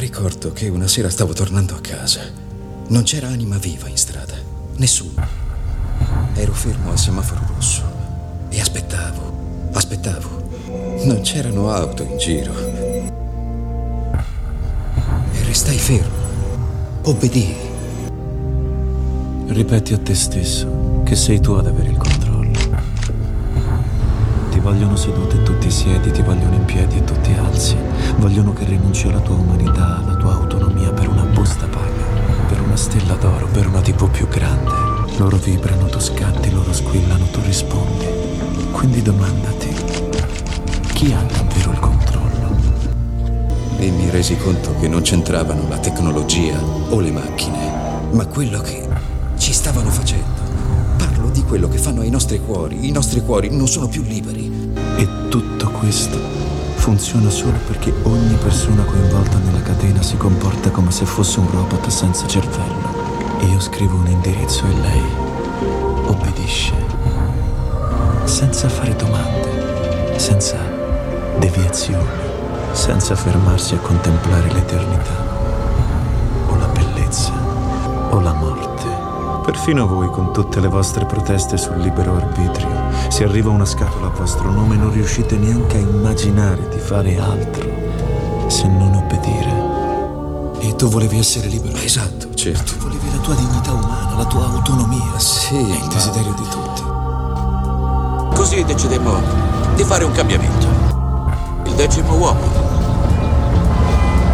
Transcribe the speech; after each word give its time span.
Ricordo 0.00 0.52
che 0.52 0.68
una 0.68 0.88
sera 0.88 1.10
stavo 1.10 1.34
tornando 1.34 1.74
a 1.74 1.80
casa. 1.80 2.22
Non 2.88 3.02
c'era 3.02 3.28
anima 3.28 3.58
viva 3.58 3.86
in 3.86 3.98
strada. 3.98 4.32
Nessuno. 4.76 5.22
Ero 6.32 6.54
fermo 6.54 6.90
al 6.90 6.98
semaforo 6.98 7.42
rosso 7.54 7.82
e 8.48 8.58
aspettavo, 8.58 9.68
aspettavo. 9.72 10.48
Non 11.04 11.20
c'erano 11.20 11.70
auto 11.70 12.02
in 12.02 12.16
giro. 12.16 12.54
E 15.32 15.44
restai 15.44 15.76
fermo. 15.76 16.16
Obbedii. 17.02 17.56
Ripeti 19.48 19.92
a 19.92 19.98
te 19.98 20.14
stesso 20.14 21.02
che 21.04 21.14
sei 21.14 21.40
tu 21.40 21.52
ad 21.52 21.66
avere 21.66 21.90
il 21.90 21.98
controllo. 21.98 22.09
Vogliono 24.62 24.94
seduto 24.94 25.36
e 25.36 25.42
tu 25.42 25.56
ti 25.58 25.70
siedi, 25.70 26.10
ti 26.10 26.22
vogliono 26.22 26.54
in 26.54 26.64
piedi 26.64 26.98
e 26.98 27.04
tu 27.04 27.14
ti 27.22 27.32
alzi. 27.32 27.76
Vogliono 28.18 28.52
che 28.52 28.64
rinunci 28.64 29.08
alla 29.08 29.20
tua 29.20 29.36
umanità, 29.36 29.98
alla 29.98 30.14
tua 30.16 30.34
autonomia 30.34 30.92
per 30.92 31.08
una 31.08 31.22
busta 31.24 31.66
paga, 31.66 32.04
per 32.46 32.60
una 32.60 32.76
stella 32.76 33.14
d'oro, 33.14 33.46
per 33.46 33.66
una 33.66 33.80
tipo 33.80 34.06
più 34.08 34.28
grande. 34.28 34.70
Loro 35.16 35.36
vibrano, 35.38 35.86
tu 35.86 35.98
scatti, 35.98 36.50
loro 36.52 36.72
squillano, 36.72 37.24
tu 37.32 37.40
rispondi. 37.44 38.06
Quindi 38.70 39.02
domandati, 39.02 39.74
chi 40.92 41.12
ha 41.12 41.22
davvero 41.22 41.72
il 41.72 41.78
controllo? 41.78 42.56
E 43.78 43.90
mi 43.90 44.10
resi 44.10 44.36
conto 44.36 44.74
che 44.78 44.88
non 44.88 45.00
c'entravano 45.00 45.68
la 45.68 45.78
tecnologia 45.78 46.60
o 46.90 47.00
le 47.00 47.10
macchine, 47.10 47.72
ma 48.12 48.26
quello 48.26 48.60
che 48.60 48.86
ci 49.38 49.52
stavano 49.52 49.88
facendo. 49.90 50.38
Parlo 50.96 51.30
di 51.30 51.42
quello 51.44 51.68
che 51.68 51.78
fanno 51.78 52.02
ai 52.02 52.10
nostri 52.10 52.40
cuori. 52.40 52.86
I 52.86 52.90
nostri 52.92 53.22
cuori 53.22 53.54
non 53.54 53.66
sono 53.68 53.88
più 53.88 54.02
liberi. 54.02 54.49
E 55.00 55.08
tutto 55.30 55.70
questo 55.70 56.18
funziona 56.74 57.30
solo 57.30 57.56
perché 57.66 57.90
ogni 58.02 58.34
persona 58.34 58.82
coinvolta 58.84 59.38
nella 59.38 59.62
catena 59.62 60.02
si 60.02 60.18
comporta 60.18 60.68
come 60.68 60.90
se 60.90 61.06
fosse 61.06 61.40
un 61.40 61.50
robot 61.50 61.86
senza 61.88 62.26
cervello. 62.26 63.38
Io 63.50 63.58
scrivo 63.60 63.96
un 63.96 64.08
indirizzo 64.08 64.66
e 64.66 64.74
lei 64.74 65.02
obbedisce. 66.04 66.74
Senza 68.24 68.68
fare 68.68 68.94
domande, 68.94 70.18
senza 70.18 70.58
deviazioni, 71.38 72.04
senza 72.72 73.16
fermarsi 73.16 73.76
a 73.76 73.78
contemplare 73.78 74.52
l'eternità, 74.52 75.24
o 76.46 76.56
la 76.56 76.66
bellezza, 76.66 77.32
o 78.10 78.20
la 78.20 78.34
morte. 78.34 78.86
Perfino 79.46 79.86
voi, 79.86 80.10
con 80.10 80.30
tutte 80.30 80.60
le 80.60 80.68
vostre 80.68 81.06
proteste 81.06 81.56
sul 81.56 81.78
libero 81.78 82.16
arbitrio, 82.16 82.79
se 83.08 83.24
arriva 83.24 83.50
una 83.50 83.64
scatola 83.64 84.06
a 84.06 84.10
vostro 84.10 84.50
nome 84.50 84.76
non 84.76 84.92
riuscite 84.92 85.36
neanche 85.36 85.76
a 85.76 85.80
immaginare 85.80 86.68
di 86.68 86.78
fare 86.78 87.18
altro 87.18 87.68
se 88.48 88.66
non 88.66 88.94
obbedire. 88.94 89.68
E 90.60 90.74
tu 90.76 90.88
volevi 90.88 91.18
essere 91.18 91.48
libero? 91.48 91.76
Esatto, 91.78 92.34
certo. 92.34 92.72
Tu 92.72 92.78
volevi 92.78 93.10
la 93.10 93.18
tua 93.18 93.34
dignità 93.34 93.72
umana, 93.72 94.16
la 94.16 94.26
tua 94.26 94.44
autonomia. 94.44 95.18
Sì, 95.18 95.54
È 95.54 95.82
il 95.82 95.88
desiderio 95.88 96.34
di 96.34 96.48
tutti. 96.48 96.82
Così 98.36 98.64
decidemmo 98.64 99.20
di 99.74 99.84
fare 99.84 100.04
un 100.04 100.12
cambiamento. 100.12 100.66
Il 101.64 101.74
decimo 101.74 102.14
uomo. 102.16 102.40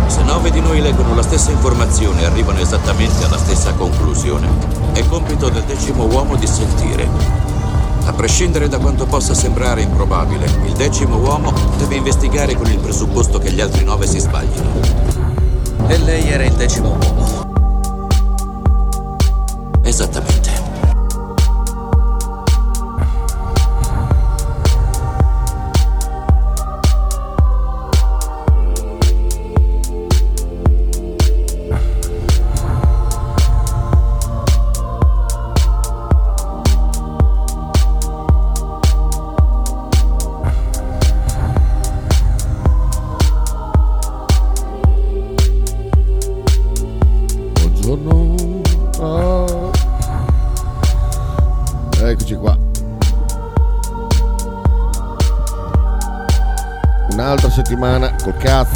Se 0.06 0.22
nove 0.22 0.50
di 0.50 0.60
noi 0.60 0.80
leggono 0.80 1.14
la 1.14 1.22
stessa 1.22 1.50
informazione 1.50 2.22
e 2.22 2.24
arrivano 2.26 2.58
esattamente 2.58 3.24
alla 3.24 3.38
stessa 3.38 3.72
conclusione, 3.74 4.48
è 4.92 5.06
compito 5.06 5.48
del 5.48 5.64
decimo 5.64 6.04
uomo 6.06 6.36
di 6.36 6.46
sentire. 6.46 7.08
A 8.06 8.12
prescindere 8.12 8.68
da 8.68 8.78
quanto 8.78 9.04
possa 9.04 9.34
sembrare 9.34 9.82
improbabile, 9.82 10.46
il 10.64 10.72
decimo 10.74 11.16
uomo 11.16 11.52
deve 11.76 11.96
investigare 11.96 12.54
con 12.54 12.70
il 12.70 12.78
presupposto 12.78 13.38
che 13.38 13.50
gli 13.50 13.60
altri 13.60 13.84
nove 13.84 14.06
si 14.06 14.20
sbaglino. 14.20 14.80
E 15.88 15.98
lei 15.98 16.28
era 16.28 16.44
il 16.44 16.54
decimo 16.54 16.90
uomo. 16.90 17.50
Esattamente. 19.82 20.35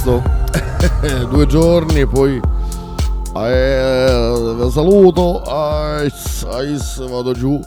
Cazzo. 0.01 0.23
Due 1.29 1.47
giorni 1.47 2.01
e 2.01 2.07
poi 2.07 2.41
eh, 3.37 4.69
saluto. 4.71 5.43
Ais, 5.43 6.45
ais, 6.45 7.07
vado 7.07 7.33
giù. 7.33 7.61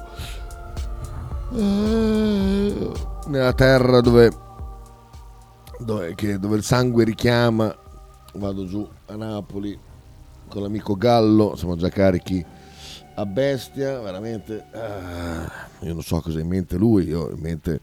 Eh, 1.56 2.92
nella 3.28 3.54
terra 3.54 4.02
dove, 4.02 4.32
dove, 5.80 6.16
che- 6.16 6.40
dove 6.40 6.58
il 6.58 6.64
sangue 6.64 7.04
richiama. 7.04 7.74
Vado 8.36 8.66
giù 8.66 8.88
a 9.08 9.16
Napoli 9.16 9.78
con 10.48 10.64
l'amico 10.64 10.96
Gallo, 10.96 11.56
siamo 11.56 11.76
già 11.76 11.90
carichi 11.90 12.44
a 13.16 13.26
bestia, 13.28 14.00
veramente. 14.00 14.66
ah, 14.72 15.52
io 15.82 15.94
non 15.94 16.02
so 16.02 16.20
cosa 16.20 16.40
ha 16.40 16.42
in 16.42 16.48
mente 16.48 16.78
lui, 16.78 17.08
io 17.08 17.26
ho 17.26 17.30
in 17.30 17.40
mente 17.40 17.80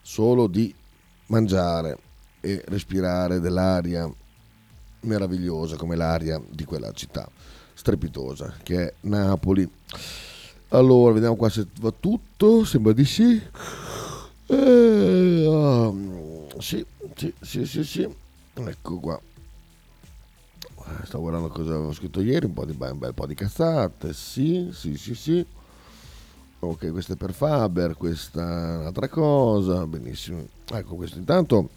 solo 0.00 0.46
di 0.46 0.74
mangiare 1.26 1.98
e 2.42 2.62
respirare 2.66 3.40
dell'aria 3.40 4.10
meravigliosa 5.00 5.76
come 5.76 5.96
l'aria 5.96 6.40
di 6.50 6.64
quella 6.64 6.92
città 6.92 7.28
strepitosa 7.72 8.54
che 8.62 8.88
è 8.88 8.94
Napoli. 9.02 9.68
Allora, 10.68 11.12
vediamo 11.12 11.36
qua 11.36 11.48
se 11.48 11.66
va 11.80 11.92
tutto, 11.98 12.64
sembra 12.64 12.92
di 12.92 13.04
sì. 13.04 13.40
Eh, 14.46 15.46
ah, 15.48 15.92
sì, 16.58 16.84
sì, 17.14 17.32
sì, 17.40 17.66
sì, 17.66 17.84
sì. 17.84 18.14
Ecco 18.54 18.98
qua. 18.98 19.20
Stavo 21.04 21.22
guardando 21.22 21.48
cosa 21.48 21.74
avevo 21.74 21.92
scritto 21.92 22.20
ieri, 22.20 22.46
un, 22.46 22.54
po 22.54 22.64
di, 22.64 22.76
un 22.78 22.98
bel 22.98 23.14
po' 23.14 23.26
di 23.26 23.34
cazzate, 23.34 24.12
sì, 24.12 24.70
sì, 24.72 24.96
sì, 24.96 25.14
sì. 25.14 25.46
Ok, 26.60 26.90
questa 26.90 27.14
è 27.14 27.16
per 27.16 27.32
Faber, 27.32 27.96
questa 27.96 28.40
è 28.40 28.76
un'altra 28.78 29.08
cosa, 29.08 29.86
benissimo. 29.86 30.46
Ecco, 30.70 30.94
questo 30.94 31.18
intanto 31.18 31.70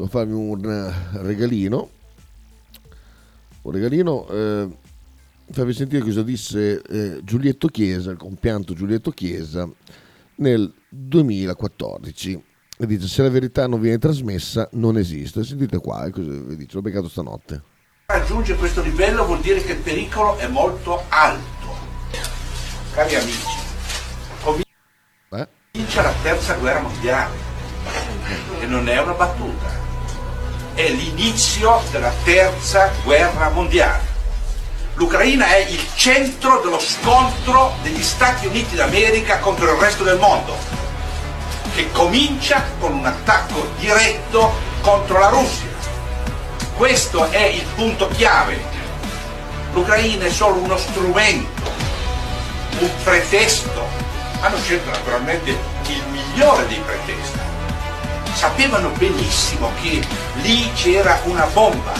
devo 0.00 0.06
farvi 0.06 0.32
un 0.32 0.64
eh, 0.64 1.18
regalino. 1.22 1.90
Un 3.62 3.72
regalino, 3.72 4.26
eh, 4.28 4.68
farvi 5.50 5.74
sentire 5.74 6.02
cosa 6.02 6.22
disse 6.22 6.80
eh, 6.80 7.20
Giulietto 7.22 7.68
Chiesa, 7.68 8.10
il 8.10 8.16
compianto 8.16 8.72
Giulietto 8.72 9.10
Chiesa, 9.10 9.68
nel 10.36 10.72
2014. 10.88 12.44
E 12.78 12.86
dice, 12.86 13.06
se 13.06 13.22
la 13.22 13.28
verità 13.28 13.66
non 13.66 13.80
viene 13.80 13.98
trasmessa, 13.98 14.66
non 14.72 14.96
esiste. 14.96 15.44
Sentite 15.44 15.78
qua, 15.78 16.06
eh, 16.06 16.10
cosa 16.10 16.30
vi 16.30 16.56
dice, 16.56 16.76
l'ho 16.76 16.82
beccato 16.82 17.08
stanotte. 17.08 17.62
raggiunge 18.06 18.56
questo 18.56 18.82
livello 18.82 19.26
vuol 19.26 19.40
dire 19.40 19.62
che 19.62 19.72
il 19.72 19.80
pericolo 19.80 20.38
è 20.38 20.48
molto 20.48 21.02
alto. 21.10 21.58
Cari 22.92 23.14
amici, 23.14 23.58
Eh? 25.32 25.48
comincia 25.72 26.02
la 26.02 26.12
terza 26.22 26.54
guerra 26.54 26.80
mondiale 26.80 27.48
e 28.60 28.66
non 28.66 28.88
è 28.88 29.00
una 29.00 29.12
battuta, 29.12 29.89
è 30.74 30.88
l'inizio 30.88 31.82
della 31.90 32.12
terza 32.24 32.90
guerra 33.02 33.48
mondiale. 33.50 34.08
L'Ucraina 34.94 35.46
è 35.48 35.66
il 35.68 35.82
centro 35.94 36.60
dello 36.60 36.78
scontro 36.78 37.74
degli 37.82 38.02
Stati 38.02 38.46
Uniti 38.46 38.76
d'America 38.76 39.38
contro 39.38 39.72
il 39.72 39.80
resto 39.80 40.02
del 40.04 40.18
mondo, 40.18 40.56
che 41.74 41.90
comincia 41.92 42.64
con 42.78 42.92
un 42.92 43.06
attacco 43.06 43.70
diretto 43.78 44.52
contro 44.82 45.18
la 45.18 45.28
Russia. 45.28 45.68
Questo 46.76 47.30
è 47.30 47.44
il 47.44 47.64
punto 47.74 48.08
chiave. 48.08 48.62
L'Ucraina 49.72 50.24
è 50.26 50.30
solo 50.30 50.56
uno 50.56 50.76
strumento, 50.76 51.70
un 52.78 52.90
pretesto. 53.02 53.86
Hanno 54.40 54.58
scelto 54.60 54.90
naturalmente 54.90 55.50
il 55.86 56.02
migliore 56.10 56.66
dei 56.66 56.80
pretesti. 56.84 57.39
Sapevano 58.40 58.88
benissimo 58.96 59.70
che 59.82 60.00
lì 60.36 60.72
c'era 60.72 61.20
una 61.24 61.44
bomba. 61.52 61.92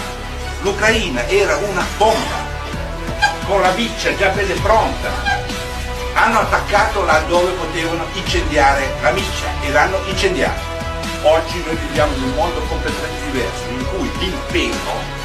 L'Ucraina 0.63 1.29
era 1.29 1.55
una 1.57 1.85
bomba, 1.99 2.37
con 3.45 3.61
la 3.61 3.71
miccia 3.73 4.17
già 4.17 4.31
bella 4.31 4.55
e 4.55 4.59
pronta. 4.61 5.11
Hanno 6.15 6.39
attaccato 6.39 7.05
laddove 7.05 7.51
potevano 7.51 8.07
incendiare 8.15 8.91
la 9.03 9.11
miccia 9.11 9.49
e 9.61 9.71
l'hanno 9.71 9.99
incendiata. 10.07 10.63
Oggi 11.25 11.63
noi 11.63 11.77
viviamo 11.77 12.17
in 12.17 12.23
un 12.23 12.33
mondo 12.33 12.61
completamente 12.61 13.25
diverso, 13.27 13.65
in 13.69 13.87
cui 13.91 14.11
l'impero 14.19 15.19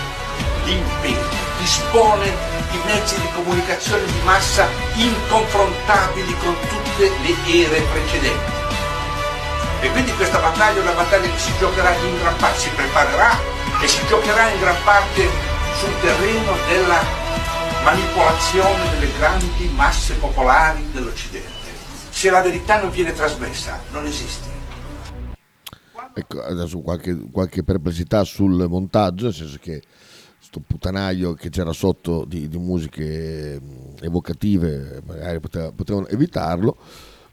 l'impero, 0.65 1.29
dispone 1.59 2.25
di 2.71 2.79
mezzi 2.87 3.17
di 3.21 3.29
comunicazione 3.33 4.03
di 4.03 4.19
massa 4.25 4.67
inconfrontabili 4.95 6.35
con 6.39 6.57
tutte 6.67 7.09
le 7.21 7.63
ere 7.63 7.79
precedenti. 7.93 8.54
E 9.85 9.91
quindi 9.91 10.11
questa 10.13 10.39
battaglia 10.39 10.79
è 10.79 10.81
una 10.81 10.93
battaglia 10.93 11.31
che 11.31 11.37
si 11.37 11.51
giocherà 11.59 11.93
in 11.93 12.17
gran 12.17 12.35
parte, 12.37 12.57
si 12.57 12.69
preparerà 12.69 13.37
e 13.79 13.87
si 13.87 14.03
giocherà 14.07 14.49
in 14.49 14.59
gran 14.59 14.75
parte 14.83 15.29
sul 15.77 15.93
terreno 16.01 16.53
della 16.67 17.03
manipolazione 17.83 18.89
delle 18.97 19.11
grandi 19.15 19.69
masse 19.75 20.15
popolari 20.15 20.89
dell'Occidente. 20.91 21.69
Se 22.09 22.31
la 22.31 22.41
verità 22.41 22.81
non 22.81 22.89
viene 22.89 23.13
trasmessa, 23.13 23.79
non 23.91 24.07
esiste. 24.07 24.49
Ecco, 26.15 26.41
adesso 26.41 26.79
qualche, 26.79 27.15
qualche 27.31 27.61
perplessità 27.61 28.23
sul 28.23 28.67
montaggio, 28.67 29.25
nel 29.25 29.35
senso 29.35 29.59
che 29.61 29.83
sto 30.39 30.63
puttanaio 30.65 31.35
che 31.35 31.51
c'era 31.51 31.73
sotto 31.73 32.25
di, 32.25 32.47
di 32.47 32.57
musiche 32.57 33.61
evocative, 34.01 35.03
magari 35.05 35.39
poteva, 35.39 35.71
potevano 35.71 36.07
evitarlo, 36.07 36.75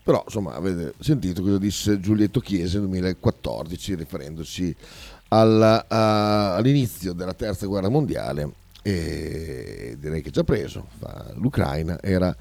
però 0.02 0.22
insomma 0.24 0.54
avete 0.54 0.94
sentito 0.98 1.42
cosa 1.42 1.58
disse 1.58 2.00
Giulietto 2.00 2.40
Chiesa 2.40 2.78
nel 2.78 2.88
2014 2.88 3.94
riferendosi 3.94 4.74
alla, 5.28 5.86
a, 5.88 6.56
all'inizio 6.56 7.12
della 7.12 7.34
terza 7.34 7.66
guerra 7.66 7.88
mondiale 7.88 8.60
e 8.82 9.96
direi 9.98 10.22
che 10.22 10.38
ha 10.38 10.44
preso, 10.44 10.88
l'Ucraina 11.34 12.02
era 12.02 12.34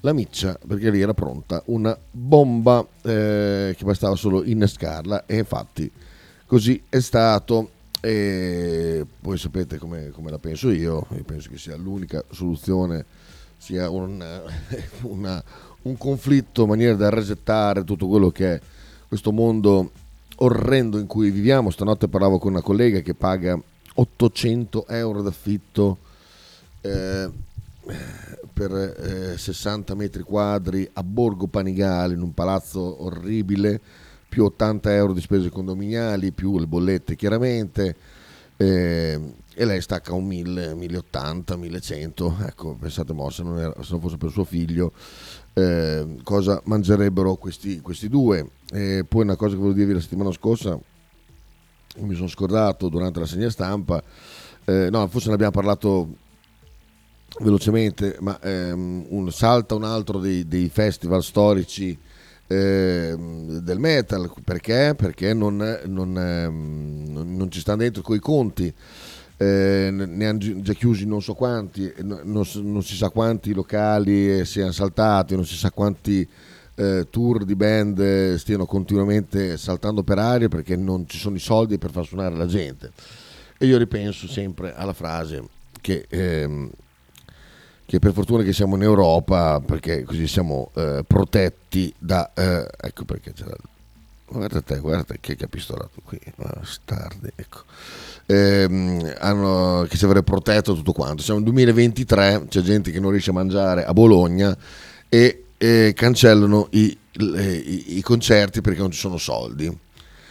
la 0.00 0.12
miccia 0.12 0.58
perché 0.66 0.90
lì 0.90 1.00
era 1.00 1.14
pronta 1.14 1.62
una 1.66 1.96
bomba 2.10 2.86
eh, 3.02 3.74
che 3.76 3.84
bastava 3.84 4.16
solo 4.16 4.44
innescarla 4.44 5.26
e 5.26 5.38
infatti 5.38 5.90
così 6.46 6.82
è 6.88 7.00
stato. 7.00 7.70
E 8.00 9.06
poi 9.18 9.38
sapete 9.38 9.78
come, 9.78 10.10
come 10.10 10.30
la 10.30 10.38
penso 10.38 10.70
io, 10.70 11.06
io 11.10 11.24
penso 11.24 11.48
che 11.48 11.56
sia 11.56 11.74
l'unica 11.74 12.22
soluzione 12.30 13.02
sia 13.56 13.88
un, 13.88 14.22
una, 15.02 15.42
un 15.84 15.96
conflitto 15.96 16.62
in 16.62 16.68
maniera 16.68 16.94
da 16.94 17.08
resettare 17.08 17.84
tutto 17.84 18.06
quello 18.06 18.30
che 18.30 18.54
è 18.54 18.60
questo 19.08 19.32
mondo 19.32 19.90
orrendo 20.36 20.98
in 20.98 21.06
cui 21.06 21.30
viviamo. 21.30 21.70
Stanotte 21.70 22.08
parlavo 22.08 22.38
con 22.38 22.52
una 22.52 22.62
collega 22.62 23.00
che 23.00 23.14
paga 23.14 23.58
800 23.94 24.86
euro 24.88 25.22
d'affitto 25.22 25.98
eh, 26.80 27.30
per 28.52 28.72
eh, 28.72 29.38
60 29.38 29.94
metri 29.94 30.22
quadri 30.22 30.88
a 30.94 31.02
Borgo 31.02 31.46
Panigale 31.46 32.14
in 32.14 32.22
un 32.22 32.34
palazzo 32.34 33.04
orribile, 33.04 33.80
più 34.28 34.44
80 34.44 34.94
euro 34.94 35.12
di 35.12 35.20
spese 35.20 35.50
condominiali, 35.50 36.32
più 36.32 36.58
le 36.58 36.66
bollette 36.66 37.14
chiaramente, 37.14 37.96
eh, 38.56 39.20
e 39.56 39.64
lei 39.64 39.80
stacca 39.80 40.12
un 40.14 40.26
1000, 40.26 40.74
1080, 40.74 41.56
1100, 41.56 42.36
ecco 42.46 42.74
pensate 42.74 43.12
mo 43.12 43.30
se 43.30 43.42
non, 43.42 43.58
era, 43.58 43.72
se 43.82 43.90
non 43.90 44.00
fosse 44.00 44.16
per 44.16 44.30
suo 44.30 44.44
figlio 44.44 44.92
eh, 45.54 46.16
cosa 46.22 46.60
mangerebbero 46.64 47.36
questi, 47.36 47.80
questi 47.80 48.08
due. 48.08 48.50
E 48.70 49.04
poi 49.08 49.22
una 49.22 49.36
cosa 49.36 49.52
che 49.52 49.60
volevo 49.60 49.76
dirvi 49.76 49.94
la 49.94 50.00
settimana 50.00 50.32
scorsa, 50.32 50.78
mi 51.98 52.14
sono 52.14 52.28
scordato 52.28 52.88
durante 52.88 53.20
la 53.20 53.26
segna 53.26 53.50
stampa, 53.50 54.02
eh, 54.64 54.88
no 54.90 55.06
forse 55.08 55.28
ne 55.28 55.34
abbiamo 55.34 55.52
parlato 55.52 56.08
velocemente, 57.40 58.16
ma 58.20 58.38
ehm, 58.40 59.06
un, 59.08 59.30
salta 59.32 59.74
un 59.74 59.84
altro 59.84 60.18
dei, 60.18 60.46
dei 60.46 60.68
festival 60.68 61.22
storici 61.22 61.96
ehm, 62.46 63.58
del 63.58 63.78
metal, 63.78 64.32
perché? 64.42 64.94
Perché 64.96 65.34
non, 65.34 65.56
non, 65.86 66.18
ehm, 66.18 67.36
non 67.36 67.50
ci 67.50 67.60
stanno 67.60 67.78
dentro 67.78 68.02
coi 68.02 68.18
conti. 68.18 68.72
Eh, 69.44 69.90
ne 69.90 70.26
hanno 70.26 70.38
già 70.62 70.72
chiusi 70.72 71.04
non 71.04 71.20
so 71.20 71.34
quanti, 71.34 71.92
non, 72.02 72.22
non 72.24 72.82
si 72.82 72.96
sa 72.96 73.10
quanti 73.10 73.52
locali 73.52 74.44
siano 74.46 74.72
saltati, 74.72 75.34
non 75.34 75.44
si 75.44 75.56
sa 75.56 75.70
quanti 75.70 76.26
eh, 76.76 77.06
tour 77.10 77.44
di 77.44 77.54
band 77.54 78.34
stiano 78.36 78.64
continuamente 78.64 79.56
saltando 79.58 80.02
per 80.02 80.18
aria 80.18 80.48
perché 80.48 80.76
non 80.76 81.06
ci 81.06 81.18
sono 81.18 81.36
i 81.36 81.40
soldi 81.40 81.78
per 81.78 81.90
far 81.90 82.06
suonare 82.06 82.34
la 82.36 82.46
gente. 82.46 82.92
E 83.58 83.66
io 83.66 83.76
ripenso 83.76 84.26
sempre 84.26 84.74
alla 84.74 84.94
frase 84.94 85.44
che 85.80 86.06
ehm, 86.08 86.70
che 87.86 87.98
per 87.98 88.12
fortuna 88.12 88.42
che 88.42 88.54
siamo 88.54 88.76
in 88.76 88.82
Europa 88.82 89.60
perché 89.60 90.04
così 90.04 90.26
siamo 90.26 90.70
eh, 90.74 91.04
protetti 91.06 91.92
da 91.98 92.32
eh, 92.34 92.66
ecco 92.80 93.04
perché 93.04 93.32
c'era 93.34 93.54
guarda 94.26 94.60
te 94.60 94.78
guarda 94.78 95.14
che 95.20 95.36
capistolato 95.36 96.00
qui 96.04 96.18
bastardi 96.36 97.30
ecco. 97.34 97.62
Eh, 98.26 99.14
hanno, 99.18 99.86
che 99.86 99.98
ci 99.98 100.04
avrebbe 100.06 100.24
protetto 100.24 100.74
tutto 100.74 100.92
quanto. 100.92 101.22
Siamo 101.22 101.40
nel 101.40 101.48
2023 101.50 102.46
c'è 102.48 102.62
gente 102.62 102.90
che 102.90 102.98
non 102.98 103.10
riesce 103.10 103.30
a 103.30 103.34
mangiare 103.34 103.84
a 103.84 103.92
Bologna 103.92 104.56
e, 105.08 105.44
e 105.58 105.92
cancellano 105.94 106.68
i, 106.70 106.96
i, 107.12 107.96
i, 107.98 108.02
concerti 108.02 108.62
perché 108.62 108.80
non 108.80 108.90
ci 108.92 108.98
sono 108.98 109.18
soldi. 109.18 109.78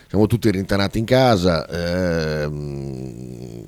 Siamo 0.10 0.28
tutti 0.28 0.50
rintanati 0.50 1.00
in 1.00 1.06
casa 1.06 1.68
ehm, 1.68 3.66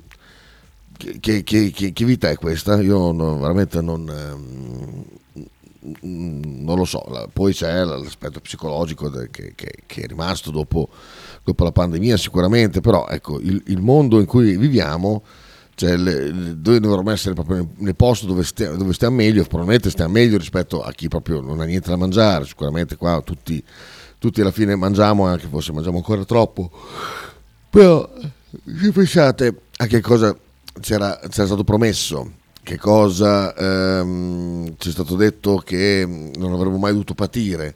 che, 1.20 1.44
che, 1.44 1.72
che, 1.72 1.94
che, 1.94 2.06
vita 2.06 2.30
è 2.30 2.36
questa? 2.36 2.82
Io 2.82 3.12
no, 3.12 3.38
veramente 3.38 3.82
non, 3.82 4.10
eh, 4.10 5.20
non, 6.02 6.78
lo 6.78 6.86
so. 6.86 7.04
Poi 7.32 7.54
c'è 7.54 7.84
l'aspetto 7.84 8.40
psicologico 8.40 9.10
che, 9.32 9.54
è 9.56 10.06
rimasto 10.06 10.52
dopo, 10.52 10.90
dopo, 11.44 11.64
la 11.64 11.72
pandemia 11.72 12.18
sicuramente, 12.18 12.82
però 12.82 13.08
ecco, 13.08 13.40
il, 13.40 13.62
il 13.68 13.82
mondo 13.82 14.20
in 14.20 14.26
cui 14.26 14.58
viviamo, 14.58 15.24
cioè 15.76 15.96
le, 15.98 16.32
noi 16.32 16.80
dovremmo 16.80 17.12
essere 17.12 17.34
proprio 17.34 17.68
nel 17.78 17.96
posto 17.96 18.26
dove, 18.26 18.44
stia, 18.44 18.72
dove, 18.72 18.94
stiamo 18.94 19.16
meglio, 19.18 19.44
probabilmente 19.44 19.90
stiamo 19.90 20.14
meglio 20.14 20.38
rispetto 20.38 20.82
a 20.82 20.92
chi 20.92 21.08
proprio 21.08 21.42
non 21.42 21.60
ha 21.60 21.66
niente 21.66 21.90
da 21.90 21.98
mangiare, 21.98 22.46
sicuramente 22.46 22.96
qua 22.96 23.22
tutti, 23.22 23.64
tutti 24.18 24.42
alla 24.42 24.52
fine 24.52 24.76
mangiamo, 24.76 25.26
anche 25.26 25.48
forse 25.48 25.72
mangiamo 25.72 25.98
ancora 25.98 26.24
troppo, 26.26 26.72
però 27.70 28.10
se 28.64 28.92
pensate 28.92 29.62
a 29.78 29.86
che 29.86 30.00
cosa 30.02 30.36
c'era, 30.80 31.20
c'era 31.30 31.46
stato 31.46 31.64
promesso 31.64 32.44
che 32.66 32.80
cosa 32.80 33.54
ehm, 33.56 34.74
ci 34.78 34.90
è 34.90 34.92
stato 34.92 35.16
detto 35.16 35.58
che 35.58 36.04
non 36.36 36.52
avremmo 36.52 36.78
mai 36.78 36.92
dovuto 36.92 37.14
patire 37.14 37.76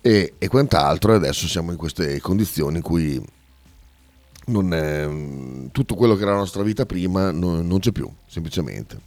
e, 0.00 0.34
e 0.36 0.48
quant'altro 0.48 1.12
e 1.12 1.16
adesso 1.16 1.46
siamo 1.46 1.70
in 1.70 1.76
queste 1.76 2.20
condizioni 2.20 2.78
in 2.78 2.82
cui 2.82 3.24
è, 4.72 5.08
tutto 5.70 5.94
quello 5.94 6.16
che 6.16 6.22
era 6.22 6.32
la 6.32 6.38
nostra 6.38 6.64
vita 6.64 6.84
prima 6.84 7.30
non, 7.30 7.64
non 7.64 7.78
c'è 7.78 7.92
più 7.92 8.10
semplicemente. 8.26 8.98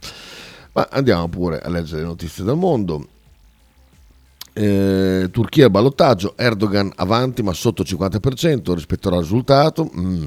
Ma 0.72 0.88
andiamo 0.90 1.28
pure 1.28 1.60
a 1.60 1.68
leggere 1.68 2.00
le 2.00 2.06
notizie 2.06 2.42
dal 2.42 2.56
mondo. 2.56 3.06
Eh, 4.54 5.28
Turchia 5.30 5.66
al 5.66 5.70
ballottaggio 5.70 6.36
Erdogan 6.36 6.90
avanti 6.96 7.42
ma 7.42 7.52
sotto 7.52 7.82
il 7.82 7.88
50% 7.88 8.72
rispetto 8.72 9.08
al 9.10 9.20
risultato. 9.20 9.90
Mm. 9.94 10.24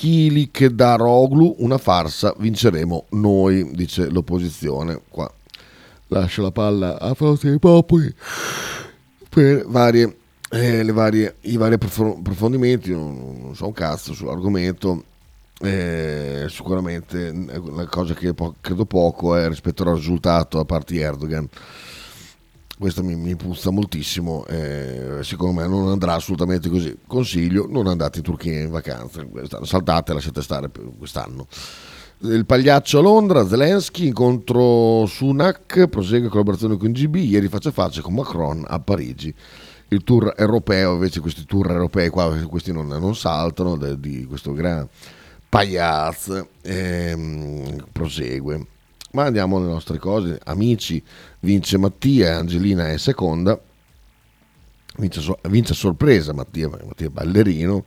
Kilik 0.00 0.68
Daroglu, 0.68 1.56
una 1.58 1.76
farsa, 1.76 2.34
vinceremo 2.38 3.08
noi, 3.10 3.70
dice 3.74 4.08
l'opposizione. 4.08 4.98
Qua 5.06 5.30
lascia 6.06 6.40
la 6.40 6.50
palla 6.50 6.98
a 6.98 7.14
dei 7.42 7.58
Popoli 7.58 8.10
per 9.28 9.66
varie, 9.66 10.16
eh, 10.52 10.84
varie, 10.84 11.36
i 11.40 11.58
vari 11.58 11.74
approfondimenti, 11.74 12.92
non, 12.92 13.40
non, 13.42 13.54
so 13.54 13.66
un 13.66 13.74
cazzo 13.74 14.14
sull'argomento. 14.14 15.04
Eh, 15.60 16.46
sicuramente 16.48 17.30
la 17.70 17.84
cosa 17.84 18.14
che 18.14 18.32
po- 18.32 18.54
credo 18.58 18.86
poco 18.86 19.36
è 19.36 19.46
rispetto 19.48 19.82
al 19.82 19.96
risultato 19.96 20.58
a 20.60 20.64
parte 20.64 20.98
Erdogan 20.98 21.46
questo 22.80 23.02
mi, 23.02 23.14
mi 23.14 23.36
puzza 23.36 23.68
moltissimo, 23.70 24.46
eh, 24.46 25.18
secondo 25.20 25.60
me 25.60 25.68
non 25.68 25.88
andrà 25.88 26.14
assolutamente 26.14 26.70
così. 26.70 26.96
Consiglio, 27.06 27.66
non 27.68 27.86
andate 27.86 28.18
in 28.18 28.24
Turchia 28.24 28.58
in 28.58 28.70
vacanza, 28.70 29.22
saltate, 29.64 30.14
lasciate 30.14 30.40
stare 30.40 30.70
quest'anno. 30.96 31.46
Il 32.20 32.46
pagliaccio 32.46 32.98
a 32.98 33.02
Londra, 33.02 33.46
Zelensky, 33.46 34.06
incontro 34.06 35.04
Sunak, 35.04 35.88
prosegue 35.88 36.28
collaborazione 36.28 36.78
con 36.78 36.90
GB, 36.92 37.16
ieri 37.16 37.48
faccia 37.48 37.68
a 37.68 37.72
faccia 37.72 38.00
con 38.00 38.14
Macron 38.14 38.64
a 38.66 38.80
Parigi. 38.80 39.34
Il 39.88 40.02
tour 40.02 40.32
europeo, 40.34 40.94
invece 40.94 41.20
questi 41.20 41.44
tour 41.44 41.70
europei 41.70 42.08
qua, 42.08 42.34
questi 42.48 42.72
non, 42.72 42.86
non 42.86 43.14
saltano, 43.14 43.76
di 43.76 44.24
questo 44.24 44.54
gran 44.54 44.88
pagliazzo, 45.50 46.48
ehm, 46.62 47.88
prosegue. 47.92 48.66
Ma 49.12 49.24
andiamo 49.24 49.56
alle 49.56 49.66
nostre 49.66 49.98
cose, 49.98 50.38
amici, 50.44 51.02
vince 51.40 51.78
Mattia, 51.78 52.36
Angelina 52.36 52.90
è 52.90 52.96
seconda, 52.96 53.60
vince, 54.98 55.20
vince 55.48 55.72
a 55.72 55.76
sorpresa 55.76 56.32
Mattia, 56.32 56.68
Mattia 56.68 57.06
è 57.06 57.10
ballerino, 57.10 57.84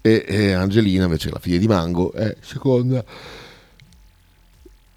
e, 0.00 0.24
e, 0.26 0.52
Angelina 0.52 1.04
invece 1.04 1.30
la 1.30 1.38
figlia 1.38 1.58
di 1.58 1.68
Mango 1.68 2.12
è 2.12 2.36
seconda. 2.40 3.04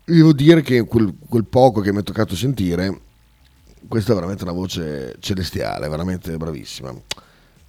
Devo 0.04 0.34
dire 0.34 0.62
che 0.62 0.84
quel, 0.86 1.14
quel 1.30 1.46
poco 1.46 1.82
che 1.82 1.94
mi 1.94 2.00
è 2.00 2.04
toccato 2.04 2.36
sentire, 2.36 3.02
questa 3.88 4.14
è 4.14 4.16
veramente 4.16 4.44
una 4.44 4.52
voce 4.52 5.16
celestiale, 5.20 5.88
veramente 5.88 6.36
bravissima. 6.38 6.94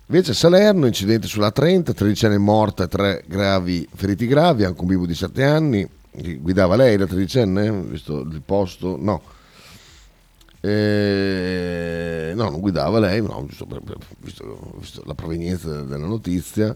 Invece 0.08 0.34
Salerno, 0.34 0.86
incidente 0.86 1.26
sulla 1.26 1.50
30, 1.50 1.92
13 1.92 2.26
anni 2.26 2.38
morta 2.38 2.84
e 2.84 2.88
3 2.88 3.24
gravi, 3.26 3.86
feriti 3.92 4.26
gravi, 4.26 4.64
anche 4.64 4.80
un 4.80 4.86
bimbo 4.86 5.04
di 5.04 5.14
7 5.14 5.44
anni, 5.44 5.86
guidava 6.40 6.76
lei 6.76 6.96
la 6.96 7.06
tredicenne? 7.06 7.70
Visto 7.70 8.20
il 8.20 8.42
posto? 8.44 8.96
No. 8.98 9.22
Eh, 10.60 12.32
no, 12.34 12.50
non 12.50 12.60
guidava 12.60 12.98
lei, 12.98 13.22
no, 13.22 13.44
giusto 13.46 13.66
per, 13.66 13.80
per, 13.82 13.98
visto, 14.18 14.72
visto, 14.78 15.02
la 15.06 15.14
provenienza 15.14 15.82
della 15.82 16.06
notizia. 16.06 16.74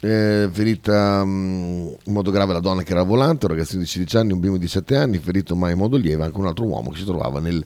Eh, 0.00 0.48
ferita 0.50 1.24
mh, 1.24 1.28
mm, 1.28 1.86
in 2.04 2.12
modo 2.12 2.30
grave 2.30 2.52
la 2.52 2.60
donna 2.60 2.82
che 2.82 2.90
era 2.90 3.00
al 3.00 3.06
volante, 3.06 3.46
un 3.46 3.52
ragazzino 3.52 3.82
di 3.82 3.86
16 3.86 4.16
anni, 4.16 4.32
un 4.32 4.40
bimbo 4.40 4.58
di 4.58 4.68
7 4.68 4.96
anni, 4.96 5.18
ferito 5.18 5.54
mai 5.56 5.72
in 5.72 5.78
modo 5.78 5.96
lieve 5.96 6.24
anche 6.24 6.38
un 6.38 6.46
altro 6.46 6.64
uomo 6.64 6.90
che 6.90 6.98
si 6.98 7.04
trovava 7.04 7.40
nel 7.40 7.64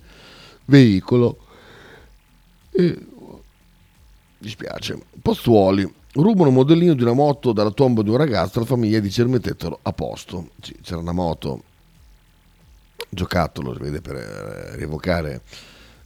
veicolo. 0.67 1.39
E, 2.73 3.07
dispiace. 4.39 4.99
Postuoli. 5.23 6.00
Rubano 6.13 6.49
un 6.49 6.55
modellino 6.55 6.95
di 6.95 7.03
una 7.03 7.13
moto 7.13 7.53
dalla 7.53 7.71
tomba 7.71 8.03
di 8.03 8.11
un 8.11 8.17
ragazzo, 8.17 8.59
la 8.59 8.67
famiglia 8.67 8.99
dice 8.99 9.23
rimettetelo 9.23 9.79
a 9.83 9.93
posto. 9.93 10.51
C'era 10.83 10.99
una 10.99 11.13
moto, 11.13 11.63
giocattolo, 13.09 13.75
si 13.75 13.81
vede 13.81 14.01
per 14.01 14.17
eh, 14.17 14.77
rievocare. 14.77 15.43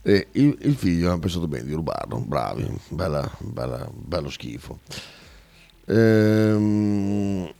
E 0.03 0.29
il, 0.33 0.59
il 0.61 0.75
figlio 0.75 1.11
ha 1.11 1.19
pensato 1.19 1.49
bene 1.49 1.65
di 1.65 1.73
rubarlo, 1.73 2.19
bravi, 2.19 2.71
bella, 2.89 3.31
bella, 3.39 3.89
bello 3.91 4.29
schifo. 4.29 4.81
Ehm, 5.87 7.51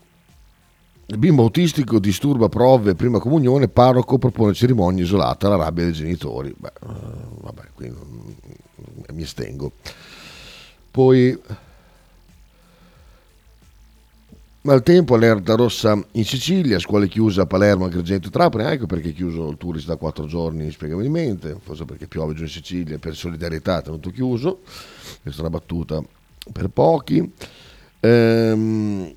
bimbo 1.17 1.43
autistico 1.43 1.99
disturba 1.99 2.51
prove 2.51 2.95
prima 2.95 3.19
comunione, 3.19 3.69
parroco 3.69 4.19
propone 4.19 4.53
cerimonia 4.53 5.05
isolata 5.05 5.47
alla 5.47 5.57
rabbia 5.57 5.85
dei 5.85 5.95
genitori. 5.95 6.55
Beh, 6.55 6.73
uh, 6.83 7.41
vabbè, 7.41 7.63
qui 7.75 7.89
non, 7.89 8.37
mi 9.13 9.23
estengo. 9.23 9.73
Poi 10.91 11.41
Maltempo, 14.67 15.15
allerta 15.15 15.57
rossa 15.57 16.03
in 16.13 16.25
Sicilia, 16.25 16.79
scuole 16.79 17.07
chiuse 17.07 17.43
a 17.43 17.45
Palermo, 17.45 17.85
Agrigento 17.85 18.29
e 18.29 18.31
Trapani, 18.31 18.65
ecco 18.73 18.87
perché 18.87 19.11
è 19.11 19.13
chiuso 19.13 19.51
il 19.51 19.59
tourist 19.59 19.87
da 19.87 19.97
quattro 19.97 20.25
giorni 20.25 20.71
spiegabilmente, 20.71 21.59
forse 21.63 21.85
perché 21.85 22.07
piove 22.07 22.33
giù 22.33 22.45
in 22.45 22.49
Sicilia, 22.49 22.99
per 22.99 23.15
solidarietà 23.15 23.81
è 23.81 23.83
tenuto 23.83 24.09
chiuso, 24.09 24.61
questa 25.21 25.43
è 25.43 25.47
una 25.47 25.51
battuta 25.51 26.03
per 26.51 26.69
pochi. 26.69 27.31
Ehm, 28.01 29.15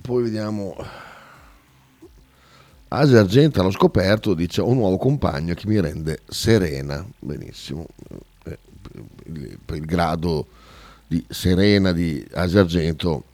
poi 0.00 0.22
vediamo, 0.24 0.74
Asia 2.88 3.20
Argenta 3.20 3.62
l'ho 3.62 3.70
scoperto, 3.70 4.34
dice 4.34 4.62
un 4.62 4.78
nuovo 4.78 4.96
compagno 4.96 5.54
che 5.54 5.68
mi 5.68 5.80
rende 5.80 6.22
serena, 6.26 7.06
benissimo, 7.20 7.86
eh, 8.46 8.58
per 9.64 9.76
il 9.76 9.84
grado 9.84 10.48
di 11.06 11.24
serena 11.28 11.92
di 11.92 12.26
Asia 12.32 12.62
Argento 12.62 13.28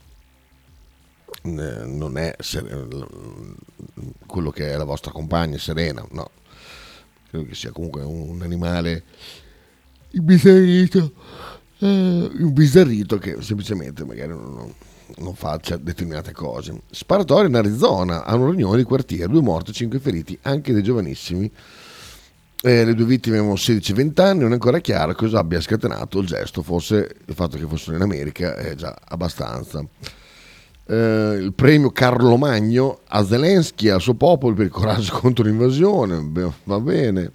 non 1.46 2.18
è 2.18 2.34
quello 4.26 4.50
che 4.50 4.72
è 4.72 4.76
la 4.76 4.84
vostra 4.84 5.10
compagna 5.10 5.58
serena, 5.58 6.06
no. 6.10 6.30
Credo 7.28 7.46
che 7.46 7.54
sia 7.54 7.72
comunque 7.72 8.02
un 8.02 8.40
animale 8.42 9.04
imbizzarrito, 10.10 11.12
eh, 11.78 13.18
che 13.18 13.36
semplicemente 13.40 14.04
magari 14.04 14.30
non, 14.30 14.72
non 15.18 15.34
faccia 15.34 15.76
determinate 15.76 16.32
cose. 16.32 16.82
Sparatorio 16.90 17.48
in 17.48 17.56
Arizona, 17.56 18.24
a 18.24 18.34
una 18.34 18.50
riunione 18.50 18.78
di 18.78 18.84
quartiere, 18.84 19.30
due 19.30 19.42
morti, 19.42 19.72
cinque 19.72 19.98
feriti, 19.98 20.38
anche 20.42 20.72
dei 20.72 20.82
giovanissimi. 20.82 21.50
Eh, 22.62 22.84
le 22.84 22.94
due 22.94 23.04
vittime 23.04 23.36
avevano 23.36 23.58
16-20 23.58 24.20
anni, 24.22 24.40
non 24.40 24.50
è 24.50 24.54
ancora 24.54 24.78
chiaro 24.78 25.14
cosa 25.14 25.38
abbia 25.38 25.60
scatenato 25.60 26.18
il 26.20 26.26
gesto, 26.26 26.62
forse 26.62 27.16
il 27.26 27.34
fatto 27.34 27.58
che 27.58 27.66
fossero 27.66 27.96
in 27.96 28.02
America 28.02 28.56
è 28.56 28.74
già 28.74 28.96
abbastanza 29.04 29.86
eh, 30.86 31.38
il 31.40 31.52
premio 31.52 31.90
Carlo 31.90 32.36
Magno 32.36 33.00
a 33.08 33.24
Zelensky 33.24 33.88
e 33.88 33.90
al 33.90 34.00
suo 34.00 34.14
popolo 34.14 34.54
per 34.54 34.66
il 34.66 34.70
coraggio 34.70 35.18
contro 35.20 35.44
l'invasione, 35.44 36.20
Beh, 36.20 36.50
va 36.64 36.80
bene. 36.80 37.32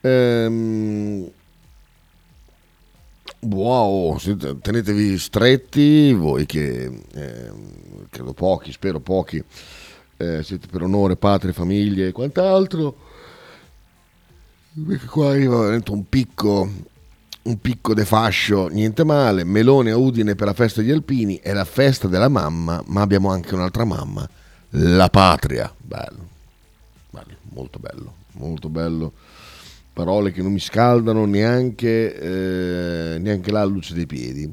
Ehm, 0.00 1.30
wow, 3.40 4.18
tenetevi 4.60 5.18
stretti, 5.18 6.12
voi 6.12 6.46
che 6.46 6.90
eh, 7.14 7.50
credo 8.10 8.32
pochi, 8.32 8.72
spero 8.72 9.00
pochi, 9.00 9.42
eh, 10.16 10.42
siete 10.42 10.66
per 10.70 10.82
onore, 10.82 11.16
patria, 11.16 11.52
famiglie 11.52 12.08
e 12.08 12.12
quant'altro. 12.12 13.06
Perché 14.86 15.06
qua 15.06 15.30
arriva 15.30 15.80
un 15.88 16.08
picco 16.08 16.70
un 17.48 17.60
picco 17.60 17.94
de 17.94 18.04
fascio, 18.04 18.68
niente 18.68 19.04
male, 19.04 19.42
melone 19.42 19.90
a 19.90 19.96
Udine 19.96 20.34
per 20.34 20.46
la 20.46 20.52
festa 20.52 20.80
degli 20.80 20.90
alpini, 20.90 21.40
è 21.42 21.52
la 21.52 21.64
festa 21.64 22.06
della 22.06 22.28
mamma, 22.28 22.82
ma 22.86 23.00
abbiamo 23.00 23.30
anche 23.30 23.54
un'altra 23.54 23.84
mamma, 23.84 24.28
la 24.70 25.08
patria. 25.08 25.72
Bello, 25.78 26.28
bello 27.10 27.36
molto 27.58 27.78
bello, 27.78 28.14
molto 28.32 28.68
bello. 28.68 29.12
Parole 29.92 30.30
che 30.30 30.42
non 30.42 30.52
mi 30.52 30.60
scaldano 30.60 31.24
neanche, 31.24 32.14
eh, 32.14 33.18
neanche 33.18 33.50
la 33.50 33.64
luce 33.64 33.94
dei 33.94 34.06
piedi. 34.06 34.50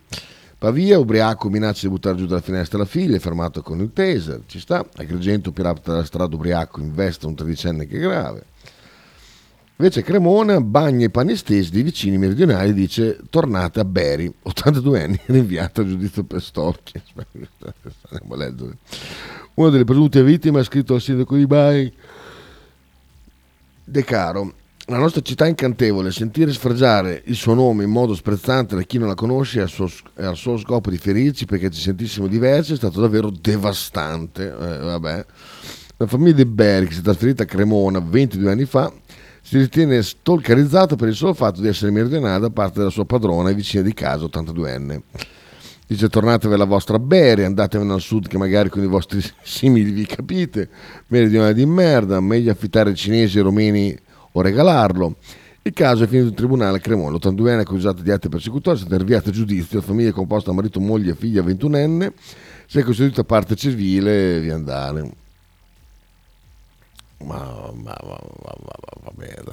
Pavia, 0.57 0.97
ubriaco, 0.97 1.49
minaccia 1.49 1.81
di 1.83 1.89
buttare 1.89 2.17
giù 2.17 2.25
dalla 2.25 2.41
finestra 2.41 2.79
la 2.79 2.85
figlia, 2.85 3.19
fermato 3.19 3.61
con 3.61 3.79
il 3.81 3.91
taser, 3.93 4.41
ci 4.47 4.59
sta. 4.59 4.83
Agrigento, 4.95 5.51
pirata 5.51 5.91
della 5.91 6.05
strada, 6.05 6.33
ubriaco, 6.33 6.79
investe 6.79 7.27
un 7.27 7.35
tredicenne 7.35 7.85
che 7.85 7.97
è 7.97 7.99
grave. 7.99 8.45
Invece 9.77 10.03
Cremona 10.03 10.61
bagna 10.61 11.05
i 11.05 11.09
panni 11.09 11.35
stesi 11.35 11.69
dei 11.69 11.83
vicini 11.83 12.17
meridionali 12.17 12.73
dice 12.73 13.19
tornate 13.29 13.81
a 13.81 13.85
Beri, 13.85 14.33
82 14.43 15.03
anni, 15.03 15.19
rinviato 15.25 15.81
a 15.81 15.85
giudizio 15.85 16.23
per 16.23 16.41
storchi. 16.41 17.01
Una 19.55 19.69
delle 19.69 19.83
presunte 19.83 20.23
vittime 20.23 20.59
ha 20.59 20.63
scritto 20.63 20.93
al 20.93 21.01
sindaco 21.01 21.35
di 21.35 21.45
Bari 21.45 21.93
De 23.83 24.03
Caro, 24.05 24.53
la 24.87 24.97
nostra 24.97 25.21
città 25.21 25.45
è 25.45 25.49
incantevole, 25.49 26.11
sentire 26.11 26.53
sfregiare 26.53 27.21
il 27.25 27.35
suo 27.35 27.53
nome 27.53 27.83
in 27.83 27.89
modo 27.89 28.13
sprezzante 28.13 28.75
da 28.75 28.83
chi 28.83 28.97
non 28.97 29.07
la 29.07 29.15
conosce 29.15 29.59
e 29.59 29.63
al 29.63 30.35
suo, 30.37 30.57
scopo 30.57 30.89
di 30.89 30.97
ferirci 30.97 31.45
perché 31.45 31.69
ci 31.69 31.81
sentissimo 31.81 32.27
diversi 32.27 32.73
è 32.73 32.75
stato 32.77 33.01
davvero 33.01 33.29
devastante. 33.29 34.47
Eh, 34.47 34.77
vabbè. 34.77 35.25
La 35.97 36.07
famiglia 36.07 36.43
De 36.43 36.85
che 36.85 36.93
si 36.93 36.99
è 36.99 37.03
trasferita 37.03 37.43
a 37.43 37.45
Cremona 37.45 37.99
22 37.99 38.51
anni 38.51 38.65
fa 38.65 38.91
si 39.47 39.59
ritiene 39.59 40.01
stalkerizzato 40.01 40.95
per 40.95 41.07
il 41.07 41.13
solo 41.13 41.35
fatto 41.35 41.61
di 41.61 41.67
essere 41.67 41.91
meridionale 41.91 42.39
da 42.39 42.49
parte 42.49 42.79
della 42.79 42.89
sua 42.89 43.05
padrona 43.05 43.51
e 43.51 43.53
vicina 43.53 43.83
di 43.83 43.93
casa, 43.93 44.25
82enne. 44.25 45.01
Dice 45.85 46.09
tornatevi 46.09 46.55
alla 46.55 46.65
vostra 46.65 46.97
Beri, 46.97 47.43
andatevene 47.43 47.93
al 47.93 48.01
sud 48.01 48.27
che 48.27 48.39
magari 48.39 48.69
con 48.69 48.81
i 48.81 48.87
vostri 48.87 49.21
simili 49.43 49.91
vi 49.91 50.07
capite, 50.07 50.67
meridionale 51.09 51.53
di 51.53 51.63
merda, 51.67 52.19
meglio 52.21 52.51
affittare 52.51 52.95
cinesi 52.95 53.37
e 53.37 53.43
romeni 53.43 53.95
o 54.31 54.41
regalarlo. 54.41 55.15
Il 55.61 55.73
caso 55.73 56.05
è 56.05 56.07
finito 56.07 56.29
in 56.29 56.33
tribunale 56.33 56.77
a 56.77 56.79
Cremona, 56.79 57.15
l'82enne 57.15 57.59
accusato 57.59 58.01
di 58.01 58.09
atti 58.09 58.29
persecutori, 58.29 58.77
è 58.77 58.79
stata 58.79 58.97
rinviata 58.97 59.29
a 59.29 59.31
giudizio, 59.31 59.77
la 59.77 59.85
famiglia 59.85 60.09
è 60.09 60.13
composta 60.13 60.49
da 60.49 60.55
marito, 60.55 60.79
moglie 60.79 61.13
figlia 61.13 61.43
21enne, 61.43 62.11
si 62.65 62.79
è 62.79 62.81
costituita 62.81 63.23
parte 63.23 63.55
civile 63.55 64.37
e 64.37 64.39
via 64.39 64.55
andare 64.55 65.23
ma, 67.19 67.71
ma, 67.73 67.97
ma, 68.03 68.19
va 69.01 69.11
bene, 69.13 69.43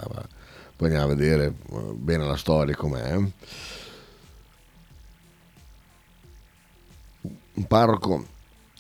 poi 0.76 0.88
andiamo 0.88 1.12
a 1.12 1.14
vedere 1.14 1.54
eh, 1.71 1.92
bene 1.95 2.25
la 2.26 2.37
storia 2.37 2.75
com'è. 2.75 3.14
Un 7.54 7.66
parroco 7.69 8.26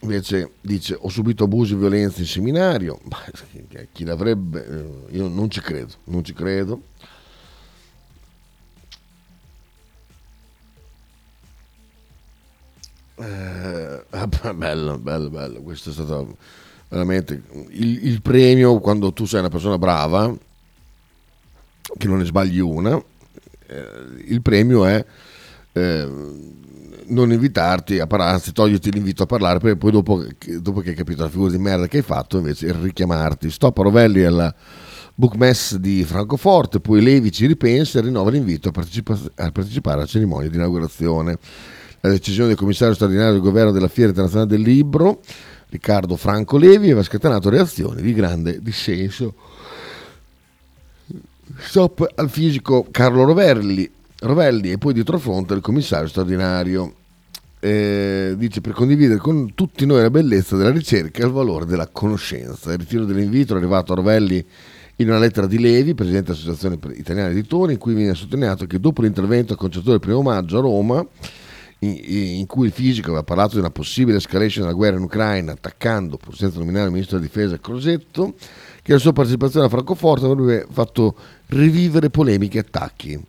invece 0.02 0.54
dice 0.60 0.96
ho 1.00 1.08
subito 1.08 1.44
abusi 1.44 1.74
e 1.74 1.76
violenze 1.76 2.20
in 2.22 2.26
seminario, 2.26 2.98
ma 3.04 3.18
chi 3.92 4.04
l'avrebbe? 4.04 4.66
Eh, 4.66 5.16
io 5.16 5.28
non 5.28 5.48
ci 5.48 5.60
credo, 5.60 5.94
non 6.04 6.24
ci 6.24 6.32
credo. 6.32 6.82
Eh, 13.16 14.04
bello, 14.54 14.98
bello, 14.98 15.30
bello, 15.30 15.62
questo 15.62 15.90
è 15.90 15.92
stato 15.92 16.36
veramente 16.92 17.42
il, 17.70 18.06
il, 18.06 18.20
premio 18.20 18.78
quando 18.78 19.14
tu 19.14 19.24
sei 19.24 19.40
una 19.40 19.48
persona 19.48 19.78
brava, 19.78 20.30
che 21.96 22.06
non 22.06 22.18
ne 22.18 22.26
sbagli 22.26 22.58
una, 22.58 23.02
eh, 23.66 23.84
il 24.26 24.42
premio 24.42 24.84
è 24.84 25.02
eh, 25.72 26.08
non 27.06 27.32
invitarti 27.32 27.98
a 27.98 28.06
parlare, 28.06 28.32
anzi 28.32 28.52
toglierti 28.52 28.92
l'invito 28.92 29.22
a 29.22 29.26
parlare, 29.26 29.58
perché 29.58 29.78
poi 29.78 29.90
dopo, 29.90 30.22
dopo, 30.60 30.80
che 30.80 30.90
hai 30.90 30.94
capito 30.94 31.22
la 31.22 31.30
figura 31.30 31.50
di 31.50 31.58
merda 31.58 31.88
che 31.88 31.96
hai 31.96 32.02
fatto, 32.02 32.36
invece 32.36 32.74
richiamarti. 32.78 33.50
Stop 33.50 33.78
a 33.78 33.82
Rovelli 33.84 34.22
alla 34.24 34.54
bookmess 35.14 35.76
di 35.76 36.04
Francoforte, 36.04 36.80
poi 36.80 37.00
Levi 37.00 37.32
ci 37.32 37.46
ripensa 37.46 37.98
e 37.98 38.02
rinnova 38.02 38.28
l'invito 38.30 38.68
a, 38.68 38.72
partecipa- 38.72 39.18
a 39.36 39.50
partecipare 39.50 39.96
alla 39.96 40.06
cerimonia 40.06 40.50
di 40.50 40.56
inaugurazione. 40.56 41.38
La 42.00 42.10
decisione 42.10 42.48
del 42.48 42.56
commissario 42.56 42.94
straordinario 42.94 43.32
del 43.32 43.42
governo 43.42 43.70
della 43.70 43.88
Fiera 43.88 44.10
Internazionale 44.10 44.50
del 44.50 44.60
Libro 44.60 45.20
Riccardo 45.72 46.16
Franco 46.16 46.58
Levi 46.58 46.90
aveva 46.90 47.02
scatenato 47.02 47.48
reazioni 47.48 48.02
di 48.02 48.12
grande 48.12 48.60
dissenso. 48.60 49.32
Stop 51.56 52.12
al 52.14 52.28
fisico 52.28 52.86
Carlo 52.90 53.24
Rovelli, 53.24 53.90
Rovelli 54.20 54.70
e 54.70 54.76
poi 54.76 54.92
dietro 54.92 55.18
fronte 55.18 55.54
il 55.54 55.62
commissario 55.62 56.08
straordinario. 56.08 56.92
eh, 57.64 58.34
dice 58.36 58.60
per 58.60 58.72
condividere 58.72 59.18
con 59.18 59.54
tutti 59.54 59.86
noi 59.86 60.02
la 60.02 60.10
bellezza 60.10 60.56
della 60.56 60.72
ricerca 60.72 61.22
e 61.22 61.26
il 61.26 61.32
valore 61.32 61.64
della 61.64 61.86
conoscenza. 61.86 62.72
Il 62.72 62.78
ritiro 62.78 63.04
dell'invito 63.06 63.54
è 63.54 63.56
arrivato 63.56 63.92
a 63.92 63.96
Rovelli 63.96 64.44
in 64.96 65.08
una 65.08 65.18
lettera 65.18 65.46
di 65.46 65.58
Levi, 65.58 65.94
presidente 65.94 66.32
dell'Associazione 66.32 66.78
Italiana 66.96 67.30
Editori, 67.30 67.72
in 67.72 67.78
cui 67.78 67.94
viene 67.94 68.14
sottolineato 68.14 68.66
che 68.66 68.78
dopo 68.78 69.00
l'intervento 69.00 69.52
al 69.52 69.58
concertore 69.58 69.92
del 69.92 70.06
primo 70.06 70.20
maggio 70.20 70.58
a 70.58 70.60
Roma, 70.60 71.06
in, 71.84 72.46
cui 72.46 72.66
il 72.66 72.72
fisico 72.72 73.08
aveva 73.08 73.24
parlato 73.24 73.54
di 73.54 73.58
una 73.58 73.70
possibile 73.70 74.18
escalation 74.18 74.64
della 74.64 74.76
guerra 74.76 74.96
in 74.96 75.02
Ucraina, 75.02 75.52
attaccando, 75.52 76.16
pur 76.16 76.36
senza 76.36 76.58
nominare 76.58 76.86
il 76.86 76.92
ministro 76.92 77.18
della 77.18 77.28
difesa 77.28 77.58
Crosetto, 77.58 78.34
che 78.82 78.92
la 78.92 78.98
sua 78.98 79.12
partecipazione 79.12 79.66
a 79.66 79.68
Francoforte 79.68 80.26
avrebbe 80.26 80.66
fatto 80.70 81.16
rivivere 81.46 82.08
polemiche 82.10 82.58
e 82.58 82.60
attacchi. 82.60 83.20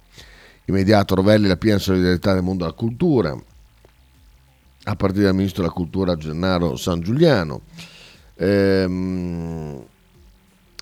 Immediato 0.66 1.16
Rovelli 1.16 1.48
la 1.48 1.58
piena 1.58 1.80
solidarietà 1.80 2.34
del 2.34 2.44
mondo 2.44 2.64
della 2.64 2.76
cultura, 2.76 3.36
a 4.86 4.96
partire 4.96 5.24
dal 5.26 5.36
ministro 5.36 5.64
della 5.64 5.74
cultura 5.74 6.16
Gennaro 6.16 6.76
San 6.76 7.02
Giuliano. 7.02 7.62
Ehm, 8.36 9.84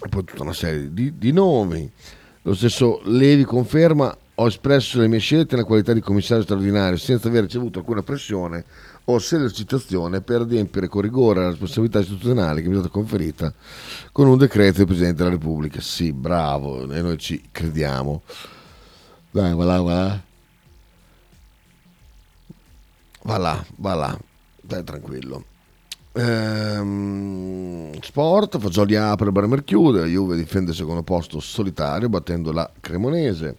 e 0.04 0.10
poi 0.10 0.24
tutta 0.26 0.44
una 0.44 0.54
serie 0.54 0.94
di, 0.94 1.18
di 1.18 1.32
nomi. 1.32 1.90
Lo 2.42 2.54
stesso 2.54 3.02
Levi 3.06 3.44
conferma 3.44 4.16
ho 4.36 4.48
espresso 4.48 5.00
le 5.00 5.08
mie 5.08 5.20
scelte 5.20 5.56
nella 5.56 5.68
qualità 5.68 5.94
di 5.94 6.02
commissario 6.02 6.44
straordinario 6.44 6.98
senza 6.98 7.28
aver 7.28 7.44
ricevuto 7.44 7.80
alcuna 7.80 8.02
pressione 8.02 8.64
o 9.06 9.20
sollecitazione 9.20 10.22
per 10.22 10.42
adempiere 10.42 10.88
con 10.88 11.02
rigore 11.02 11.42
la 11.42 11.50
responsabilità 11.50 12.00
istituzionale 12.00 12.62
che 12.62 12.68
mi 12.68 12.76
è 12.76 12.78
stata 12.78 12.94
conferita 12.94 13.54
con 14.12 14.28
un 14.28 14.38
decreto 14.38 14.78
del 14.78 14.86
Presidente 14.86 15.18
della 15.18 15.36
Repubblica. 15.36 15.82
Sì, 15.82 16.12
bravo, 16.12 16.90
e 16.90 17.02
noi 17.02 17.18
ci 17.18 17.50
crediamo. 17.52 18.22
Dai, 19.32 19.54
va 19.54 19.66
là, 19.66 19.82
va 19.82 19.94
là. 19.94 20.22
Va 23.24 23.38
là, 23.38 23.66
va 23.78 23.94
là. 23.94 24.20
Dai, 24.62 24.84
tranquillo. 24.84 25.46
Ehm, 26.14 27.98
sport, 28.02 28.58
Fagioli 28.60 28.96
apre, 28.96 29.32
Bremer 29.32 29.64
chiude, 29.64 30.08
Juve 30.08 30.36
difende 30.36 30.72
il 30.72 30.78
secondo 30.78 31.04
posto 31.04 31.40
solitario 31.40 32.10
battendo 32.10 32.52
la 32.52 32.70
Cremonese. 32.80 33.58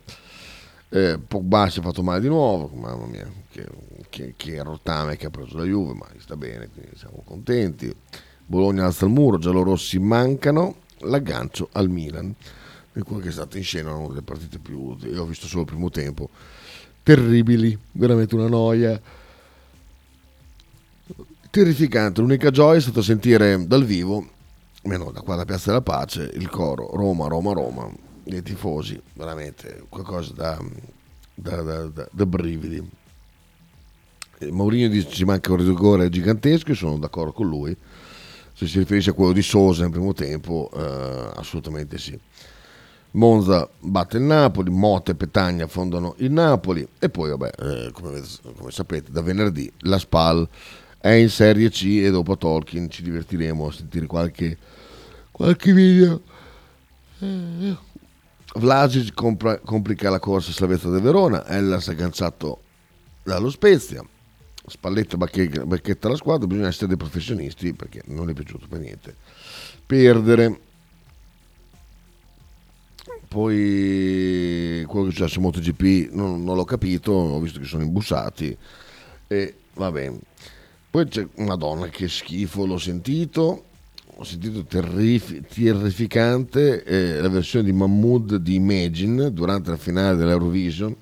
Eh, 0.94 1.18
Pogba 1.26 1.70
si 1.70 1.78
è 1.78 1.82
fatto 1.82 2.02
male 2.02 2.20
di 2.20 2.28
nuovo, 2.28 2.70
mamma 2.74 3.06
mia, 3.06 3.26
che, 3.50 3.66
che, 4.10 4.34
che 4.36 4.62
rottame 4.62 5.16
che 5.16 5.24
ha 5.24 5.30
preso 5.30 5.56
la 5.56 5.64
Juve, 5.64 5.94
ma 5.94 6.06
sta 6.18 6.36
bene, 6.36 6.68
quindi 6.68 6.90
siamo 6.98 7.22
contenti. 7.24 7.90
Bologna 8.44 8.84
alza 8.84 9.06
il 9.06 9.10
muro, 9.10 9.38
giallorossi 9.38 9.98
mancano, 9.98 10.80
l'aggancio 10.98 11.70
al 11.72 11.88
Milan, 11.88 12.34
per 12.92 13.04
quello 13.04 13.22
che 13.22 13.30
è 13.30 13.32
stato 13.32 13.56
in 13.56 13.62
scena 13.62 13.94
una 13.94 14.08
delle 14.08 14.20
partite 14.20 14.58
più, 14.58 14.94
io 15.00 15.22
ho 15.22 15.24
visto 15.24 15.46
solo 15.46 15.62
il 15.62 15.68
primo 15.68 15.88
tempo, 15.88 16.28
terribili, 17.02 17.78
veramente 17.92 18.34
una 18.34 18.48
noia 18.48 19.00
terrificante. 21.48 22.20
L'unica 22.20 22.50
gioia 22.50 22.76
è 22.76 22.82
stata 22.82 23.00
sentire 23.00 23.66
dal 23.66 23.84
vivo, 23.84 24.26
meno 24.82 25.10
da 25.10 25.22
qua 25.22 25.36
da 25.36 25.46
Piazza 25.46 25.70
della 25.70 25.80
Pace, 25.80 26.30
il 26.34 26.50
coro 26.50 26.90
Roma, 26.94 27.28
Roma, 27.28 27.54
Roma 27.54 28.10
dei 28.24 28.42
tifosi, 28.42 29.00
veramente 29.14 29.84
qualcosa 29.88 30.32
da, 30.32 30.58
da, 31.34 31.62
da, 31.62 32.08
da, 32.10 32.26
brividi. 32.26 32.82
Mourinho 34.50 34.88
dice 34.88 35.08
ci 35.08 35.24
manca 35.24 35.52
un 35.52 35.64
rigore 35.64 36.08
gigantesco 36.08 36.72
e 36.72 36.74
sono 36.74 36.98
d'accordo 36.98 37.32
con 37.32 37.48
lui. 37.48 37.76
Se 38.54 38.66
si 38.66 38.78
riferisce 38.78 39.10
a 39.10 39.12
quello 39.12 39.32
di 39.32 39.42
Sosa 39.42 39.82
nel 39.82 39.90
primo 39.90 40.12
tempo, 40.12 40.70
eh, 40.74 41.30
assolutamente 41.36 41.98
sì. 41.98 42.18
Monza 43.12 43.68
batte 43.78 44.16
il 44.16 44.22
Napoli, 44.22 44.70
Motte 44.70 45.12
e 45.12 45.14
Petagna 45.14 45.66
fondano 45.66 46.14
il 46.18 46.30
Napoli 46.30 46.86
e 46.98 47.10
poi, 47.10 47.30
vabbè, 47.30 47.50
eh, 47.58 47.90
come, 47.92 48.22
come, 48.56 48.70
sapete, 48.70 49.10
da 49.10 49.20
venerdì 49.20 49.70
la 49.80 49.98
SPAL 49.98 50.48
è 50.98 51.10
in 51.10 51.28
Serie 51.28 51.68
C 51.68 52.00
e 52.02 52.10
dopo 52.10 52.38
Tolkien 52.38 52.88
ci 52.88 53.02
divertiremo 53.02 53.66
a 53.66 53.72
sentire 53.72 54.06
qualche, 54.06 54.56
qualche 55.30 55.72
video. 55.72 56.22
Vlasic 58.54 59.14
compra, 59.14 59.58
complica 59.58 60.10
la 60.10 60.18
corsa 60.18 60.52
Slavezza 60.52 60.90
del 60.90 61.00
Verona, 61.00 61.46
Ellas 61.46 61.88
agganciato 61.88 62.60
dallo 63.22 63.50
Spezia, 63.50 64.04
Spalletta 64.66 65.16
bacchetta 65.16 66.08
la 66.08 66.16
squadra, 66.16 66.46
bisogna 66.46 66.68
essere 66.68 66.88
dei 66.88 66.96
professionisti 66.96 67.72
perché 67.72 68.02
non 68.06 68.28
è 68.28 68.34
piaciuto 68.34 68.66
per 68.68 68.80
niente. 68.80 69.16
Perdere. 69.86 70.60
Poi 73.26 74.84
quello 74.86 75.06
che 75.06 75.10
è 75.10 75.14
successo 75.14 75.38
in 75.38 75.44
MotoGP 75.44 76.12
non, 76.12 76.44
non 76.44 76.54
l'ho 76.54 76.64
capito, 76.64 77.12
ho 77.12 77.40
visto 77.40 77.58
che 77.58 77.64
sono 77.64 77.82
imbussati 77.82 78.54
e 79.26 79.54
va 79.74 79.90
bene. 79.90 80.18
Poi 80.90 81.08
c'è 81.08 81.26
Madonna, 81.36 81.88
che 81.88 82.08
schifo, 82.08 82.66
l'ho 82.66 82.76
sentito. 82.76 83.64
Ho 84.22 84.24
sentito 84.24 84.62
terrif- 84.62 85.52
terrificante 85.52 86.84
eh, 86.84 87.20
la 87.20 87.28
versione 87.28 87.64
di 87.64 87.72
Mahmood 87.72 88.36
di 88.36 88.54
Imagine 88.54 89.32
durante 89.32 89.70
la 89.70 89.76
finale 89.76 90.14
dell'Eurovision. 90.14 90.94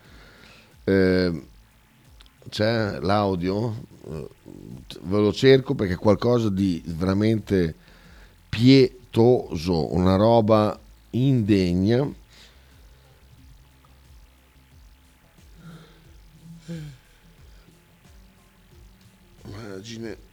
Eh, 0.85 1.42
c'è 2.48 2.98
l'audio, 2.98 3.85
eh, 4.09 4.28
ve 5.02 5.18
lo 5.18 5.35
cerco 5.35 5.74
perché 5.74 5.92
è 5.92 5.98
qualcosa 5.98 6.48
di 6.48 6.83
veramente 6.87 7.74
pietoso, 8.48 9.94
una 9.94 10.16
roba 10.16 10.80
indegna. 11.11 12.11
Immagine 19.44 20.28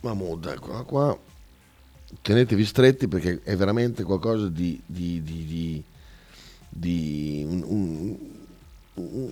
Mahmood, 0.00 0.46
eccola 0.46 0.82
qua. 0.82 1.18
Tenetevi 2.22 2.64
stretti 2.64 3.06
perché 3.06 3.40
è 3.42 3.54
veramente 3.56 4.02
qualcosa 4.02 4.48
di, 4.48 4.80
di, 4.84 5.22
di, 5.22 5.82
di, 6.68 7.44
un, 7.46 7.62
un, 7.64 8.16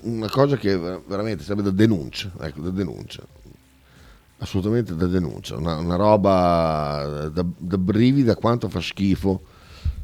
una 0.02 0.28
cosa 0.28 0.56
che 0.56 0.76
veramente 0.78 1.42
serve 1.42 1.62
da 1.62 1.70
denuncia, 1.70 2.30
ecco, 2.40 2.60
da 2.60 2.70
denuncia. 2.70 3.22
Assolutamente 4.40 4.94
da 4.94 5.06
denuncia, 5.06 5.56
una, 5.56 5.76
una 5.78 5.96
roba 5.96 7.28
da, 7.32 7.44
da 7.56 7.78
brividi 7.78 8.22
da 8.22 8.36
quanto 8.36 8.68
fa 8.68 8.80
schifo. 8.80 9.42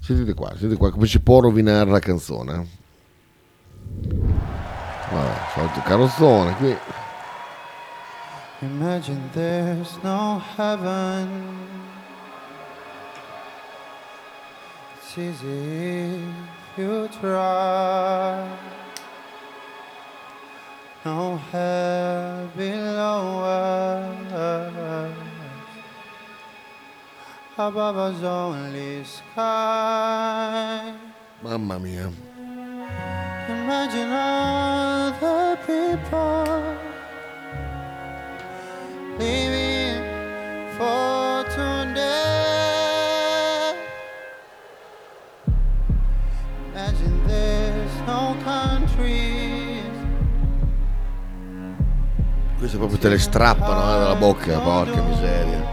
Sentite 0.01 0.35
qua, 0.35 0.49
sentite 0.51 0.77
qua 0.77 0.91
come 0.91 1.07
si 1.07 1.21
può 1.21 1.39
rovinare 1.41 1.89
la 1.89 2.01
canzone. 2.01 2.67
Vabbè, 5.13 5.35
solito 5.55 5.81
carrozzone 5.85 6.57
qui. 6.57 6.77
Imagine 8.65 9.31
there's 9.35 10.03
no 10.03 10.39
heaven. 10.57 11.29
It's 14.97 15.19
easy 15.19 16.15
if 16.15 16.79
you 16.79 17.09
try. 17.21 18.49
No 21.05 21.37
hell 21.53 22.51
below 22.57 23.45
us. 23.45 23.85
Above 27.59 27.97
us 27.99 28.23
only 28.23 29.05
sky. 29.05 30.95
Mamma 31.43 31.79
mia. 31.79 32.11
Imagine 33.47 34.11
other 34.11 35.57
people 35.67 36.84
living 39.19 40.03
for 40.77 41.45
today. 41.51 42.05
Imagine 46.73 47.27
there's 47.27 48.01
no 48.07 48.37
countries. 48.45 49.83
Queste 52.59 52.77
proprio 52.79 52.99
te 52.99 53.09
le 53.09 53.19
strappano 53.19 53.83
eh, 53.83 53.99
dalla 53.99 54.15
bocca, 54.17 54.59
porca 54.59 55.03
miseria. 55.03 55.64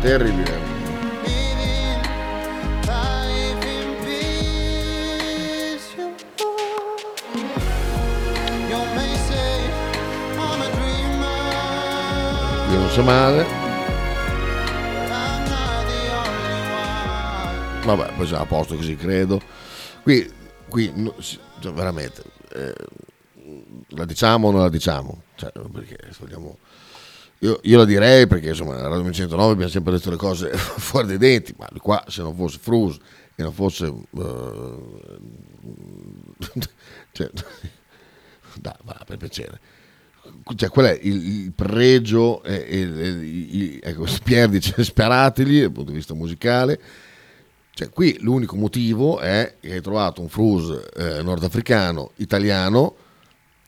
Dreamer. 0.00 0.60
Io 12.68 12.78
non 12.78 12.90
so 12.90 13.02
male. 13.02 13.46
Vabbè, 17.84 18.12
poi 18.16 18.26
siamo 18.26 18.42
a 18.42 18.46
posto 18.46 18.74
così, 18.74 18.96
credo. 18.96 19.40
Qui, 20.02 20.28
qui 20.68 21.12
cioè, 21.60 21.72
veramente, 21.72 22.24
eh, 22.52 22.74
la 23.90 24.04
diciamo 24.04 24.48
o 24.48 24.50
non 24.50 24.62
la 24.62 24.68
diciamo? 24.68 25.22
Cioè, 25.36 25.52
perché 25.72 25.96
vogliamo... 26.18 26.58
Io, 27.40 27.60
io 27.62 27.78
la 27.78 27.84
direi 27.84 28.26
perché 28.26 28.48
insomma 28.48 28.76
a 28.76 28.88
Radio 28.88 29.10
109 29.12 29.52
abbiamo 29.52 29.70
sempre 29.70 29.92
detto 29.92 30.10
le 30.10 30.16
cose 30.16 30.50
fuori 30.56 31.06
dai 31.08 31.18
denti, 31.18 31.54
ma 31.58 31.68
qua 31.78 32.02
se 32.08 32.22
non 32.22 32.34
fosse 32.34 32.58
Frus 32.60 32.96
e 33.34 33.42
non 33.42 33.52
fosse... 33.52 33.86
eh, 33.86 34.78
cioè, 37.12 37.30
dai, 38.60 38.74
va, 38.82 39.00
per 39.04 39.16
piacere. 39.18 39.60
Cioè, 40.56 40.70
qual 40.70 40.86
è 40.86 40.98
il, 41.02 41.44
il 41.44 41.52
pregio? 41.52 42.42
E, 42.42 42.64
e- 42.66 42.80
e- 42.80 43.80
ecco, 43.82 44.06
Pier 44.22 44.48
dice 44.48 44.82
sparateli 44.82 45.60
dal 45.60 45.72
punto 45.72 45.90
di 45.90 45.96
vista 45.96 46.14
musicale. 46.14 46.80
Cioè, 47.74 47.90
qui 47.90 48.16
l'unico 48.20 48.56
motivo 48.56 49.18
è 49.18 49.56
che 49.60 49.72
hai 49.72 49.80
trovato 49.82 50.20
un 50.20 50.28
frus 50.28 50.70
eh, 50.96 51.22
nordafricano, 51.22 52.12
italiano, 52.16 52.94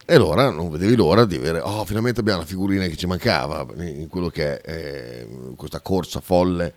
e 0.09 0.15
allora 0.15 0.51
non 0.51 0.71
vedevi 0.71 0.95
l'ora 0.95 1.25
di 1.25 1.35
avere, 1.35 1.59
oh, 1.61 1.85
finalmente 1.85 2.21
abbiamo 2.21 2.39
la 2.41 2.47
figurina 2.47 2.87
che 2.87 2.97
ci 2.97 3.07
mancava 3.07 3.67
in 3.83 4.07
quello 4.09 4.29
che 4.29 4.61
è 4.61 4.73
eh, 4.73 5.29
questa 5.57 5.81
corsa 5.81 6.21
folle 6.21 6.75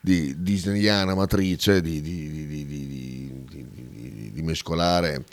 di 0.00 0.34
disneyana 0.42 1.14
matrice 1.14 1.80
di, 1.80 2.00
di- 2.00 2.46
di- 2.46 2.46
di- 4.32 4.42
mescolare 4.42 5.24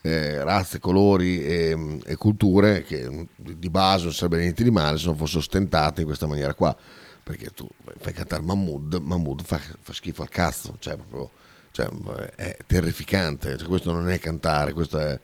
eh, 0.00 0.42
razze, 0.42 0.80
colori 0.80 1.44
e, 1.44 1.98
e 2.04 2.16
culture 2.16 2.82
che 2.82 3.28
di 3.36 3.70
base 3.70 4.04
non 4.04 4.12
sarebbe 4.12 4.38
niente 4.40 4.64
di 4.64 4.70
male 4.70 4.98
se 4.98 5.06
non 5.06 5.16
fosse 5.16 5.38
ostentate 5.38 6.00
in 6.00 6.06
questa 6.06 6.26
maniera 6.26 6.54
qua 6.54 6.74
perché 7.22 7.50
tu 7.54 7.68
fai 7.98 8.12
cantare 8.12 8.42
Mahmood 8.42 8.94
Mahmood 8.94 9.42
fa, 9.44 9.60
fa 9.80 9.92
schifo 9.92 10.22
al 10.22 10.28
cazzo 10.28 10.76
cioè 10.80 10.96
proprio 10.96 11.30
cioè, 11.70 11.88
è 12.34 12.56
terrificante 12.66 13.56
Cioè, 13.56 13.68
questo 13.68 13.92
non 13.92 14.08
è 14.10 14.18
cantare 14.18 14.72
questo 14.72 14.98
è, 14.98 15.18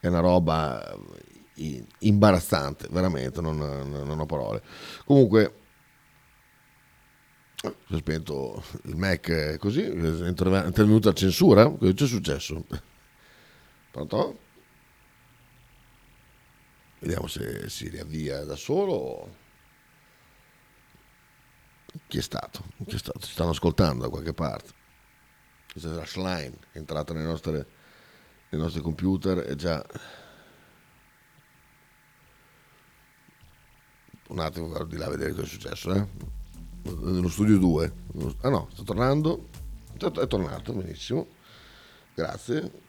è 0.00 0.06
una 0.08 0.20
roba 0.20 0.96
i- 1.54 1.84
imbarazzante 2.00 2.88
veramente 2.90 3.40
non, 3.40 3.56
non- 3.56 4.18
ho 4.20 4.26
parole 4.26 4.62
comunque 5.04 5.54
si 7.56 7.94
è 7.94 7.96
spento 7.98 8.62
il 8.84 8.96
Mac 8.96 9.28
eh, 9.28 9.56
così 9.58 9.82
è 9.82 9.88
interve- 10.28 10.62
è 10.62 10.66
intervenuta 10.66 11.12
censura 11.12 11.68
cosa 11.68 11.92
c'è 11.92 12.06
successo 12.06 12.64
pronto? 13.90 14.38
vediamo 17.00 17.26
se 17.26 17.68
si 17.68 17.88
riavvia 17.88 18.44
da 18.44 18.56
solo 18.56 19.44
chi 22.08 22.18
è 22.18 22.22
stato? 22.22 22.64
Chi 22.86 22.94
è 22.94 22.98
stato? 22.98 23.20
Ci 23.20 23.32
stanno 23.32 23.50
ascoltando 23.50 24.02
da 24.04 24.10
qualche 24.10 24.32
parte. 24.32 24.70
Questa 25.72 25.90
è 25.90 25.94
la 25.94 26.04
Schlein, 26.06 26.54
è 26.72 26.78
entrata 26.78 27.12
nelle 27.12 27.26
nostre, 27.26 27.66
nei 28.56 28.64
nostri 28.64 28.82
computer 28.82 29.44
e 29.48 29.54
già... 29.54 29.84
Un 34.28 34.40
attimo, 34.40 34.66
guardo 34.66 34.86
di 34.86 34.96
là 34.96 35.06
a 35.06 35.10
vedere 35.10 35.30
cosa 35.30 35.44
è 35.44 35.46
successo. 35.46 35.94
Eh? 35.94 36.06
Nello 36.82 37.28
studio 37.28 37.58
2. 37.58 37.92
Ah 38.40 38.48
no, 38.48 38.68
sta 38.72 38.82
tornando. 38.82 39.48
È 39.96 40.26
tornato, 40.26 40.72
benissimo. 40.72 41.28
Grazie. 42.14 42.84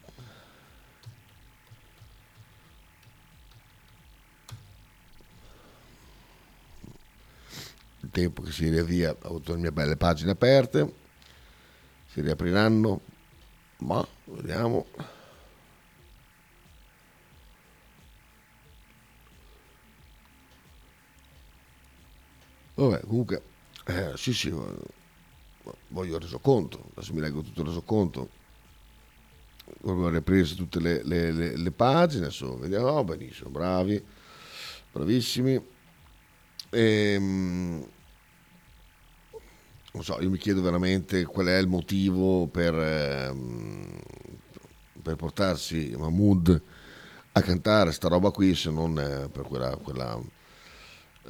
il 8.00 8.14
tempo 8.14 8.42
che 8.42 8.52
si 8.52 8.70
riavvia, 8.70 9.12
ho 9.12 9.28
avuto 9.28 9.54
le 9.54 9.60
mie 9.60 9.72
belle 9.74 9.98
pagine 9.98 10.32
aperte, 10.32 10.94
si 12.08 12.22
riapriranno, 12.22 13.02
ma 13.80 14.06
vediamo. 14.24 14.86
Vabbè, 22.78 23.02
comunque, 23.06 23.42
eh, 23.88 24.14
sì 24.16 24.34
sì, 24.34 24.52
voglio 25.90 26.16
il 26.16 26.22
resoconto, 26.22 26.90
adesso 26.96 27.14
mi 27.14 27.20
leggo 27.20 27.42
tutto 27.42 27.62
il 27.62 27.68
resoconto, 27.68 28.30
proprio 29.82 30.10
riprese 30.10 30.56
tutte 30.56 30.80
le, 30.80 31.04
le- 31.04 31.32
le- 31.32 31.58
le 31.58 31.72
pagine, 31.72 32.26
adesso 32.26 32.58
vediamo, 32.58 32.88
oh, 32.88 33.04
benissimo, 33.04 33.50
bravi, 33.50 34.04
bravissimi. 34.92 35.62
Ehm, 36.72 37.84
non 39.94 40.04
so, 40.04 40.20
io 40.22 40.30
mi 40.30 40.38
chiedo 40.38 40.62
veramente 40.62 41.24
qual 41.26 41.48
è 41.48 41.58
il 41.58 41.68
motivo 41.68 42.48
per, 42.48 42.74
ehm, 42.76 44.00
per 45.02 45.16
portarsi 45.16 45.94
Mahmood 45.98 46.62
a 47.34 47.42
cantare 47.42 47.92
sta 47.92 48.08
roba 48.08 48.32
qui 48.32 48.54
se 48.56 48.70
non 48.72 48.98
eh, 49.00 49.30
per 49.30 49.44
quella, 49.44 49.76
quella, 49.78 50.20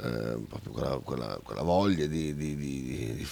eh, 0.00 0.38
proprio 0.48 0.72
quella, 0.72 0.98
quella- 0.98 1.40
quella 1.42 1.62
voglia 1.62 2.06
di, 2.06 2.34
di- 2.34 2.56
di- 2.56 3.26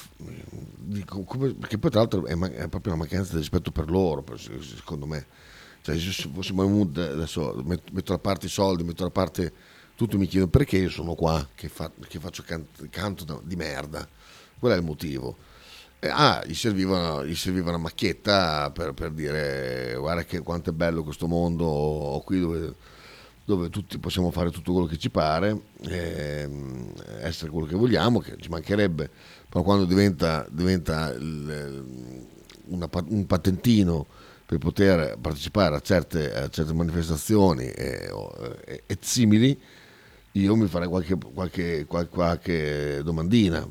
di- 0.77 1.05
come- 1.05 1.55
perché 1.55 1.79
poi 1.79 1.91
tra 1.91 2.01
l'altro 2.01 2.27
è, 2.27 2.35
ma- 2.35 2.51
è 2.51 2.69
proprio 2.69 2.93
una 2.93 3.03
mancanza 3.03 3.33
di 3.33 3.39
rispetto 3.39 3.71
per 3.71 3.91
loro 3.91 4.23
per- 4.23 4.41
secondo 4.41 5.07
me. 5.07 5.27
Cioè 5.83 5.97
se 5.99 6.29
fossi 6.33 6.53
Mahmood 6.53 6.97
adesso 6.99 7.63
met- 7.65 7.91
metto 7.93 8.13
da 8.13 8.19
parte 8.19 8.47
i 8.47 8.49
soldi 8.49 8.83
metto 8.83 9.05
da 9.05 9.11
parte 9.11 9.53
tutto 9.95 10.19
mi 10.19 10.27
chiedo 10.27 10.49
perché 10.49 10.77
io 10.79 10.91
sono 10.91 11.15
qua 11.15 11.47
che, 11.55 11.69
fa- 11.69 11.91
che 12.09 12.19
faccio 12.19 12.43
can- 12.45 12.67
canto 12.91 13.41
di 13.45 13.57
merda. 13.57 14.07
Qual 14.59 14.73
è 14.73 14.77
il 14.77 14.83
motivo? 14.83 15.37
Eh, 15.99 16.09
ah, 16.09 16.45
gli 16.45 16.55
serviva, 16.55 17.25
gli 17.25 17.35
serviva 17.35 17.69
una 17.71 17.79
macchietta 17.79 18.71
per, 18.71 18.93
per 18.93 19.11
dire 19.13 19.95
guarda 19.99 20.25
che 20.25 20.41
quanto 20.41 20.71
è 20.71 20.73
bello 20.73 21.03
questo 21.03 21.27
mondo 21.27 22.21
qui 22.25 22.41
dove, 22.41 22.75
dove 23.47 23.71
tutti 23.71 23.97
possiamo 23.99 24.33
fare 24.33 24.51
tutto 24.51 24.73
quello 24.73 24.89
che 24.89 24.99
ci 24.99 25.09
pare, 25.09 25.57
ehm, 25.85 26.93
essere 27.21 27.51
quello 27.51 27.67
che 27.67 27.77
vogliamo, 27.77 28.19
che 28.19 28.35
ci 28.41 28.49
mancherebbe, 28.49 29.09
però 29.49 29.63
quando 29.63 29.85
diventa, 29.85 30.45
diventa 30.51 31.13
il- 31.13 32.27
una 32.67 32.89
pa- 32.89 33.05
un 33.07 33.25
patentino 33.27 34.05
per 34.45 34.59
poter 34.59 35.17
partecipare 35.21 35.77
a 35.77 35.81
certe, 35.81 36.35
a 36.35 36.49
certe 36.49 36.73
manifestazioni 36.73 37.67
e, 37.67 38.11
o- 38.11 38.35
e- 38.65 38.83
e 38.85 38.99
simili, 39.01 39.59
io 40.33 40.57
mi 40.57 40.67
farei 40.67 40.89
qualche, 40.89 41.17
qualche, 41.17 41.85
qual- 41.87 42.09
qualche 42.09 43.01
domandina, 43.05 43.67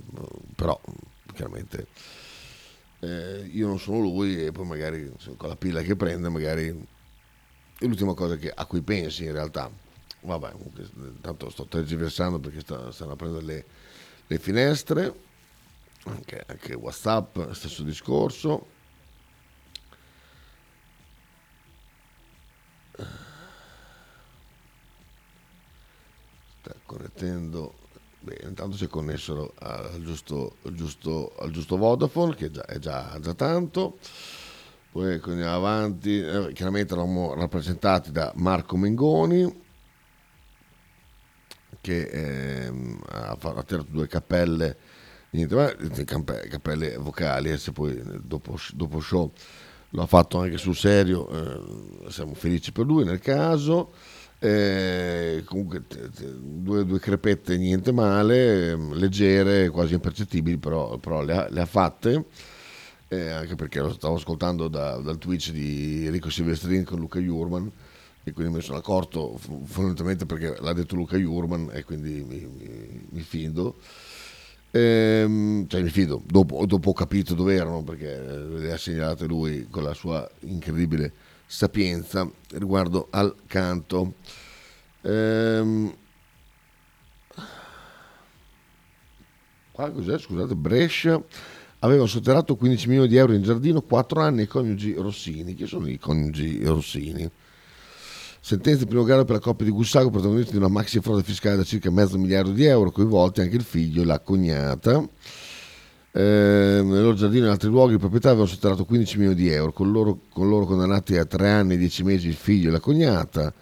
però 0.56 0.80
chiaramente 1.34 1.88
eh, 3.02 3.50
io 3.52 3.68
non 3.68 3.78
sono 3.78 4.00
lui 4.00 4.46
e 4.46 4.52
poi 4.54 4.66
magari 4.66 5.12
con 5.36 5.50
la 5.50 5.56
pilla 5.58 5.82
che 5.82 5.98
prende 5.98 6.30
magari 6.30 6.74
è 7.78 7.86
l'ultima 7.86 8.14
cosa 8.14 8.38
che- 8.38 8.52
a 8.52 8.66
cui 8.66 8.82
pensi 8.82 9.26
in 9.26 9.32
realtà. 9.32 9.70
Vabbè, 10.22 10.52
comunque, 10.52 10.90
intanto 10.96 11.50
sto 11.50 11.66
tergiversando 11.66 12.40
perché 12.40 12.62
sta- 12.62 12.92
stanno 12.92 13.12
aprendo 13.14 13.40
le, 13.42 13.66
le 14.28 14.40
finestre, 14.40 15.14
anche, 16.06 16.44
anche 16.48 16.74
Whatsapp, 16.74 17.52
stesso 17.52 17.84
discorso. 17.84 18.68
Sta 26.62 26.74
connettendo, 26.86 27.74
beh, 28.22 28.42
intanto 28.44 28.76
si 28.78 28.86
è 28.86 28.88
connesso 28.88 29.54
al 29.60 30.02
giusto, 30.04 30.56
al 30.64 30.74
giusto, 30.74 31.36
al 31.40 31.52
giusto 31.52 31.78
Vodafone 31.78 32.36
che 32.36 32.50
già, 32.50 32.66
è 32.66 32.80
già, 32.80 33.18
già 33.22 33.34
tanto. 33.34 33.98
Poi 34.96 35.20
andiamo 35.26 35.54
avanti, 35.54 36.22
eh, 36.22 36.54
chiaramente 36.54 36.94
eravamo 36.94 37.34
rappresentati 37.34 38.14
da 38.14 38.32
Marco 38.36 38.78
Mengoni 38.78 39.64
che 41.82 42.04
ehm, 42.04 43.02
ha, 43.10 43.36
fa- 43.38 43.56
ha 43.56 43.64
tirato 43.64 43.90
due 43.90 44.08
cappelle, 44.08 44.78
niente, 45.32 45.54
ma, 45.54 45.70
eh, 45.70 46.06
campe- 46.06 46.48
cappelle 46.48 46.96
vocali, 46.96 47.50
e 47.52 47.58
se 47.58 47.74
poi 47.74 47.92
eh, 47.98 48.20
dopo, 48.24 48.58
dopo 48.74 49.02
show 49.02 49.30
lo 49.90 50.02
ha 50.02 50.06
fatto 50.06 50.40
anche 50.40 50.58
sul 50.58 50.78
serio, 50.78 51.28
eh, 51.30 52.10
siamo 52.10 52.34
felici 52.34 52.72
per 52.72 52.86
lui 52.86 53.04
nel 53.04 53.20
caso. 53.20 53.92
Eh, 54.40 55.44
comunque 55.46 55.86
t- 55.88 56.10
t- 56.10 56.24
due, 56.38 56.86
due 56.86 57.00
crepette 57.00 57.58
niente 57.58 57.92
male, 57.92 58.70
ehm, 58.72 58.94
leggere, 58.94 59.68
quasi 59.68 59.96
impercettibili, 59.96 60.58
però, 60.58 60.98
però 61.00 61.22
le, 61.22 61.34
ha, 61.34 61.48
le 61.50 61.60
ha 61.60 61.66
fatte. 61.66 62.24
Eh, 63.08 63.30
anche 63.30 63.56
perché 63.56 63.80
lo 63.80 63.94
stavo 63.94 64.16
ascoltando 64.16 64.68
da- 64.68 64.98
dal 64.98 65.20
Twitch 65.20 65.52
di 65.52 66.06
Enrico 66.06 66.30
Silvestrini 66.32 66.84
con 66.84 67.00
Luca 67.00 67.20
Jurman 67.20 67.72
e 68.24 68.32
quindi 68.32 68.52
me 68.52 68.58
ne 68.60 68.64
sono 68.64 68.80
accorto 68.80 69.38
fondamentalmente 69.38 70.26
perché 70.26 70.56
l'ha 70.60 70.74
detto 70.74 70.96
Luca 70.96 71.16
Jurman 71.16 71.70
e 71.72 71.84
quindi 71.84 72.24
mi, 72.28 72.40
mi- 72.48 73.08
mi 73.12 73.22
fido. 73.22 73.76
Ehm, 74.72 75.68
cioè 75.68 75.82
mi 75.82 75.90
fido, 75.90 76.22
dopo, 76.26 76.66
dopo 76.66 76.90
ho 76.90 76.94
capito 76.94 77.34
dove 77.36 77.54
erano 77.56 77.84
perché 77.84 78.14
eh, 78.16 78.38
le 78.60 78.74
ha 78.74 78.78
segnalate 78.78 79.26
lui 79.26 79.68
con 79.70 79.84
la 79.84 79.94
sua 79.94 80.28
incredibile 80.42 81.14
sapienza 81.46 82.30
riguardo 82.54 83.08
al 83.12 83.34
canto. 83.46 84.16
Ehm, 85.02 85.94
qua 89.72 89.90
cos'è? 89.92 90.18
Scusate, 90.18 90.56
Brescia 90.56 91.22
aveva 91.86 92.06
sotterrato 92.08 92.56
15 92.56 92.88
milioni 92.88 93.08
di 93.08 93.16
euro 93.16 93.34
in 93.34 93.44
giardino, 93.44 93.82
4 93.82 94.22
anni 94.22 94.42
ai 94.42 94.48
coniugi 94.48 94.94
Rossini. 94.94 95.54
Chi 95.54 95.68
sono 95.68 95.88
i 95.88 96.00
coniugi 96.00 96.64
Rossini? 96.66 97.30
Sentenza 98.40 98.84
di 98.84 98.86
primo 98.86 99.04
grado 99.04 99.24
per 99.24 99.36
la 99.36 99.42
coppia 99.42 99.66
di 99.66 99.72
Gussago, 99.72 100.10
protagonisti 100.10 100.52
di 100.52 100.58
una 100.58 100.68
maxi 100.68 101.00
frode 101.00 101.24
fiscale 101.24 101.56
da 101.56 101.64
circa 101.64 101.90
mezzo 101.90 102.18
miliardo 102.18 102.52
di 102.52 102.66
euro, 102.66 102.92
coinvolti 102.92 103.42
anche 103.42 103.56
il 103.56 103.64
figlio 103.64 104.02
e 104.02 104.06
la 104.06 104.20
cognata. 104.20 105.08
Eh, 106.12 106.82
nel 106.84 107.02
loro 107.02 107.16
giardino 107.16 107.44
e 107.44 107.48
in 107.48 107.52
altri 107.52 107.70
luoghi 107.70 107.96
i 107.96 107.98
proprietari 107.98 108.36
avevano 108.36 108.54
sottratto 108.54 108.86
15 108.86 109.18
milioni 109.18 109.36
di 109.36 109.50
euro, 109.50 109.72
con 109.72 109.92
loro, 109.92 110.20
con 110.30 110.48
loro 110.48 110.66
condannati 110.66 111.18
a 111.18 111.26
3 111.26 111.50
anni 111.50 111.74
e 111.74 111.78
10 111.78 112.04
mesi 112.04 112.28
il 112.28 112.36
figlio 112.36 112.70
e 112.70 112.72
la 112.72 112.80
cognata. 112.80 113.54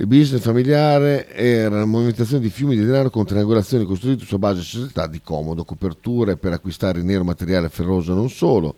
Il 0.00 0.06
business 0.06 0.40
familiare 0.40 1.28
era 1.28 1.74
una 1.74 1.84
movimentazione 1.84 2.42
di 2.42 2.48
fiumi 2.48 2.74
di 2.74 2.86
denaro 2.86 3.10
con 3.10 3.26
triangolazioni 3.26 3.84
costruite 3.84 4.24
su 4.24 4.38
base 4.38 4.60
di 4.60 4.64
società 4.64 5.06
di 5.06 5.20
comodo, 5.20 5.62
coperture 5.62 6.38
per 6.38 6.54
acquistare 6.54 7.02
nero 7.02 7.22
materiale 7.22 7.68
ferroso 7.68 8.14
non 8.14 8.30
solo. 8.30 8.76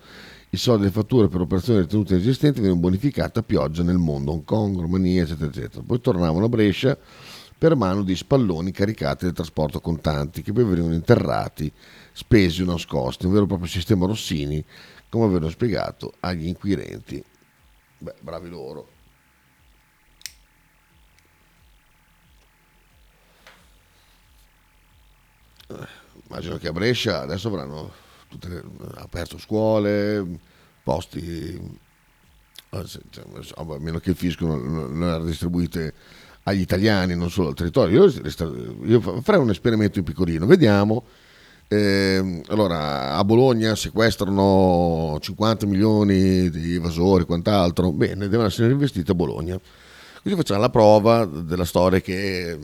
I 0.50 0.56
soldi 0.56 0.82
e 0.82 0.87
le 0.87 0.90
fatture 0.90 1.28
per 1.28 1.40
operazioni 1.40 1.78
ritenute 1.78 2.14
inesistenti 2.14 2.58
venivano 2.58 2.80
bonificate 2.80 3.38
a 3.38 3.42
pioggia 3.44 3.85
nel 3.85 3.98
mondo, 3.98 4.32
Hong 4.32 4.42
Kong, 4.42 4.80
Romania, 4.80 5.22
eccetera, 5.22 5.48
eccetera. 5.48 5.85
Poi 5.87 6.00
tornavano 6.00 6.46
a 6.46 6.48
Brescia 6.48 6.98
per 7.56 7.76
mano 7.76 8.02
di 8.02 8.16
spalloni 8.16 8.72
caricati 8.72 9.24
del 9.24 9.35
trasporto 9.35 9.78
contanti 9.78 10.42
che 10.42 10.52
poi 10.52 10.64
venivano 10.64 10.94
interrati, 10.94 11.70
spesi 12.11 12.62
o 12.62 12.64
nascosti, 12.64 13.26
un 13.26 13.32
vero 13.32 13.44
e 13.44 13.46
proprio 13.46 13.68
sistema 13.68 14.06
Rossini, 14.06 14.64
come 15.08 15.26
avevano 15.26 15.50
spiegato 15.50 16.14
agli 16.18 16.48
inquirenti. 16.48 17.22
Beh, 17.98 18.14
bravi 18.22 18.48
loro. 18.48 18.91
Immagino 26.29 26.57
che 26.57 26.68
a 26.68 26.72
Brescia 26.72 27.20
adesso 27.22 27.48
avranno 27.48 27.92
le- 28.40 28.62
aperto 28.94 29.38
scuole, 29.38 30.25
posti, 30.83 31.61
eh, 32.70 32.85
a 33.55 33.64
meno 33.79 33.98
che 33.98 34.11
il 34.11 34.16
fisco 34.16 34.46
non, 34.46 35.20
le 35.20 35.25
distribuite 35.27 35.92
agli 36.44 36.61
italiani, 36.61 37.14
non 37.14 37.31
solo 37.31 37.48
al 37.48 37.55
territorio. 37.55 38.07
Io, 38.07 38.22
io 38.85 39.01
fa- 39.01 39.20
farei 39.20 39.40
un 39.40 39.51
esperimento 39.51 39.98
in 39.98 40.05
piccolino, 40.05 40.46
vediamo. 40.46 41.05
Ehm, 41.68 42.42
allora, 42.48 43.14
a 43.14 43.25
Bologna 43.25 43.75
sequestrano 43.75 45.16
50 45.20 45.66
milioni 45.66 46.51
di 46.51 46.75
evasori, 46.75 47.25
quant'altro. 47.25 47.92
Bene, 47.92 48.29
devono 48.29 48.48
essere 48.48 48.72
investiti 48.72 49.11
a 49.11 49.14
Bologna. 49.14 49.59
Così 50.22 50.35
facciamo 50.35 50.61
la 50.61 50.70
prova 50.70 51.25
della 51.25 51.64
storia 51.64 52.01
che 52.01 52.59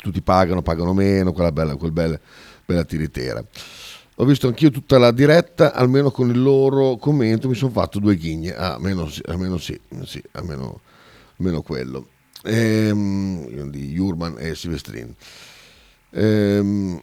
tutti 0.00 0.20
pagano, 0.22 0.62
pagano 0.62 0.92
meno, 0.92 1.32
quella 1.32 1.52
bella, 1.52 1.76
quel 1.76 1.92
bella, 1.92 2.18
bella 2.64 2.84
tiritera. 2.84 3.44
Ho 4.16 4.24
visto 4.24 4.46
anch'io 4.46 4.70
tutta 4.70 4.98
la 4.98 5.10
diretta, 5.10 5.74
almeno 5.74 6.10
con 6.10 6.30
il 6.30 6.40
loro 6.40 6.96
commento 6.96 7.48
mi 7.48 7.54
sono 7.54 7.70
fatto 7.70 7.98
due 7.98 8.16
ghigne, 8.16 8.54
ah, 8.54 8.74
almeno 8.74 9.10
almeno, 9.26 9.58
sì, 9.58 9.78
sì, 10.04 10.22
almeno, 10.32 10.80
almeno 11.36 11.60
quello, 11.60 12.06
Ehm, 12.46 13.70
di 13.70 13.92
Jurman 13.92 14.36
e 14.38 14.54
Silvestrin. 14.54 15.12
Ehm, 16.10 17.02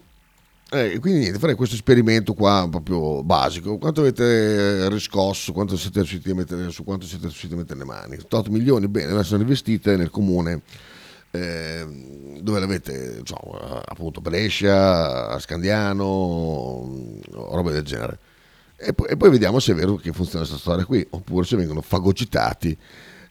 eh, 0.72 0.98
quindi 1.00 1.20
niente, 1.20 1.38
farei 1.38 1.56
questo 1.56 1.76
esperimento 1.76 2.34
qua 2.34 2.68
proprio 2.70 3.24
basico. 3.24 3.78
Quanto 3.78 4.02
avete 4.02 4.90
riscosso, 4.90 5.52
quanto 5.52 5.78
siete 5.78 6.00
riusciti 6.00 6.32
a 6.32 6.36
mettere, 6.36 6.72
su 6.72 6.84
quanto 6.84 7.06
siete 7.06 7.26
riusciti 7.26 7.54
a 7.54 7.58
mettere 7.58 7.80
le 7.80 7.86
mani? 7.86 8.18
8 8.18 8.50
milioni, 8.50 8.88
bene, 8.88 9.06
devono 9.08 9.24
essere 9.24 9.42
investite 9.42 9.96
nel 9.98 10.10
comune 10.10 10.62
eh, 11.36 12.38
dove 12.42 12.60
l'avete, 12.60 13.18
diciamo, 13.18 13.58
appunto 13.86 14.22
Brescia, 14.22 15.40
Scandiano, 15.40 17.20
roba 17.32 17.72
del 17.72 17.84
genere. 17.84 18.20
E 18.76 18.94
poi, 18.94 19.08
e 19.10 19.18
poi 19.18 19.32
vediamo 19.32 19.60
se 19.60 19.72
è 19.72 19.76
vero 19.76 19.96
che 19.96 20.12
funziona 20.12 20.46
questa 20.46 20.60
storia 20.60 20.86
qui, 20.86 21.06
oppure 21.10 21.46
se 21.46 21.56
vengono 21.56 21.82
fagocitati 21.82 22.78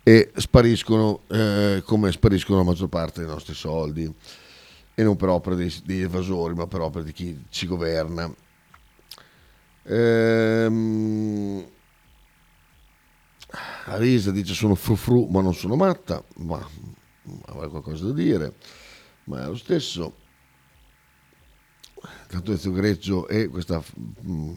e 0.02 0.32
spariscono 0.34 1.20
eh, 1.28 1.82
come 1.84 2.10
spariscono 2.10 2.58
la 2.58 2.64
maggior 2.64 2.88
parte 2.88 3.20
dei 3.20 3.28
nostri 3.28 3.54
soldi 3.54 4.12
e 4.94 5.02
non 5.04 5.14
per 5.14 5.28
opera 5.28 5.54
dei- 5.54 5.72
degli 5.84 6.02
evasori, 6.02 6.54
ma 6.54 6.66
per 6.66 6.80
opera 6.80 7.04
di 7.04 7.12
chi 7.12 7.44
ci 7.50 7.66
governa. 7.66 8.34
Ehm, 9.84 11.64
Arisa 13.84 14.30
dice 14.32 14.54
sono 14.54 14.74
frufru 14.74 15.26
ma 15.30 15.40
non 15.40 15.54
sono 15.54 15.76
matta, 15.76 16.22
ma 16.38 16.66
avrei 17.46 17.68
qualcosa 17.70 18.06
da 18.06 18.12
dire, 18.12 18.54
ma 19.24 19.44
è 19.44 19.46
lo 19.46 19.56
stesso. 19.56 20.14
Tanto 22.28 22.56
Greggio 22.72 23.28
e 23.28 23.46
questa 23.48 23.82
mm, 24.26 24.56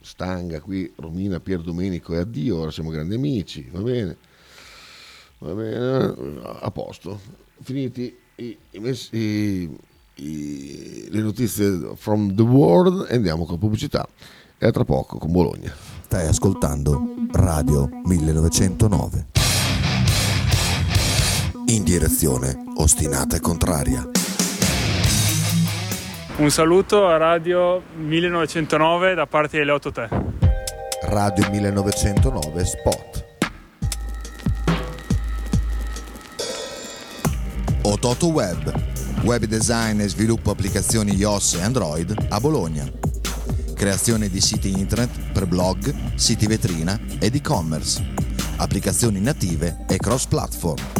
stanga 0.00 0.60
qui, 0.60 0.92
Romina, 0.96 1.40
Pier 1.40 1.60
Domenico 1.62 2.14
e 2.14 2.18
addio, 2.18 2.58
ora 2.58 2.70
siamo 2.70 2.90
grandi 2.90 3.14
amici, 3.14 3.68
va 3.72 3.80
bene, 3.80 4.16
va 5.38 5.52
bene, 5.54 6.14
a 6.60 6.70
posto, 6.70 7.20
finiti 7.62 8.16
i- 8.36 8.56
i- 8.70 9.78
i- 10.14 11.08
le 11.10 11.20
notizie 11.20 11.96
from 11.96 12.34
the 12.34 12.42
world 12.42 13.06
e 13.10 13.16
andiamo 13.16 13.44
con 13.44 13.58
pubblicità 13.58 14.06
e 14.58 14.66
a 14.66 14.70
tra 14.70 14.84
poco 14.84 15.18
con 15.18 15.32
Bologna. 15.32 15.74
Stai 16.04 16.26
ascoltando 16.28 17.02
Radio 17.32 17.88
1909. 18.04 19.39
In 21.70 21.84
direzione 21.84 22.64
ostinata 22.78 23.36
e 23.36 23.40
contraria. 23.40 24.04
Un 26.38 26.50
saluto 26.50 27.06
a 27.06 27.16
Radio 27.16 27.80
1909 27.94 29.14
da 29.14 29.28
parte 29.28 29.58
di 29.58 29.64
Leo 29.64 29.78
Totè. 29.78 30.08
Radio 31.02 31.48
1909 31.48 32.64
Spot. 32.64 33.24
Ototo 37.82 38.26
Web. 38.26 38.74
Web 39.22 39.44
design 39.44 40.00
e 40.00 40.08
sviluppo 40.08 40.50
applicazioni 40.50 41.14
iOS 41.14 41.54
e 41.54 41.62
Android 41.62 42.26
a 42.30 42.40
Bologna. 42.40 42.90
Creazione 43.76 44.28
di 44.28 44.40
siti 44.40 44.72
internet 44.72 45.30
per 45.30 45.46
blog, 45.46 46.16
siti 46.16 46.48
vetrina 46.48 46.98
ed 47.20 47.36
e-commerce. 47.36 48.04
Applicazioni 48.56 49.20
native 49.20 49.84
e 49.88 49.98
cross-platform. 49.98 50.99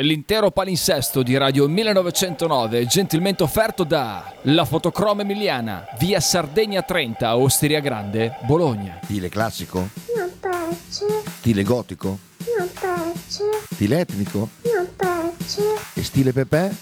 L'intero 0.00 0.50
palinsesto 0.50 1.22
di 1.22 1.36
Radio 1.36 1.68
1909 1.68 2.86
gentilmente 2.86 3.42
offerto 3.42 3.84
da 3.84 4.32
La 4.42 4.64
Fotocroma 4.64 5.20
Emiliana, 5.20 5.84
via 5.98 6.20
Sardegna 6.20 6.80
30, 6.80 7.36
Osteria 7.36 7.80
Grande, 7.80 8.38
Bologna. 8.46 8.98
Stile 9.02 9.28
classico? 9.28 9.90
Non 10.16 10.30
piace, 10.40 11.04
Stile 11.40 11.62
gotico? 11.64 12.18
non 12.56 12.68
piace, 12.72 13.44
Stile 13.74 14.00
etnico? 14.00 14.48
non 14.74 14.88
piace. 14.96 15.62
E 15.92 16.02
stile 16.02 16.32
Pepe? 16.32 16.74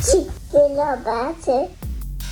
Sì, 0.00 0.26
lo 0.50 0.98
piace. 1.04 1.68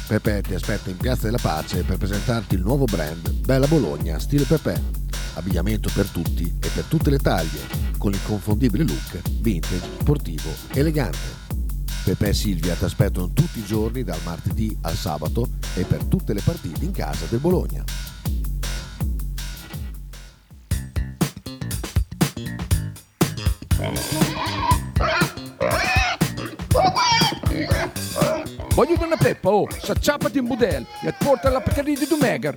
Pepe 0.09 0.43
ti 0.43 0.55
aspetta 0.55 0.91
in 0.91 0.97
Piazza 0.97 1.27
della 1.27 1.39
Pace 1.41 1.85
per 1.85 1.97
presentarti 1.97 2.57
il 2.57 2.61
nuovo 2.61 2.87
brand 2.87 3.31
Bella 3.31 3.67
Bologna 3.69 4.19
Stile 4.19 4.45
Pepe. 4.45 5.04
Abbigliamento 5.35 5.91
per 5.93 6.09
tutti 6.09 6.45
e 6.45 6.69
per 6.69 6.85
tutte 6.85 7.11
le 7.11 7.19
taglie, 7.19 7.61
con 7.99 8.13
l'inconfondibile 8.13 8.85
look 8.85 9.21
vintage, 9.41 9.89
sportivo, 10.01 10.51
elegante. 10.73 11.43
Pepe 12.05 12.29
e 12.29 12.35
Silvia 12.35 12.75
ti 12.75 12.85
aspettano 12.85 13.33
tutti 13.33 13.59
i 13.59 13.65
giorni 13.65 14.05
dal 14.05 14.21
martedì 14.25 14.77
al 14.83 14.95
sabato 14.95 15.49
e 15.75 15.85
per 15.85 16.05
tutte 16.05 16.35
le 16.35 16.41
partite 16.41 16.85
in 16.85 16.93
casa 16.93 17.25
del 17.29 17.41
Bologna. 17.41 17.83
Voglio 28.75 29.03
una 29.05 29.17
peppa, 29.17 29.51
oh, 29.51 29.69
s'acciappati 29.71 30.39
in 30.39 30.47
budel 30.47 30.85
e 31.03 31.15
porta 31.17 31.49
la 31.49 31.61
Pcaridi 31.61 32.01
di 32.01 32.07
Dumegar. 32.07 32.57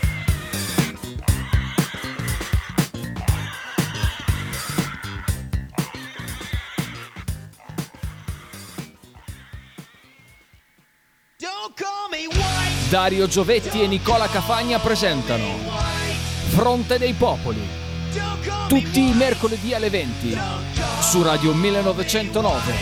Dario 12.91 13.25
Giovetti 13.25 13.81
e 13.81 13.87
Nicola 13.87 14.27
Cafagna 14.27 14.77
presentano 14.77 15.45
Fronte 16.49 16.97
dei 16.97 17.13
Popoli. 17.13 17.61
Tutti 18.67 19.07
i 19.07 19.13
mercoledì 19.13 19.73
alle 19.73 19.89
20 19.89 20.37
su 20.99 21.23
Radio 21.23 21.53
1909. 21.53 22.73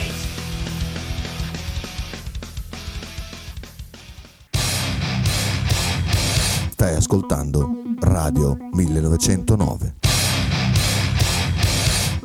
Stai 6.72 6.96
ascoltando 6.96 7.70
Radio 8.00 8.58
1909. 8.72 9.94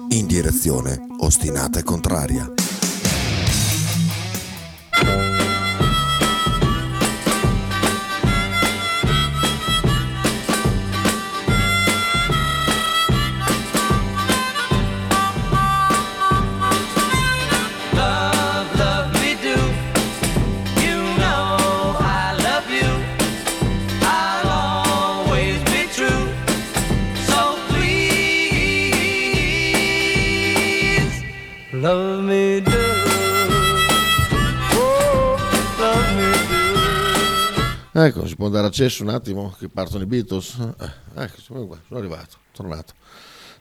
In 0.08 0.26
direzione 0.26 1.04
ostinata 1.18 1.80
e 1.80 1.82
contraria. 1.82 2.63
Può 38.44 38.52
dare 38.52 38.66
accesso 38.66 39.02
un 39.02 39.08
attimo 39.08 39.54
che 39.58 39.70
partono 39.70 40.02
i 40.02 40.06
Beatles? 40.06 40.58
Eh, 40.78 41.22
ecco, 41.22 41.40
sono 41.40 41.78
arrivato, 41.92 42.36
tornato. 42.52 42.92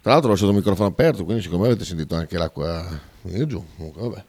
Tra 0.01 0.11
l'altro 0.11 0.27
ho 0.27 0.31
lasciato 0.31 0.51
il 0.51 0.57
microfono 0.57 0.89
aperto, 0.89 1.23
quindi 1.23 1.41
secondo 1.41 1.63
me 1.63 1.69
avete 1.69 1.85
sentito 1.85 2.15
anche 2.15 2.37
l'acqua 2.37 2.85
venire 3.21 3.47
giù. 3.47 3.65
Comunque. 3.77 4.25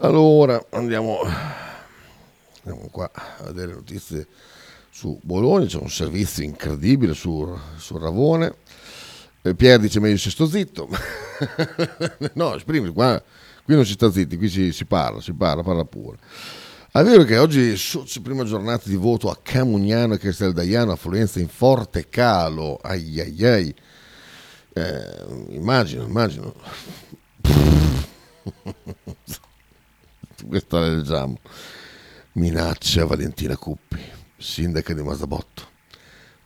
Allora, 0.00 0.62
andiamo, 0.72 1.20
andiamo 2.64 2.88
qua 2.90 3.10
a 3.14 3.44
vedere 3.44 3.72
notizie 3.72 4.26
su 4.90 5.18
Bologna, 5.22 5.64
c'è 5.64 5.78
un 5.78 5.88
servizio 5.88 6.44
incredibile 6.44 7.14
su, 7.14 7.50
sul 7.78 7.98
Ravone. 7.98 8.56
Eh, 9.40 9.54
Pier 9.54 9.80
dice 9.80 10.00
meglio 10.00 10.18
se 10.18 10.28
sto 10.28 10.46
zitto. 10.46 10.86
no, 12.34 12.54
esprimi, 12.54 12.90
qua, 12.90 13.22
qui 13.64 13.74
non 13.74 13.86
si 13.86 13.92
sta 13.92 14.10
zitti, 14.10 14.36
qui 14.36 14.50
si, 14.50 14.72
si 14.72 14.84
parla, 14.84 15.22
si 15.22 15.32
parla, 15.32 15.62
parla 15.62 15.86
pure. 15.86 16.18
È 16.90 17.02
vero 17.02 17.24
che 17.24 17.36
oggi 17.36 17.74
prima 18.22 18.44
giornata 18.44 18.88
di 18.88 18.96
voto 18.96 19.28
a 19.28 19.36
Camugnano 19.36 20.14
e 20.14 20.18
Casteldaiano, 20.18 20.92
affluenza 20.92 21.40
in 21.40 21.48
forte 21.48 22.08
calo, 22.08 22.76
ai 22.76 23.20
ai 23.20 23.44
ai. 23.44 23.74
Eh, 24.72 25.24
immagino, 25.50 26.04
immagino. 26.04 26.54
Questa 30.48 30.78
la 30.78 30.88
leggiamo. 30.88 31.38
Minacce 32.32 33.00
a 33.00 33.06
Valentina 33.06 33.56
Cuppi, 33.56 34.00
sindaca 34.36 34.94
di 34.94 35.02
Masabotto. 35.02 35.75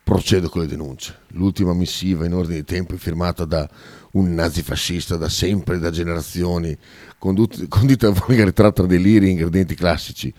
Procedo 0.03 0.49
con 0.49 0.61
le 0.61 0.67
denunce. 0.67 1.19
L'ultima 1.29 1.73
missiva 1.73 2.25
in 2.25 2.33
ordine 2.33 2.57
di 2.57 2.63
tempo 2.65 2.95
è 2.95 2.97
firmata 2.97 3.45
da 3.45 3.69
un 4.11 4.33
nazifascista 4.33 5.15
da 5.15 5.29
sempre, 5.29 5.79
da 5.79 5.89
generazioni, 5.89 6.75
condita 7.17 8.07
a 8.07 8.11
volgarità 8.11 8.71
tra 8.71 8.85
deliri 8.85 9.27
e 9.27 9.29
ingredienti 9.29 9.75
classici. 9.75 10.33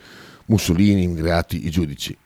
Mussolini, 0.46 1.05
immigrati, 1.05 1.66
i 1.66 1.70
giudici. 1.70 2.16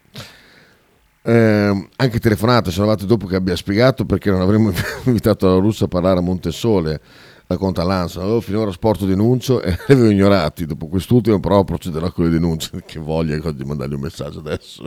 Eh, 1.23 1.89
anche 1.97 2.21
telefonata, 2.21 2.71
sono 2.71 2.87
arrivate 2.87 3.07
dopo 3.07 3.27
che 3.27 3.35
abbia 3.35 3.57
spiegato 3.57 4.05
perché 4.05 4.31
non 4.31 4.41
avremmo 4.41 4.73
invitato 5.07 5.49
la 5.49 5.59
russa 5.59 5.87
a 5.87 5.89
parlare 5.89 6.19
a 6.21 6.23
Montesole, 6.23 7.01
racconta 7.47 7.83
Lanza. 7.83 8.23
Avevo 8.23 8.41
finora 8.41 8.71
sporto 8.71 9.07
denuncio 9.07 9.61
e 9.61 9.71
li 9.89 9.93
avevo 9.93 10.11
ignorati. 10.11 10.67
Dopo 10.67 10.87
quest'ultimo, 10.87 11.41
però, 11.41 11.65
procederò 11.65 12.11
con 12.13 12.25
le 12.25 12.31
denunce. 12.31 12.83
Che 12.87 12.99
voglia 12.99 13.39
di 13.51 13.65
mandargli 13.65 13.95
un 13.95 14.01
messaggio 14.01 14.39
adesso. 14.39 14.85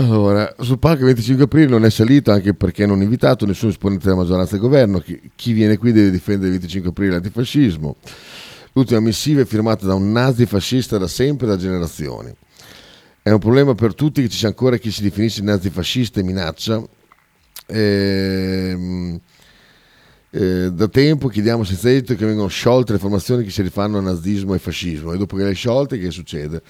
Allora, 0.00 0.54
sul 0.60 0.78
palco 0.78 1.00
il 1.00 1.06
25 1.06 1.44
aprile 1.44 1.66
non 1.66 1.84
è 1.84 1.90
salito 1.90 2.30
anche 2.30 2.54
perché 2.54 2.86
non 2.86 3.00
è 3.00 3.02
invitato 3.02 3.44
nessun 3.44 3.70
esponente 3.70 4.04
della 4.04 4.18
maggioranza 4.18 4.52
del 4.52 4.60
governo. 4.60 5.00
Chi, 5.00 5.20
chi 5.34 5.52
viene 5.52 5.76
qui 5.76 5.90
deve 5.90 6.12
difendere 6.12 6.52
il 6.52 6.52
25 6.52 6.90
aprile 6.90 7.12
l'antifascismo. 7.14 7.96
L'ultima 8.74 9.00
missiva 9.00 9.40
è 9.40 9.44
firmata 9.44 9.86
da 9.86 9.94
un 9.94 10.12
nazi 10.12 10.46
fascista 10.46 10.98
da 10.98 11.08
sempre, 11.08 11.48
da 11.48 11.56
generazioni. 11.56 12.32
È 13.20 13.30
un 13.30 13.40
problema 13.40 13.74
per 13.74 13.94
tutti 13.94 14.22
che 14.22 14.28
ci 14.28 14.38
sia 14.38 14.46
ancora 14.46 14.76
chi 14.76 14.92
si 14.92 15.02
definisce 15.02 15.42
nazifascista 15.42 16.20
e 16.20 16.22
minaccia. 16.22 16.80
Ehm, 17.66 19.18
eh, 20.30 20.70
da 20.72 20.86
tempo 20.86 21.26
chiediamo 21.26 21.64
senza 21.64 21.90
esito 21.90 22.14
che 22.14 22.24
vengano 22.24 22.46
sciolte 22.46 22.92
le 22.92 22.98
formazioni 23.00 23.42
che 23.42 23.50
si 23.50 23.62
rifanno 23.62 23.98
a 23.98 24.02
nazismo 24.02 24.54
e 24.54 24.60
fascismo 24.60 25.12
e 25.12 25.18
dopo 25.18 25.34
che 25.34 25.42
le 25.42 25.48
hai 25.48 25.54
sciolte 25.56 25.98
che 25.98 26.12
succede? 26.12 26.62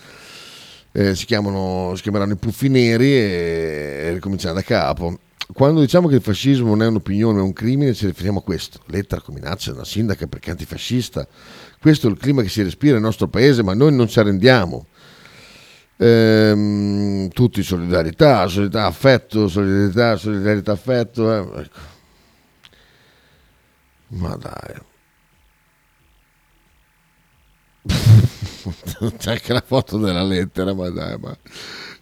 Eh, 0.93 1.15
si, 1.15 1.27
chiamano, 1.27 1.93
si 1.95 2.03
chiameranno 2.03 2.33
i 2.33 2.37
puffi 2.37 2.69
neri 2.69 3.13
e, 3.13 4.01
e 4.05 4.13
ricominciamo 4.15 4.55
da 4.55 4.63
capo. 4.63 5.19
Quando 5.53 5.81
diciamo 5.81 6.09
che 6.09 6.17
il 6.17 6.23
fascismo 6.23 6.69
non 6.69 6.83
è 6.83 6.87
un'opinione, 6.87 7.39
è 7.39 7.43
un 7.43 7.53
crimine, 7.53 7.95
ci 7.95 8.07
riferiamo 8.07 8.41
a 8.41 8.43
questo. 8.43 8.81
Lettera 8.87 9.21
con 9.21 9.35
minaccia 9.35 9.73
una 9.73 9.85
sindaca 9.85 10.27
perché 10.27 10.49
è 10.49 10.51
antifascista. 10.53 11.27
Questo 11.81 12.09
è 12.09 12.11
il 12.11 12.19
clima 12.19 12.43
che 12.43 12.49
si 12.49 12.63
respira 12.63 12.95
nel 12.95 13.03
nostro 13.03 13.29
paese, 13.29 13.63
ma 13.63 13.73
noi 13.75 13.95
non 13.95 14.09
ci 14.09 14.19
arrendiamo. 14.19 14.87
Ehm, 15.97 17.29
tutti 17.31 17.63
solidarietà, 17.63 18.47
solidarietà, 18.47 18.87
affetto, 18.87 19.49
solidarietà, 19.49 20.17
solidarietà, 20.17 20.73
affetto. 20.73 21.35
eh, 21.35 21.61
ecco. 21.63 21.79
Ma 24.09 24.37
dai. 24.37 24.87
C'è 29.19 29.31
anche 29.33 29.53
la 29.53 29.63
foto 29.65 29.99
della 29.99 30.23
lettera, 30.23 30.75
ma 30.75 30.89
dai, 30.91 31.17
ma, 31.19 31.37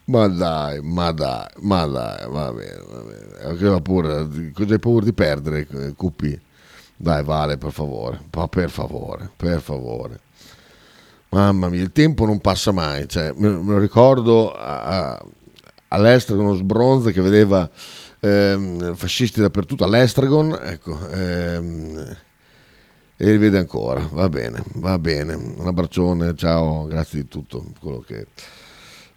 ma 0.07 0.27
dai, 0.29 0.81
ma 0.83 1.13
dai, 1.13 1.47
ma 1.61 1.87
dai, 1.87 2.27
va 2.29 2.53
bene, 2.53 2.83
va 2.89 3.01
bene. 3.01 3.27
Aveva 3.43 3.81
paura, 3.81 4.27
cosa 4.55 4.73
hai 4.73 4.79
paura 4.79 5.05
di 5.05 5.13
perdere, 5.13 5.67
eh, 5.71 5.93
Cupi? 5.95 6.39
Dai, 6.97 7.23
vale, 7.25 7.59
per 7.59 7.73
favore, 7.73 8.21
ma 8.33 8.49
per 8.49 8.71
favore, 8.71 9.31
per 9.37 9.61
favore. 9.61 10.21
Mamma 11.31 11.69
mia, 11.69 11.83
il 11.83 11.93
tempo 11.93 12.25
non 12.25 12.41
passa 12.41 12.73
mai, 12.73 13.09
cioè, 13.09 13.33
me, 13.37 13.49
lo 13.51 13.79
ricordo 13.79 14.53
a- 14.55 14.83
a- 15.13 15.25
all'Estragon 15.89 16.57
sbronza 16.57 17.11
che 17.11 17.21
vedeva 17.21 17.69
ehm, 18.21 18.95
fascisti 18.95 19.41
dappertutto, 19.41 19.85
all'Estragon, 19.85 20.59
ecco, 20.63 20.99
ehm, 21.11 22.17
e 23.17 23.31
li 23.31 23.39
vede 23.39 23.59
ancora, 23.59 24.07
va 24.13 24.29
bene, 24.29 24.63
va 24.75 24.99
bene, 24.99 25.35
un 25.35 25.67
abbraccione, 25.67 26.35
ciao, 26.35 26.87
grazie 26.87 27.23
di 27.23 27.29
tutto 27.29 27.65
quello 27.81 28.01
che 28.01 28.27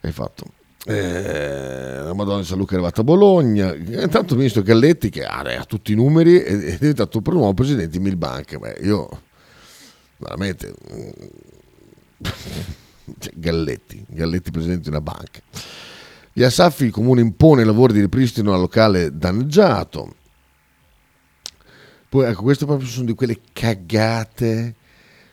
hai 0.01 0.11
fatto. 0.11 0.45
Eh, 0.85 2.01
la 2.03 2.13
Madonna 2.13 2.39
di 2.39 2.45
San 2.45 2.57
Luca 2.57 2.71
è 2.71 2.75
arrivata 2.75 3.01
a 3.01 3.03
Bologna. 3.03 3.75
Intanto 3.75 4.33
il 4.33 4.37
ministro 4.37 4.61
Galletti, 4.61 5.09
che 5.09 5.25
ha, 5.25 5.39
ha 5.39 5.65
tutti 5.65 5.91
i 5.91 5.95
numeri, 5.95 6.39
è, 6.39 6.77
diventato 6.77 7.17
il 7.17 7.23
nuovo 7.27 7.53
presidente 7.53 7.97
di 7.97 7.99
Milbank. 7.99 8.57
Beh, 8.57 8.77
io 8.81 9.09
veramente 10.17 10.73
cioè, 13.19 13.33
Galletti, 13.35 14.05
Galletti 14.07 14.51
presidente 14.51 14.83
di 14.83 14.89
una 14.89 15.01
banca. 15.01 15.41
Gli 16.31 16.43
Asaffi, 16.43 16.85
il 16.85 16.91
comune 16.91 17.19
impone 17.19 17.65
lavori 17.65 17.91
di 17.91 17.99
ripristino 17.99 18.53
al 18.53 18.61
locale 18.61 19.15
danneggiato. 19.15 20.15
Poi 22.09 22.25
ecco, 22.25 22.41
queste 22.41 22.65
proprio 22.65 22.87
sono 22.87 23.05
di 23.05 23.13
quelle 23.13 23.39
cagate, 23.53 24.73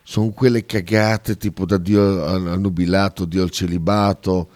sono 0.03 0.29
quelle 0.29 0.67
cagate 0.67 1.39
tipo 1.39 1.65
da 1.65 1.79
Dio 1.79 2.23
al 2.23 2.61
nubilato, 2.61 3.25
Dio 3.25 3.43
al 3.43 3.51
celibato, 3.51 4.51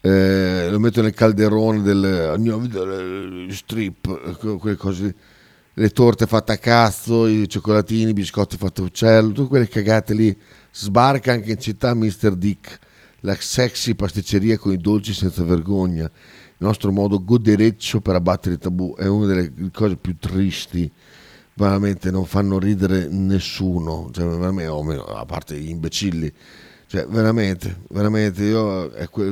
eh, 0.00 0.68
lo 0.70 0.78
metto 0.78 1.02
nel 1.02 1.12
calderone 1.12 1.82
del 1.82 2.34
il 3.46 3.54
strip, 3.54 4.38
que- 4.38 4.56
quelle 4.56 4.76
cose, 4.76 5.14
le 5.74 5.90
torte 5.90 6.26
fatte 6.26 6.52
a 6.52 6.56
cazzo, 6.56 7.26
i 7.26 7.46
cioccolatini, 7.46 8.10
i 8.10 8.14
biscotti 8.14 8.56
fatti 8.56 8.80
a 8.80 8.84
uccello, 8.84 9.32
tutte 9.32 9.48
quelle 9.48 9.68
cagate 9.68 10.14
lì. 10.14 10.34
Sbarca 10.72 11.32
anche 11.32 11.50
in 11.50 11.60
città 11.60 11.92
Mr. 11.92 12.36
Dick, 12.36 12.78
la 13.20 13.36
sexy 13.38 13.94
pasticceria 13.94 14.56
con 14.56 14.72
i 14.72 14.78
dolci 14.78 15.12
senza 15.12 15.44
vergogna. 15.44 16.04
Il 16.04 16.66
nostro 16.66 16.90
modo 16.90 17.22
godereccio 17.22 18.00
per 18.00 18.14
abbattere 18.14 18.54
i 18.54 18.58
tabù 18.58 18.94
è 18.96 19.06
una 19.06 19.26
delle 19.26 19.52
cose 19.72 19.96
più 19.96 20.16
tristi 20.18 20.90
veramente 21.56 22.10
non 22.10 22.26
fanno 22.26 22.58
ridere 22.58 23.08
nessuno, 23.08 24.10
cioè, 24.12 24.24
meno, 24.52 25.04
a 25.04 25.24
parte 25.24 25.58
gli 25.58 25.70
imbecilli. 25.70 26.32
Cioè, 26.86 27.06
veramente, 27.06 27.80
veramente, 27.88 28.44
io 28.44 28.90
è 28.92 29.08
que- 29.08 29.24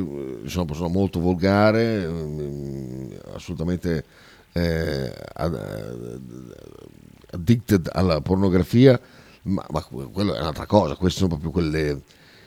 sono 0.47 0.63
una 0.63 0.65
persona 0.65 0.89
molto 0.89 1.21
volgare, 1.21 2.07
mm, 2.09 3.13
assolutamente 3.35 4.05
eh, 4.57 5.13
ad- 5.35 6.21
addicted 7.33 7.89
alla 7.93 8.21
pornografia, 8.21 8.99
ma, 9.43 9.65
ma 9.71 9.83
quello 9.83 10.35
è 10.35 10.41
un'altra 10.41 10.67
cosa, 10.67 10.95
queste 10.97 11.19
sono 11.21 11.31
proprio 11.39 11.51
quelle 11.51 12.01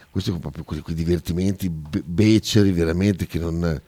questi 0.10 0.30
sono 0.32 0.42
proprio 0.42 0.64
quei, 0.64 0.96
divertimenti 0.96 1.70
be- 1.70 2.02
beceri 2.04 2.72
veramente 2.72 3.28
che 3.28 3.38
non 3.40 3.80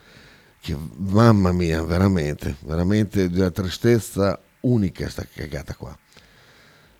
che, 0.60 0.76
mamma 0.98 1.52
mia 1.52 1.82
veramente 1.84 2.56
veramente 2.62 3.30
di 3.30 3.40
una 3.40 3.50
tristezza 3.50 4.40
unica 4.62 5.10
sta 5.10 5.26
cagata 5.34 5.74
qua 5.76 5.98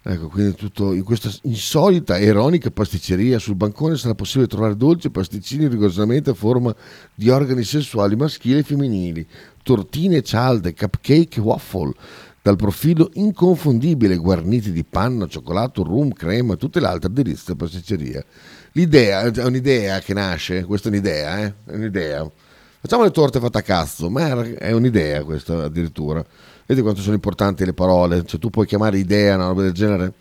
ecco 0.02 0.28
quindi 0.30 0.56
tutto 0.56 0.94
in 0.94 1.04
questa 1.04 1.30
insolita 1.44 2.18
e 2.18 2.26
ironica 2.26 2.72
pasticceria 2.72 3.38
sul 3.38 3.56
bancone 3.56 3.98
sarà 3.98 4.16
possibile 4.16 4.48
trovare 4.48 4.78
dolci 4.78 5.08
e 5.08 5.12
pasticcini 5.12 5.68
rigorosamente 5.68 6.30
a 6.30 6.34
forma 6.34 6.74
di 7.14 7.30
organi 7.30 7.64
sessuali 7.64 8.16
maschili 8.16 8.60
e 8.60 8.64
femminili 8.64 9.28
tortine 9.62 10.22
cialde 10.22 10.74
cupcake 10.74 11.40
waffle 11.40 11.94
dal 12.42 12.56
profilo 12.56 13.10
inconfondibile 13.14 14.16
guarniti 14.18 14.72
di 14.72 14.84
panna, 14.84 15.28
cioccolato, 15.28 15.84
rum, 15.84 16.12
crema 16.14 16.54
e 16.54 16.58
tutte 16.58 16.80
le 16.80 16.88
altre 16.88 17.12
delizie 17.12 17.54
della 17.54 17.58
pasticceria. 17.58 18.24
L'idea 18.72 19.22
è 19.22 19.44
un'idea 19.44 20.00
che 20.00 20.14
nasce, 20.14 20.64
questa 20.64 20.88
è 20.88 20.92
un'idea, 20.92 21.46
eh? 21.46 21.54
è 21.66 21.76
un'idea. 21.76 22.32
Facciamo 22.82 23.04
le 23.04 23.12
torte 23.12 23.40
fatte 23.40 23.58
a 23.58 23.62
cazzo, 23.62 24.10
ma 24.10 24.28
è- 24.28 24.54
è 24.56 24.72
un'idea 24.72 25.24
questa 25.24 25.64
addirittura. 25.66 26.26
Vedi 26.66 26.82
quanto 26.82 27.02
sono 27.02 27.16
importanti 27.16 27.66
le 27.66 27.74
parole, 27.74 28.24
cioè 28.26 28.40
tu 28.40 28.50
puoi 28.50 28.66
chiamare 28.66 28.98
idea 28.98 29.36
una 29.36 29.48
roba 29.48 29.64
del 29.64 29.74
genere. 29.74 30.14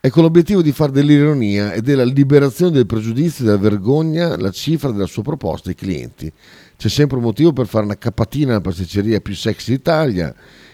E 0.00 0.10
con 0.10 0.22
l'obiettivo 0.22 0.62
di 0.62 0.72
fare 0.72 0.92
dell'ironia 0.92 1.72
e 1.72 1.82
della 1.82 2.04
liberazione 2.04 2.72
del 2.72 2.86
pregiudizio 2.86 3.44
e 3.44 3.46
della 3.46 3.58
vergogna 3.58 4.36
la 4.36 4.50
cifra 4.50 4.90
della 4.90 5.06
sua 5.06 5.22
proposta 5.22 5.68
ai 5.68 5.74
clienti. 5.74 6.32
C'è 6.76 6.88
sempre 6.88 7.16
un 7.18 7.22
motivo 7.24 7.52
per 7.52 7.66
fare 7.66 7.84
una 7.84 7.96
cappatina 7.96 8.52
alla 8.52 8.60
pasticceria 8.60 9.20
più 9.20 9.34
sexy 9.34 9.72
d'Italia, 9.72 10.26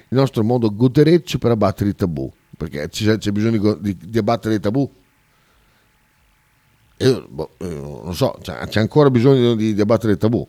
il 0.09 0.17
nostro 0.17 0.43
modo 0.43 0.75
godereccio 0.75 1.39
per 1.39 1.51
abbattere 1.51 1.91
i 1.91 1.95
tabù, 1.95 2.31
perché 2.57 2.89
c'è, 2.89 3.19
c'è 3.19 3.31
bisogno 3.33 3.75
di, 3.75 3.97
di- 3.97 4.19
abbattere 4.19 4.55
i 4.55 4.61
tabù. 4.61 4.91
Io, 6.99 7.27
boh, 7.29 7.51
eh, 7.59 7.69
non 7.69 8.15
so, 8.15 8.37
c'è, 8.41 8.67
c'è 8.69 8.81
ancora 8.81 9.11
bisogno 9.11 9.55
di, 9.55 9.75
di 9.75 9.81
abbattere 9.81 10.13
i 10.15 10.19
tabù. 10.19 10.47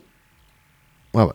Vabbè. 1.14 1.34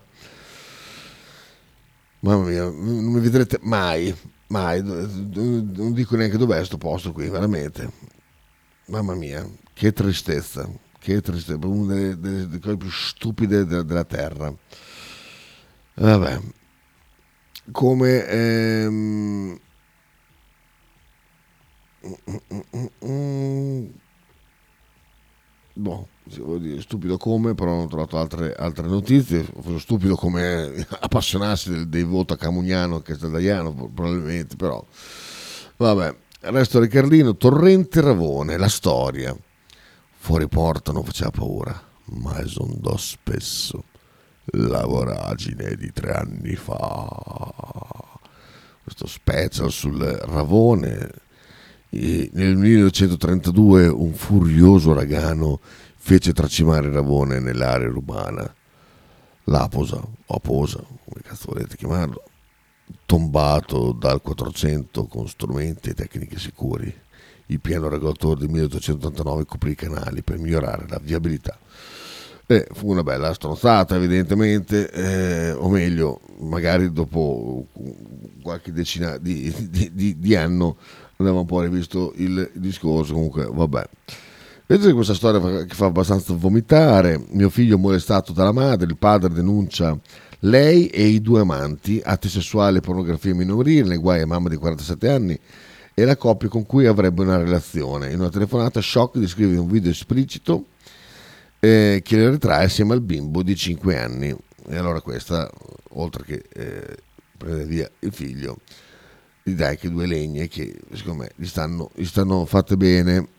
Mamma 2.21 2.45
mia, 2.49 2.65
non 2.65 3.13
mi 3.13 3.21
vedrete 3.21 3.59
mai, 3.63 4.13
mai, 4.49 4.83
non 4.83 5.93
dico 5.93 6.17
neanche 6.17 6.37
dov'è 6.37 6.65
sto 6.65 6.77
posto 6.77 7.13
qui, 7.13 7.29
veramente. 7.29 7.91
Mamma 8.87 9.15
mia, 9.15 9.49
che 9.73 9.93
tristezza, 9.93 10.69
che 10.99 11.21
tristezza, 11.21 11.67
una 11.67 11.95
delle, 11.95 12.19
delle- 12.19 12.59
cose 12.59 12.77
più 12.77 12.91
stupide 12.91 13.65
della, 13.67 13.83
della 13.83 14.05
terra. 14.05 14.53
Vabbè, 15.95 16.41
come... 17.73 18.25
ehm, 18.27 19.59
boh, 22.01 22.89
sì, 25.75 25.77
voglio 25.77 26.07
dire, 26.07 26.09
stupido 26.81 27.17
come, 27.17 27.55
però 27.55 27.73
non 27.73 27.85
ho 27.85 27.89
trovato 27.89 28.19
altre, 28.19 28.55
altre 28.55 28.87
notizie. 28.87 29.47
Stupido 29.79 30.15
come 30.15 30.87
appassionarsi 31.01 31.71
del, 31.71 31.89
dei 31.89 32.05
voti 32.05 32.33
a 32.33 32.37
Camugnano 32.37 33.01
che 33.01 33.13
è 33.13 33.17
Stadaiano, 33.17 33.73
probabilmente, 33.73 34.57
però. 34.57 34.85
Vabbè, 35.77 36.15
resto 36.41 36.81
Riccardino, 36.81 37.37
Torrente 37.37 38.01
Ravone, 38.01 38.57
la 38.57 38.69
storia. 38.69 39.37
Fuori 40.21 40.49
porta 40.49 40.93
non 40.93 41.05
faceva 41.05 41.31
paura, 41.31 41.81
ma 42.07 42.41
esondò 42.41 42.97
spesso 42.97 43.85
la 44.53 44.85
voragine 44.85 45.75
di 45.77 45.91
tre 45.93 46.13
anni 46.13 46.55
fa. 46.55 47.09
Questo 48.83 49.07
special 49.07 49.71
sul 49.71 50.01
Ravone. 50.01 51.27
E 51.91 52.29
nel 52.35 52.57
1932 52.57 53.89
un 53.89 54.13
furioso 54.13 54.91
uragano 54.91 55.61
fece 56.09 56.33
tracimare 56.33 56.91
Ravone 56.91 57.39
nell'area 57.39 57.87
urbana. 57.87 58.51
L'Aposa, 59.45 59.97
o 59.99 60.35
Aposa, 60.35 60.79
come 60.79 61.21
cazzo 61.23 61.53
volete 61.53 61.77
chiamarlo, 61.77 62.23
tombato 63.05 63.93
dal 63.93 64.23
400 64.23 65.05
con 65.05 65.29
strumenti 65.29 65.91
e 65.91 65.95
tecniche 65.95 66.39
sicuri. 66.39 66.91
Il 67.49 67.61
piano 67.61 67.91
regolatore 67.91 68.41
del 68.41 68.49
1889 68.49 69.45
coprì 69.45 69.73
i 69.73 69.75
canali 69.75 70.23
per 70.23 70.39
migliorare 70.39 70.87
la 70.89 70.99
viabilità. 70.99 71.59
E 72.47 72.67
fu 72.73 72.89
una 72.89 73.03
bella 73.03 73.35
stronzata, 73.35 73.95
evidentemente, 73.95 74.91
eh, 74.91 75.51
o 75.51 75.69
meglio, 75.69 76.23
magari 76.39 76.91
dopo 76.91 77.67
qualche 78.41 78.73
decina 78.73 79.19
di, 79.19 79.53
di, 79.69 79.91
di- 79.93 80.19
di 80.19 80.35
anno 80.35 80.79
andava 81.17 81.41
un 81.41 81.47
po' 81.47 81.61
rivisto 81.61 82.15
il 82.17 82.51
discorso. 82.55 83.13
Comunque, 83.13 83.45
vabbè. 83.45 83.89
Vedete 84.71 84.93
questa 84.93 85.15
storia 85.15 85.65
che 85.65 85.75
fa 85.75 85.87
abbastanza 85.87 86.35
vomitare. 86.35 87.19
Mio 87.31 87.49
figlio 87.49 87.79
molestato 87.79 88.35
dalla 88.35 88.53
madre, 88.53 88.85
il 88.87 88.99
padre 88.99 89.33
denuncia 89.33 89.99
lei 90.41 90.89
e 90.89 91.07
i 91.07 91.23
due 91.23 91.41
amanti, 91.41 92.03
atti 92.05 92.29
sessuali 92.29 92.77
e 92.77 92.81
pornografia 92.83 93.35
minorile, 93.35 93.97
guai 93.97 94.21
a 94.21 94.27
mamma 94.27 94.51
di 94.51 94.57
47 94.57 95.09
anni 95.09 95.41
e 95.95 96.05
la 96.05 96.19
coppia 96.19 96.51
con 96.51 96.67
cui 96.67 96.85
avrebbe 96.85 97.23
una 97.23 97.39
relazione. 97.39 98.13
In 98.13 98.21
una 98.21 98.29
telefonata, 98.29 98.83
Shock 98.83 99.17
descrive 99.17 99.57
un 99.57 99.71
video 99.71 99.91
esplicito 99.91 100.67
eh, 101.61 102.03
che 102.05 102.17
le 102.17 102.29
ritrae 102.29 102.67
assieme 102.67 102.93
al 102.93 103.01
bimbo 103.01 103.43
di 103.43 103.57
5 103.57 103.99
anni. 103.99 104.37
E 104.69 104.77
allora 104.77 105.01
questa, 105.01 105.51
oltre 105.93 106.25
che 106.25 106.45
eh, 106.53 106.97
prendere 107.39 107.65
via 107.65 107.91
il 108.01 108.13
figlio, 108.13 108.59
gli 109.43 109.53
dai 109.53 109.71
anche 109.71 109.89
due 109.89 110.05
legne 110.05 110.47
che 110.47 110.79
secondo 110.93 111.23
me 111.23 111.31
gli 111.37 111.47
stanno, 111.47 111.91
gli 111.95 112.05
stanno 112.05 112.45
fatte 112.45 112.77
bene 112.77 113.37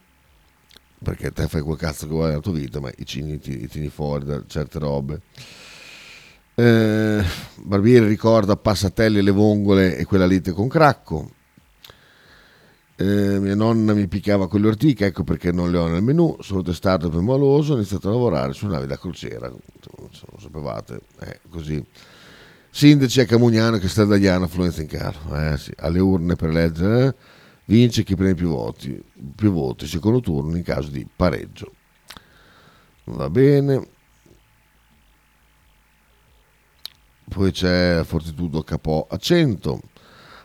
perché 1.02 1.32
te 1.32 1.48
fai 1.48 1.62
quel 1.62 1.78
cazzo 1.78 2.08
che 2.08 2.14
vuoi 2.14 2.28
nella 2.28 2.40
tua 2.40 2.54
vita, 2.54 2.80
ma 2.80 2.92
i 2.98 3.06
cigni 3.06 3.40
ti, 3.40 3.58
ti 3.58 3.68
tieni 3.68 3.90
fuori 3.90 4.26
da 4.26 4.44
certe 4.48 4.80
robe. 4.80 5.22
Eh, 6.56 7.24
Barbieri 7.64 8.06
ricorda 8.06 8.58
Passatelli 8.58 9.22
le 9.22 9.32
vongole 9.32 9.96
e 9.96 10.04
quella 10.06 10.26
lite 10.26 10.52
con 10.52 10.68
Cracco. 10.68 11.32
Eh, 12.98 13.40
mia 13.40 13.56
nonna 13.56 13.94
mi 13.94 14.10
piccava 14.10 14.50
con 14.50 14.60
le 14.60 14.68
ortiche, 14.68 15.06
ecco 15.06 15.24
perché 15.24 15.54
non 15.54 15.72
le 15.72 15.78
ho 15.78 15.88
nel 15.88 16.04
menù. 16.04 16.36
Sono 16.42 16.62
testardo 16.62 17.08
e 17.08 17.12
permaloso, 17.12 17.72
ho 17.72 17.76
iniziato 17.78 18.10
a 18.10 18.12
lavorare 18.12 18.52
su 18.52 18.68
navi 18.68 18.88
da 18.88 18.98
crociera. 18.98 19.48
Lo 19.48 20.10
sapevate, 20.38 21.00
è 21.18 21.40
così. 21.50 21.82
Sindaci 22.72 23.22
a 23.22 23.26
Camugnano 23.26 23.78
che 23.78 23.88
sta 23.88 24.04
Dagliano, 24.04 24.46
affluenza 24.46 24.82
in 24.82 24.88
caro. 24.88 25.18
Eh, 25.34 25.58
sì, 25.58 25.72
alle 25.78 26.00
urne 26.00 26.36
per 26.36 26.50
eleggere, 26.50 27.06
eh, 27.06 27.16
vince 27.70 28.04
chi 28.04 28.16
prende 28.16 28.34
più 28.34 28.50
voti, 28.50 29.02
più 29.36 29.52
voti, 29.52 29.86
secondo 29.86 30.20
turno 30.20 30.58
in 30.58 30.64
caso 30.64 30.90
di 30.90 31.08
pareggio. 31.16 31.72
Va 33.06 33.30
bene. 33.30 33.88
Poi 37.30 37.52
c'è 37.52 38.02
Fortitudo 38.04 38.64
Capò 38.64 39.06
a 39.08 39.18
100. 39.18 39.82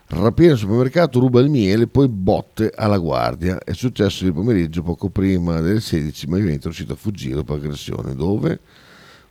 Rapina 0.07 0.51
al 0.51 0.57
supermercato, 0.59 1.19
ruba 1.19 1.39
il 1.39 1.49
miele, 1.49 1.87
poi 1.87 2.07
botte 2.07 2.71
alla 2.75 2.99
guardia. 2.99 3.57
È 3.57 3.73
successo 3.73 4.23
il 4.25 4.33
pomeriggio 4.33 4.83
poco 4.83 5.09
prima 5.09 5.61
delle 5.61 5.79
16, 5.79 6.27
ma 6.27 6.37
il 6.37 6.43
vento 6.43 6.61
è 6.61 6.65
riuscito 6.65 6.93
a 6.93 6.95
fuggire 6.95 7.43
per 7.43 7.55
aggressione. 7.55 8.13
Dove? 8.13 8.59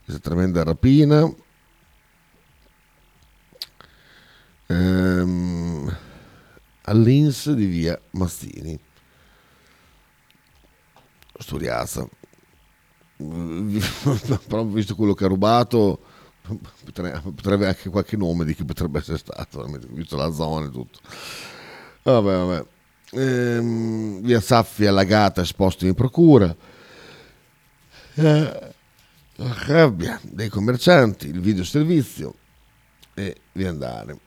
Questa 0.05 0.21
tremenda 0.21 0.65
rapina. 0.65 1.33
Ehm, 4.67 5.54
all'Ins 6.85 7.51
di 7.53 7.67
via 7.67 8.01
Mastini. 8.13 8.79
Sturiazza. 11.39 12.09
Però 13.17 14.65
visto 14.65 14.95
quello 14.95 15.15
che 15.15 15.25
ha 15.25 15.29
rubato, 15.29 16.01
potre- 16.85 17.21
potrebbe 17.23 17.67
anche 17.67 17.89
qualche 17.89 18.17
nome 18.17 18.45
di 18.45 18.55
chi 18.55 18.65
potrebbe 18.65 18.99
essere 18.99 19.19
stato, 19.19 19.59
veramente, 19.59 19.87
visto 19.91 20.17
la 20.17 20.33
zona 20.33 20.67
e 20.67 20.71
tutto. 20.71 20.99
Vabbè, 22.03 22.37
vabbè. 22.37 22.67
Ehm, 23.13 24.21
via 24.21 24.41
Saffi 24.41 24.87
allagata, 24.87 25.43
esposto 25.43 25.87
in 25.87 25.95
procura. 25.95 26.55
Eh, 28.15 28.75
la 29.37 29.55
rabbia 29.67 30.21
dei 30.23 30.49
commercianti, 30.49 31.29
il 31.29 31.41
video 31.41 31.65
servizio 31.65 32.35
e 33.15 33.37
via 33.53 33.71
andare. 33.71 34.19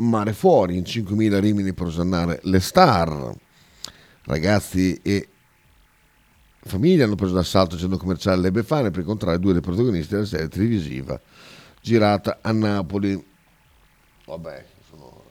Mare 0.00 0.32
fuori 0.32 0.76
in 0.76 0.82
5.000 0.82 1.38
rimini 1.40 1.72
per 1.72 1.86
osannare 1.86 2.40
le 2.44 2.60
star. 2.60 3.32
Ragazzi 4.24 4.98
e 5.02 5.28
famiglia 6.62 7.04
hanno 7.04 7.14
preso 7.14 7.34
d'assalto 7.34 7.74
il 7.74 7.80
centro 7.80 7.98
commerciale 7.98 8.40
Le 8.40 8.50
Befane 8.50 8.90
per 8.90 9.00
incontrare 9.00 9.38
due 9.38 9.52
dei 9.52 9.62
protagonisti 9.62 10.14
della 10.14 10.26
serie 10.26 10.48
televisiva 10.48 11.20
girata 11.80 12.38
a 12.42 12.52
Napoli. 12.52 13.26
Vabbè, 14.26 14.66
sono 14.88 15.24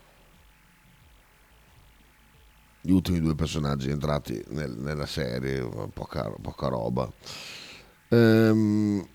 gli 2.81 2.91
ultimi 2.91 3.19
due 3.19 3.35
personaggi 3.35 3.89
entrati 3.89 4.43
nel- 4.49 4.77
nella 4.77 5.05
serie, 5.05 5.67
poca, 5.93 6.31
poca 6.41 6.67
roba. 6.67 7.11
Ehm, 8.09 9.07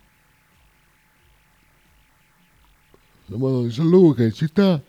la 3.27 3.37
Madonna 3.37 3.67
di 3.67 3.73
San 3.73 3.89
Luca 3.89 4.23
in 4.23 4.33
città. 4.33 4.83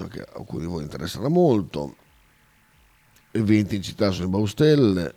So 0.00 0.08
che 0.08 0.22
a 0.22 0.28
alcuni 0.36 0.62
di 0.62 0.66
voi 0.66 0.82
interesserà 0.82 1.28
molto. 1.28 1.94
eventi 3.32 3.76
in 3.76 3.82
città 3.82 4.10
sulle 4.10 4.28
Baustelle. 4.28 5.14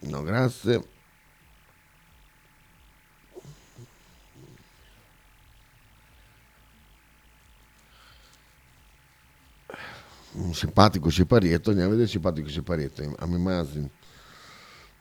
No, 0.00 0.22
grazie. 0.22 0.88
Un 10.32 10.52
simpatico 10.52 11.08
siparietto, 11.08 11.70
andiamo 11.70 11.90
a 11.90 11.92
vedere 11.92 12.06
il 12.06 12.12
simpatico 12.12 12.48
siparietto. 12.48 13.14
A 13.18 13.26
Mimazin. 13.26 13.88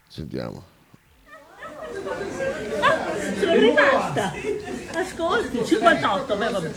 Sentiamo. 0.07 0.63
Sono 3.39 3.53
rimasta. 3.55 4.60
Ascolti, 5.01 5.65
58, 5.65 6.35
beh, 6.35 6.49
vabbè. 6.49 6.71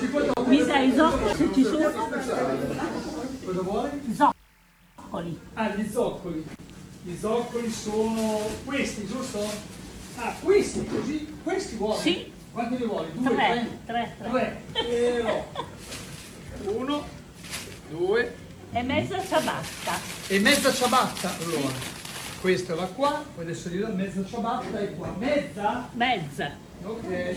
Mi 0.46 0.64
dai 0.64 0.94
zoccoli 0.94 1.34
se 1.36 1.50
ci 1.52 1.62
sono? 1.62 2.08
Cosa 3.44 3.60
vuoi? 3.60 3.90
Zoccoli. 4.16 5.40
Ah, 5.52 5.68
gli 5.74 5.90
zoccoli. 5.90 6.46
Gli 7.02 7.16
zoccoli 7.20 7.70
sono 7.70 8.40
questi, 8.64 9.06
giusto? 9.06 9.46
Ah, 10.16 10.34
questi, 10.42 10.86
così, 10.86 11.36
questi 11.42 11.76
vuoi? 11.76 11.98
Sì. 11.98 12.32
Quanti 12.52 12.76
ne 12.78 12.86
vuoi? 12.86 13.06
Due, 13.12 13.34
Tre, 13.34 13.68
tre, 13.84 14.16
tre. 14.18 14.62
Tre. 14.72 14.88
E 14.88 15.22
no. 15.22 15.46
Uno, 16.72 17.04
due. 17.90 18.34
E 18.72 18.82
mezza 18.82 19.22
ciabatta. 19.22 19.98
E 20.28 20.38
mezza 20.38 20.72
ciabatta, 20.72 21.30
allora. 21.42 21.92
Questa 22.40 22.74
va 22.74 22.86
qua, 22.86 23.22
poi 23.34 23.44
adesso 23.44 23.68
gli 23.68 23.78
do 23.78 23.88
mezza 23.88 24.24
ciabatta 24.24 24.78
e 24.78 24.94
qua. 24.94 25.14
Mezza? 25.18 25.88
Mezza. 25.92 26.63
Ok. 26.82 27.36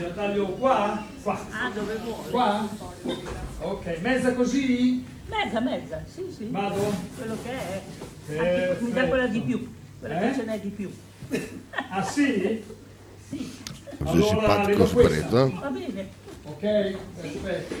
La 0.00 0.08
taglio 0.14 0.46
qua? 0.52 1.04
Qua. 1.22 1.46
Ah, 1.50 1.70
dove 1.70 1.94
vuoi? 1.96 2.30
Qua? 2.30 2.68
Ok, 3.60 3.98
mezza 4.00 4.34
così? 4.34 5.04
Mezza, 5.28 5.60
mezza, 5.60 6.04
sì, 6.12 6.32
sì. 6.36 6.48
Vado? 6.50 6.92
Quello 7.16 7.36
che 7.42 7.50
è. 7.50 7.82
Perfetto. 8.26 8.84
Mi 8.84 8.92
dà 8.92 9.06
quella 9.06 9.26
di 9.26 9.40
più, 9.40 9.74
quella 9.98 10.20
Eh? 10.20 10.28
che 10.30 10.38
ce 10.38 10.44
n'è 10.44 10.60
di 10.60 10.68
più. 10.68 10.92
Ah 11.88 12.02
sì? 12.04 12.62
Sì. 13.28 13.60
Così 14.04 14.18
è 14.20 14.26
simpatico 14.28 14.86
siparietto. 14.86 15.44
eh? 15.46 15.50
Va 15.60 15.68
bene. 15.68 16.08
Ok, 16.44 16.96
perfetto. 17.20 17.74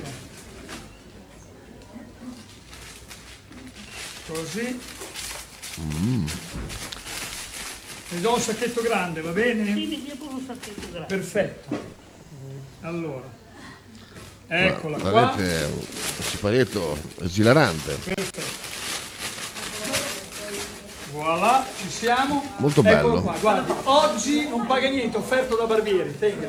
Così. 4.28 4.80
Mm. 5.80 6.26
Mi 8.12 8.20
do 8.20 8.34
un 8.34 8.40
sacchetto 8.40 8.82
grande, 8.82 9.22
va 9.22 9.30
bene? 9.30 9.64
Sì, 9.64 9.86
mi 9.86 10.02
dia 10.02 10.14
pure 10.16 10.34
un 10.34 10.44
sacchetto 10.46 10.86
grande. 10.90 11.06
Perfetto. 11.06 11.78
Allora. 12.82 13.40
Eccola 14.48 14.98
qua. 14.98 15.10
Veramente 15.10 15.64
un 15.72 16.22
siparietto 16.22 16.98
esilarante. 17.22 17.96
Perfetto. 18.04 18.60
Voilà, 21.12 21.64
ci 21.78 21.88
siamo. 21.88 22.44
Molto 22.58 22.82
Eccolo 22.82 23.20
bello. 23.20 23.22
qua, 23.22 23.36
guardi, 23.40 23.72
oggi 23.84 24.48
non 24.48 24.66
paga 24.66 24.88
niente, 24.88 25.16
offerto 25.16 25.56
da 25.56 25.64
Barbieri. 25.64 26.18
Tenga. 26.18 26.48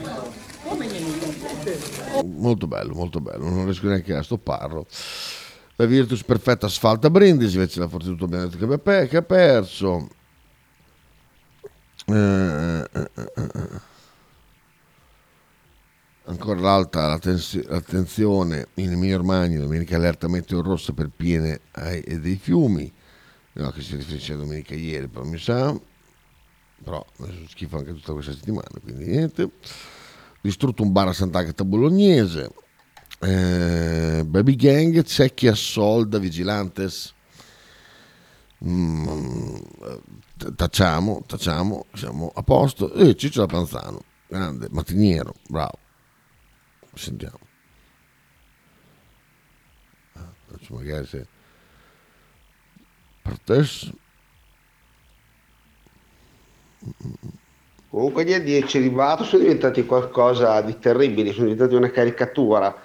Come 0.63 0.85
niente? 0.85 1.79
Molto 2.25 2.67
bello, 2.67 2.93
molto 2.93 3.19
bello. 3.21 3.49
Non 3.49 3.65
riesco 3.65 3.87
neanche 3.87 4.13
a 4.13 4.23
stopparlo. 4.23 4.85
La 5.75 5.85
Virtus 5.85 6.23
perfetta 6.23 6.65
asfalta 6.65 7.09
Brindisi, 7.09 7.55
invece 7.55 7.79
la 7.79 7.87
Fortitudo 7.87 8.25
abbiamo 8.25 8.47
detto 8.47 8.79
che, 8.81 9.07
che 9.07 9.17
ha 9.17 9.21
perso. 9.21 10.07
Eh, 12.05 12.83
eh, 12.93 13.09
eh, 13.15 13.49
eh. 13.53 13.91
Ancora 16.25 16.59
l'alta 16.59 17.07
la 17.07 17.19
tensi- 17.19 17.65
attenzione 17.67 18.67
in 18.75 18.91
Emilia 18.91 19.17
Romagna, 19.17 19.59
domenica 19.59 19.97
allerta 19.97 20.29
meteo 20.29 20.61
rossa 20.61 20.93
per 20.93 21.09
piene 21.13 21.59
e 21.73 22.17
dei 22.19 22.37
fiumi, 22.37 22.91
no, 23.53 23.69
che 23.71 23.81
si 23.81 23.97
riferisce 23.97 24.31
a 24.33 24.37
domenica 24.37 24.73
ieri, 24.73 25.07
però 25.09 25.25
mi 25.25 25.37
sa, 25.37 25.77
però 26.81 27.05
schifo 27.49 27.77
anche 27.77 27.93
tutta 27.93 28.13
questa 28.13 28.31
settimana, 28.31 28.69
quindi 28.81 29.05
niente. 29.05 29.49
Distrutto 30.39 30.83
un 30.83 30.93
bar 30.93 31.09
a 31.09 31.13
Sant'Agata 31.13 31.65
Bolognese, 31.65 32.49
Baby 33.19 34.55
Gang, 34.55 35.03
Cecchi 35.03 35.47
Assolda, 35.47 36.19
Vigilantes, 36.19 37.13
Mm, 38.65 39.57
tacciamo, 40.55 41.23
tacciamo, 41.25 41.85
siamo 41.93 42.31
a 42.33 42.43
posto. 42.43 42.93
E 42.93 43.15
Ciccio 43.15 43.41
da 43.41 43.47
Panzano, 43.47 44.01
grande, 44.27 44.67
mattiniero, 44.71 45.33
bravo. 45.47 45.77
Sentiamo. 46.93 47.51
Faccio 50.53 50.75
magari 50.75 51.05
se... 51.05 51.27
Partes. 53.23 53.91
Comunque 57.89 58.25
gli 58.25 58.33
ADC 58.33 58.75
arrivato 58.75 59.23
sono 59.23 59.43
diventati 59.43 59.85
qualcosa 59.85 60.61
di 60.61 60.77
terribile, 60.77 61.31
sono 61.31 61.47
diventati 61.47 61.75
una 61.75 61.89
caricatura. 61.89 62.75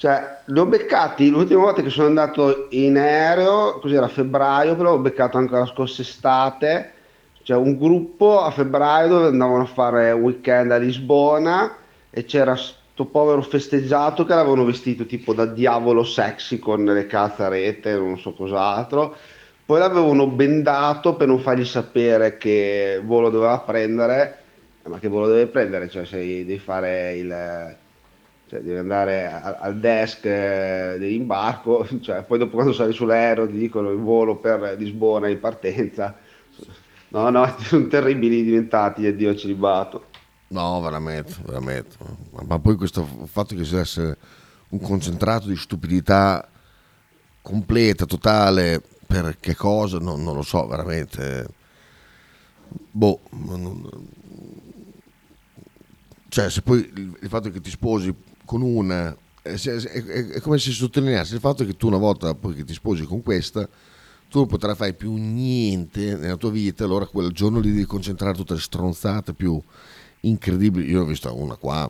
Cioè, 0.00 0.38
li 0.46 0.58
ho 0.58 0.64
beccati 0.64 1.28
l'ultima 1.28 1.60
volta 1.60 1.82
che 1.82 1.90
sono 1.90 2.06
andato 2.06 2.68
in 2.70 2.96
aereo, 2.96 3.80
così 3.80 3.96
era 3.96 4.06
a 4.06 4.08
febbraio, 4.08 4.74
però 4.74 4.92
ho 4.94 4.98
beccato 4.98 5.36
anche 5.36 5.52
la 5.52 5.66
scorsa 5.66 6.00
estate. 6.00 6.92
C'è 7.42 7.54
un 7.54 7.76
gruppo 7.76 8.40
a 8.40 8.50
febbraio 8.50 9.08
dove 9.08 9.26
andavano 9.26 9.64
a 9.64 9.66
fare 9.66 10.12
weekend 10.12 10.70
a 10.72 10.78
Lisbona 10.78 11.76
e 12.08 12.24
c'era 12.24 12.56
sto 12.56 13.04
povero 13.04 13.42
festeggiato 13.42 14.24
che 14.24 14.32
l'avevano 14.32 14.64
vestito 14.64 15.04
tipo 15.04 15.34
da 15.34 15.44
diavolo 15.44 16.02
sexy 16.02 16.58
con 16.58 16.82
le 16.82 17.04
calzarete, 17.04 17.92
non 17.92 18.18
so 18.18 18.32
cos'altro. 18.32 19.14
Poi 19.66 19.78
l'avevano 19.80 20.28
bendato 20.28 21.14
per 21.14 21.26
non 21.26 21.40
fargli 21.40 21.66
sapere 21.66 22.38
che 22.38 23.02
volo 23.04 23.28
doveva 23.28 23.58
prendere. 23.58 24.38
Ma 24.84 24.98
che 24.98 25.08
volo 25.08 25.26
deve 25.26 25.48
prendere? 25.48 25.90
Cioè, 25.90 26.06
se 26.06 26.16
devi 26.16 26.58
fare 26.58 27.16
il. 27.16 27.76
Cioè, 28.50 28.62
devi 28.62 28.78
andare 28.78 29.30
a- 29.30 29.58
al 29.60 29.78
desk 29.78 30.24
eh, 30.24 30.96
dell'imbarco, 30.98 31.86
cioè, 32.02 32.24
poi 32.24 32.36
dopo 32.38 32.54
quando 32.56 32.72
sali 32.72 32.92
sull'aereo 32.92 33.46
ti 33.46 33.56
dicono 33.56 33.90
il 33.92 34.00
volo 34.00 34.38
per 34.38 34.74
Lisbona 34.76 35.28
in 35.28 35.38
partenza. 35.38 36.16
No, 37.10 37.30
no, 37.30 37.46
sono 37.62 37.86
terribili 37.86 38.42
diventati, 38.42 39.06
addio 39.06 39.36
celibato. 39.36 40.06
No, 40.48 40.80
veramente, 40.80 41.36
veramente. 41.46 41.96
Ma, 42.44 42.58
poi 42.58 42.74
questo 42.74 43.04
fatto 43.26 43.54
che 43.54 43.62
ci 43.62 43.70
deve 43.70 43.82
essere 43.82 44.16
un 44.70 44.80
concentrato 44.80 45.46
di 45.46 45.54
stupidità 45.54 46.44
completa, 47.40 48.04
totale, 48.04 48.82
per 49.06 49.36
che 49.38 49.54
cosa, 49.54 49.98
No, 49.98 50.16
non 50.16 50.34
lo 50.34 50.42
so, 50.42 50.66
veramente. 50.66 51.46
Boh, 52.90 53.20
non- 53.30 53.88
cioè 56.28 56.50
se 56.50 56.62
poi 56.62 56.78
il, 56.94 57.16
il 57.20 57.28
fatto 57.28 57.50
che 57.50 57.60
ti 57.60 57.70
sposi 57.70 58.12
con 58.50 58.62
una, 58.62 59.16
è, 59.42 59.52
è- 59.52 60.40
come 60.40 60.58
se 60.58 60.72
sottolineasse 60.72 61.34
il 61.34 61.40
fatto 61.40 61.64
che 61.64 61.76
tu 61.76 61.86
una 61.86 61.98
volta 61.98 62.36
che 62.36 62.64
ti 62.64 62.74
sposi 62.74 63.04
con 63.04 63.22
questa, 63.22 63.64
tu 64.28 64.38
non 64.38 64.48
potrai 64.48 64.74
fare 64.74 64.92
più 64.92 65.14
niente 65.14 66.16
nella 66.16 66.34
tua 66.34 66.50
vita, 66.50 66.82
allora 66.82 67.06
quel 67.06 67.30
giorno 67.30 67.60
lì 67.60 67.70
devi 67.70 67.84
concentrare 67.84 68.34
tutte 68.36 68.54
le 68.54 68.60
stronzate 68.60 69.34
più 69.34 69.62
incredibili. 70.22 70.90
Io 70.90 71.02
ho 71.02 71.04
visto 71.04 71.32
una 71.32 71.54
qua, 71.54 71.88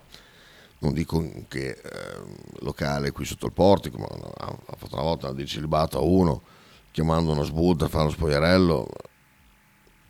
non 0.80 0.92
dico 0.92 1.26
che 1.48 1.80
ehm, 1.82 2.34
locale 2.58 3.10
qui 3.10 3.24
sotto 3.24 3.46
il 3.46 3.52
portico, 3.52 3.96
ma 3.96 4.06
ha 4.06 4.76
fatto 4.76 4.96
una 4.96 5.02
volta 5.04 5.32
di 5.32 5.46
celibato 5.46 5.96
a 5.96 6.02
uno 6.02 6.42
chiamando 6.90 7.32
una 7.32 7.42
sbutta 7.42 7.86
a 7.86 7.88
fare 7.88 8.04
lo 8.04 8.10
spogliarello. 8.10 8.86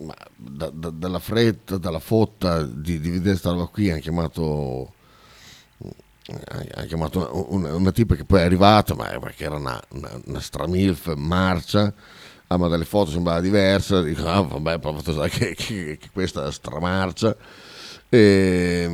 Ma 0.03 0.17
da- 0.35 0.71
da- 0.71 0.91
dalla 0.91 1.21
fretta, 1.21 1.77
dalla 1.77 2.01
fotta 2.01 2.65
di, 2.65 2.99
di 2.99 3.11
vedere 3.11 3.31
questa 3.39 3.51
roba 3.53 3.67
qui 3.67 3.89
hanno 3.89 4.01
chiamato 4.01 4.95
ha 6.75 6.85
chiamato 6.85 7.19
una, 7.33 7.69
una- 7.69 7.75
una 7.75 7.93
tipa 7.93 8.15
che 8.15 8.25
poi 8.25 8.41
è 8.41 8.45
arrivata, 8.45 8.95
ma 8.95 9.07
perché 9.19 9.45
era 9.45 9.57
una, 9.57 9.81
una, 9.91 10.21
una 10.27 10.41
stramilf 10.41 11.15
marcia, 11.17 11.93
ah, 12.47 12.57
ma 12.57 12.69
dalle 12.69 12.85
foto 12.85 13.11
sembrava 13.11 13.41
diversa, 13.41 14.03
dico, 14.03 14.27
ah, 14.27 14.43
vabbè, 14.43 14.79
proprio 14.79 15.23
che, 15.29 15.55
che, 15.55 15.97
che 15.99 16.09
questa 16.13 16.51
stramarcia. 16.51 17.37
E, 18.13 18.91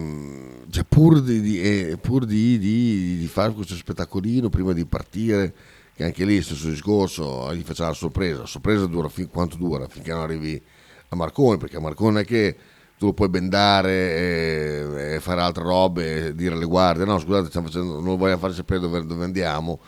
cioè, 0.70 0.85
pur 0.85 1.22
di, 1.22 1.41
di- 1.41 1.61
eh, 1.61 1.97
pur 1.99 2.24
di, 2.27 2.59
di- 2.59 3.27
fare 3.29 3.53
questo 3.53 3.74
spettacolino 3.74 4.49
prima 4.49 4.72
di 4.72 4.85
partire, 4.85 5.53
che 5.95 6.05
anche 6.05 6.24
lì 6.24 6.41
stesso 6.43 6.68
discorso, 6.68 7.53
gli 7.55 7.62
facciamo 7.62 7.89
la 7.91 7.95
sorpresa, 7.95 8.41
la 8.41 8.47
sorpresa 8.47 8.87
dura 8.87 9.09
fin 9.09 9.29
quanto 9.29 9.57
dura, 9.57 9.87
finché 9.89 10.12
non 10.12 10.20
arrivi 10.22 10.61
a 11.09 11.16
Marconi, 11.16 11.57
perché 11.59 11.79
Marconi 11.81 12.20
è 12.20 12.24
che 12.24 12.57
tu 12.99 13.07
lo 13.07 13.12
puoi 13.12 13.28
bendare 13.28 14.16
e, 14.16 15.14
e 15.14 15.20
fare 15.20 15.40
altre 15.42 15.62
robe 15.62 16.26
e 16.28 16.34
dire 16.34 16.55
alle 16.55 16.64
guardie 16.64 17.05
no 17.05 17.18
scusate 17.18 17.49
stiamo 17.49 17.66
facendo, 17.66 17.94
non 17.94 18.05
lo 18.05 18.16
vogliamo 18.16 18.40
fare 18.40 18.55
sapere 18.55 18.80
dove, 18.80 19.05
dove 19.05 19.24
andiamo. 19.24 19.80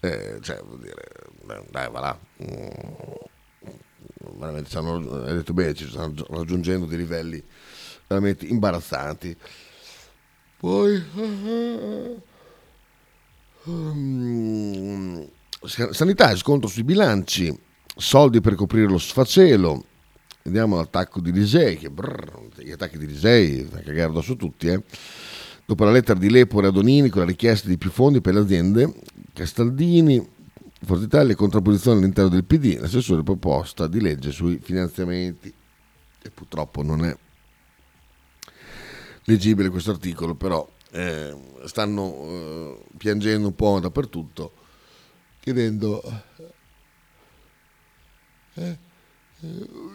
Eh, 0.00 0.38
cioè 0.40 0.60
vuol 0.64 0.80
dire 0.80 1.02
dai, 1.44 1.62
dai 1.70 1.90
va 1.90 2.00
là. 2.00 2.18
Mm, 2.42 2.68
veramente 4.38 4.68
stanno, 4.70 5.22
hai 5.24 5.34
detto 5.34 5.52
bene 5.52 5.74
ci 5.74 5.88
stanno 5.88 6.14
raggiungendo 6.28 6.86
dei 6.86 6.98
livelli 6.98 7.42
veramente 8.06 8.46
imbarazzanti. 8.46 9.36
Poi 10.58 11.02
mm, 13.68 15.22
sanità, 15.90 16.34
scontro 16.36 16.68
sui 16.68 16.84
bilanci, 16.84 17.56
soldi 17.96 18.40
per 18.40 18.54
coprire 18.56 18.86
lo 18.86 18.98
sfacelo. 18.98 19.84
Vediamo 20.42 20.76
l'attacco 20.76 21.20
di 21.20 21.32
Lisei, 21.32 21.76
che 21.76 21.90
brrr, 21.90 22.48
gli 22.56 22.70
attacchi 22.70 22.98
di 22.98 23.06
Lisei, 23.06 23.68
da 23.68 23.80
cagare 23.80 24.10
addosso 24.10 24.36
tutti, 24.36 24.68
eh. 24.68 24.82
Dopo 25.66 25.84
la 25.84 25.92
lettera 25.92 26.18
di 26.18 26.30
Lepore 26.30 26.66
a 26.66 26.70
Donini 26.70 27.10
con 27.10 27.20
la 27.20 27.26
richiesta 27.28 27.68
di 27.68 27.78
più 27.78 27.90
fondi 27.90 28.20
per 28.20 28.34
le 28.34 28.40
aziende, 28.40 28.92
Castaldini, 29.32 30.28
Forza 30.82 31.04
Italia 31.04 31.34
contrapposizione 31.36 31.98
all'interno 31.98 32.30
del 32.30 32.44
PD, 32.44 32.78
l'assessore 32.80 33.22
proposta 33.22 33.86
di 33.86 34.00
legge 34.00 34.32
sui 34.32 34.58
finanziamenti. 34.62 35.52
E 36.22 36.30
purtroppo 36.30 36.82
non 36.82 37.04
è 37.04 37.16
leggibile 39.24 39.68
questo 39.68 39.90
articolo, 39.90 40.34
però 40.34 40.68
eh, 40.90 41.36
stanno 41.66 42.14
eh, 42.14 42.78
piangendo 42.96 43.46
un 43.48 43.54
po' 43.54 43.78
dappertutto, 43.78 44.52
chiedendo, 45.38 46.02
eh, 48.54 48.78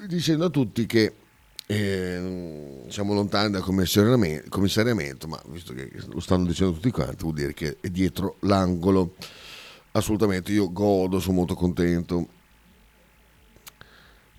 dicendo 0.07 0.45
a 0.45 0.49
tutti 0.49 0.85
che 0.85 1.13
eh, 1.67 2.83
siamo 2.87 3.13
lontani 3.13 3.51
dal 3.51 3.63
commissariamento, 3.63 5.27
ma 5.27 5.41
visto 5.47 5.73
che 5.73 5.91
lo 6.07 6.19
stanno 6.19 6.45
dicendo 6.45 6.73
tutti 6.73 6.91
quanti, 6.91 7.23
vuol 7.23 7.35
dire 7.35 7.53
che 7.53 7.77
è 7.79 7.89
dietro 7.89 8.37
l'angolo. 8.41 9.15
Assolutamente, 9.91 10.51
io 10.51 10.71
godo, 10.71 11.19
sono 11.19 11.35
molto 11.35 11.55
contento. 11.55 12.27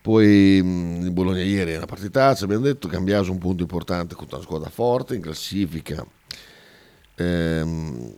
Poi 0.03 0.63
mh, 0.63 1.01
il 1.03 1.11
Bologna 1.11 1.43
ieri 1.43 1.73
è 1.73 1.77
una 1.79 1.87
partitaccia, 1.87 2.45
abbiamo 2.45 2.63
detto, 2.63 2.87
Cambiaso 2.89 3.33
un 3.33 3.39
punto 3.39 3.63
importante 3.63 4.15
contro 4.15 4.37
una 4.37 4.45
squadra 4.45 4.71
forte 4.71 5.15
in 5.15 5.23
classifica. 5.23 6.07
Ehm, 7.17 8.15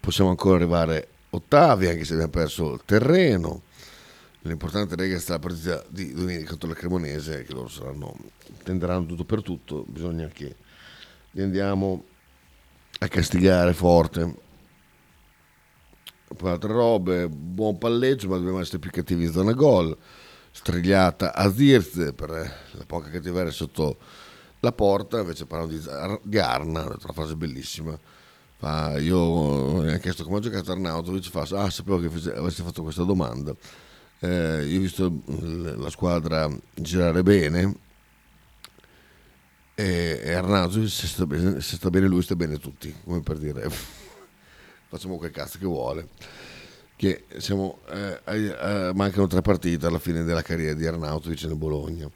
possiamo 0.00 0.30
ancora 0.30 0.56
arrivare 0.56 1.08
ottavi, 1.30 1.88
anche 1.88 2.04
se 2.04 2.14
abbiamo 2.14 2.30
perso 2.30 2.72
il 2.74 2.82
terreno. 2.84 3.62
L'importante 4.48 4.96
rega 4.96 5.14
è 5.14 5.18
stata 5.18 5.46
la 5.46 5.54
partita 5.54 5.84
di 5.90 6.14
domenica 6.14 6.48
contro 6.48 6.70
la 6.70 6.74
Cremonese, 6.74 7.44
che 7.44 7.52
loro 7.52 7.68
saranno, 7.68 8.16
tenderanno 8.62 9.04
tutto 9.04 9.24
per 9.24 9.42
tutto, 9.42 9.84
bisogna 9.86 10.26
che 10.28 10.56
li 11.32 11.42
andiamo 11.42 12.04
a 12.98 13.08
castigare 13.08 13.74
forte. 13.74 14.46
Poi 16.34 16.50
altre 16.50 16.72
robe, 16.72 17.28
buon 17.28 17.76
palleggio, 17.76 18.28
ma 18.28 18.36
dobbiamo 18.36 18.60
essere 18.60 18.78
più 18.78 18.90
cattivi 18.90 19.24
in 19.24 19.32
zona 19.32 19.52
gol. 19.52 19.96
Strigliata 20.50 21.34
a 21.34 21.52
Zirze 21.52 22.14
per 22.14 22.30
la 22.30 22.84
poca 22.86 23.10
cattiveria 23.10 23.52
sotto 23.52 23.98
la 24.60 24.72
porta, 24.72 25.20
invece 25.20 25.44
parlano 25.44 25.72
di, 25.72 25.80
di 26.22 26.38
Arna, 26.38 26.84
una 26.84 27.12
frase 27.12 27.36
bellissima. 27.36 27.98
Fa, 28.56 28.98
io 28.98 29.82
mi 29.82 29.92
ha 29.92 29.98
chiesto 29.98 30.24
come 30.24 30.38
ha 30.38 30.40
giocato 30.40 30.72
Arnautovic, 30.72 31.28
fa, 31.28 31.46
ah 31.62 31.70
sapevo 31.70 32.00
che 32.00 32.30
avessi 32.30 32.62
fatto 32.62 32.82
questa 32.82 33.04
domanda. 33.04 33.54
Eh, 34.20 34.64
io 34.66 34.78
ho 34.78 34.82
visto 34.82 35.22
la 35.76 35.90
squadra 35.90 36.50
girare 36.74 37.22
bene 37.22 37.74
e, 39.74 40.20
e 40.24 40.32
Arnautovic 40.32 40.88
se 40.90 41.06
sta, 41.06 41.24
bene, 41.24 41.60
se 41.60 41.76
sta 41.76 41.88
bene 41.88 42.08
lui 42.08 42.22
sta 42.22 42.34
bene 42.34 42.58
tutti, 42.58 42.92
come 43.04 43.20
per 43.20 43.38
dire 43.38 43.68
facciamo 44.88 45.18
quel 45.18 45.30
cazzo 45.30 45.58
che 45.58 45.66
vuole. 45.66 46.08
Che 46.96 47.26
siamo, 47.36 47.78
eh, 47.90 48.20
eh, 48.24 48.90
mancano 48.92 49.28
tre 49.28 49.40
partite 49.40 49.86
alla 49.86 50.00
fine 50.00 50.24
della 50.24 50.42
carriera 50.42 50.74
di 50.74 50.84
Arnautovic 50.84 51.44
nel 51.44 51.54
Bologna. 51.54 52.10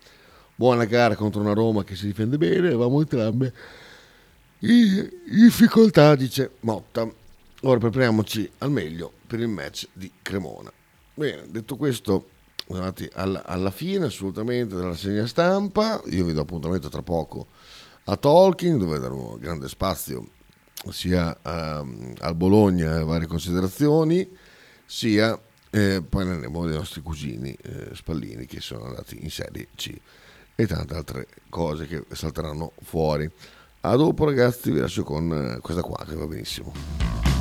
Buona 0.56 0.86
gara 0.86 1.14
contro 1.14 1.40
una 1.40 1.52
Roma 1.52 1.84
che 1.84 1.94
si 1.94 2.06
difende 2.06 2.36
bene, 2.36 2.66
avevamo 2.66 3.00
entrambe 3.00 3.52
in 4.58 5.08
difficoltà, 5.24 6.16
dice 6.16 6.54
Motta. 6.60 7.08
Ora 7.62 7.78
prepariamoci 7.78 8.50
al 8.58 8.72
meglio 8.72 9.12
per 9.24 9.38
il 9.38 9.46
match 9.46 9.86
di 9.92 10.10
Cremona. 10.20 10.72
Bene, 11.14 11.44
detto 11.48 11.76
questo, 11.76 12.28
arrivati 12.68 13.08
alla, 13.12 13.44
alla 13.44 13.70
fine 13.70 14.06
assolutamente 14.06 14.74
della 14.74 14.88
rassegna 14.88 15.26
stampa. 15.26 16.00
Io 16.06 16.24
vi 16.24 16.32
do 16.32 16.40
appuntamento 16.40 16.88
tra 16.88 17.02
poco 17.02 17.48
a 18.04 18.16
Tolkien, 18.16 18.78
dove 18.78 18.98
darò 18.98 19.36
grande 19.36 19.68
spazio 19.68 20.26
sia 20.90 21.38
ehm, 21.42 22.14
al 22.20 22.34
Bologna 22.34 22.98
e 22.98 23.04
varie 23.04 23.26
considerazioni, 23.26 24.28
sia 24.86 25.38
eh, 25.70 26.02
poi 26.06 26.22
andremo 26.22 26.66
dei 26.66 26.76
nostri 26.76 27.02
cugini 27.02 27.56
eh, 27.62 27.94
Spallini 27.94 28.46
che 28.46 28.60
sono 28.60 28.84
andati 28.84 29.22
in 29.22 29.30
Serie 29.30 29.68
C 29.74 29.94
e 30.54 30.66
tante 30.66 30.94
altre 30.94 31.26
cose 31.48 31.86
che 31.86 32.04
salteranno 32.10 32.72
fuori. 32.82 33.30
A 33.80 33.96
dopo 33.96 34.24
ragazzi, 34.24 34.70
vi 34.70 34.80
lascio 34.80 35.02
con 35.02 35.56
eh, 35.56 35.60
questa 35.60 35.82
qua 35.82 36.04
che 36.06 36.14
va 36.14 36.26
benissimo. 36.26 37.31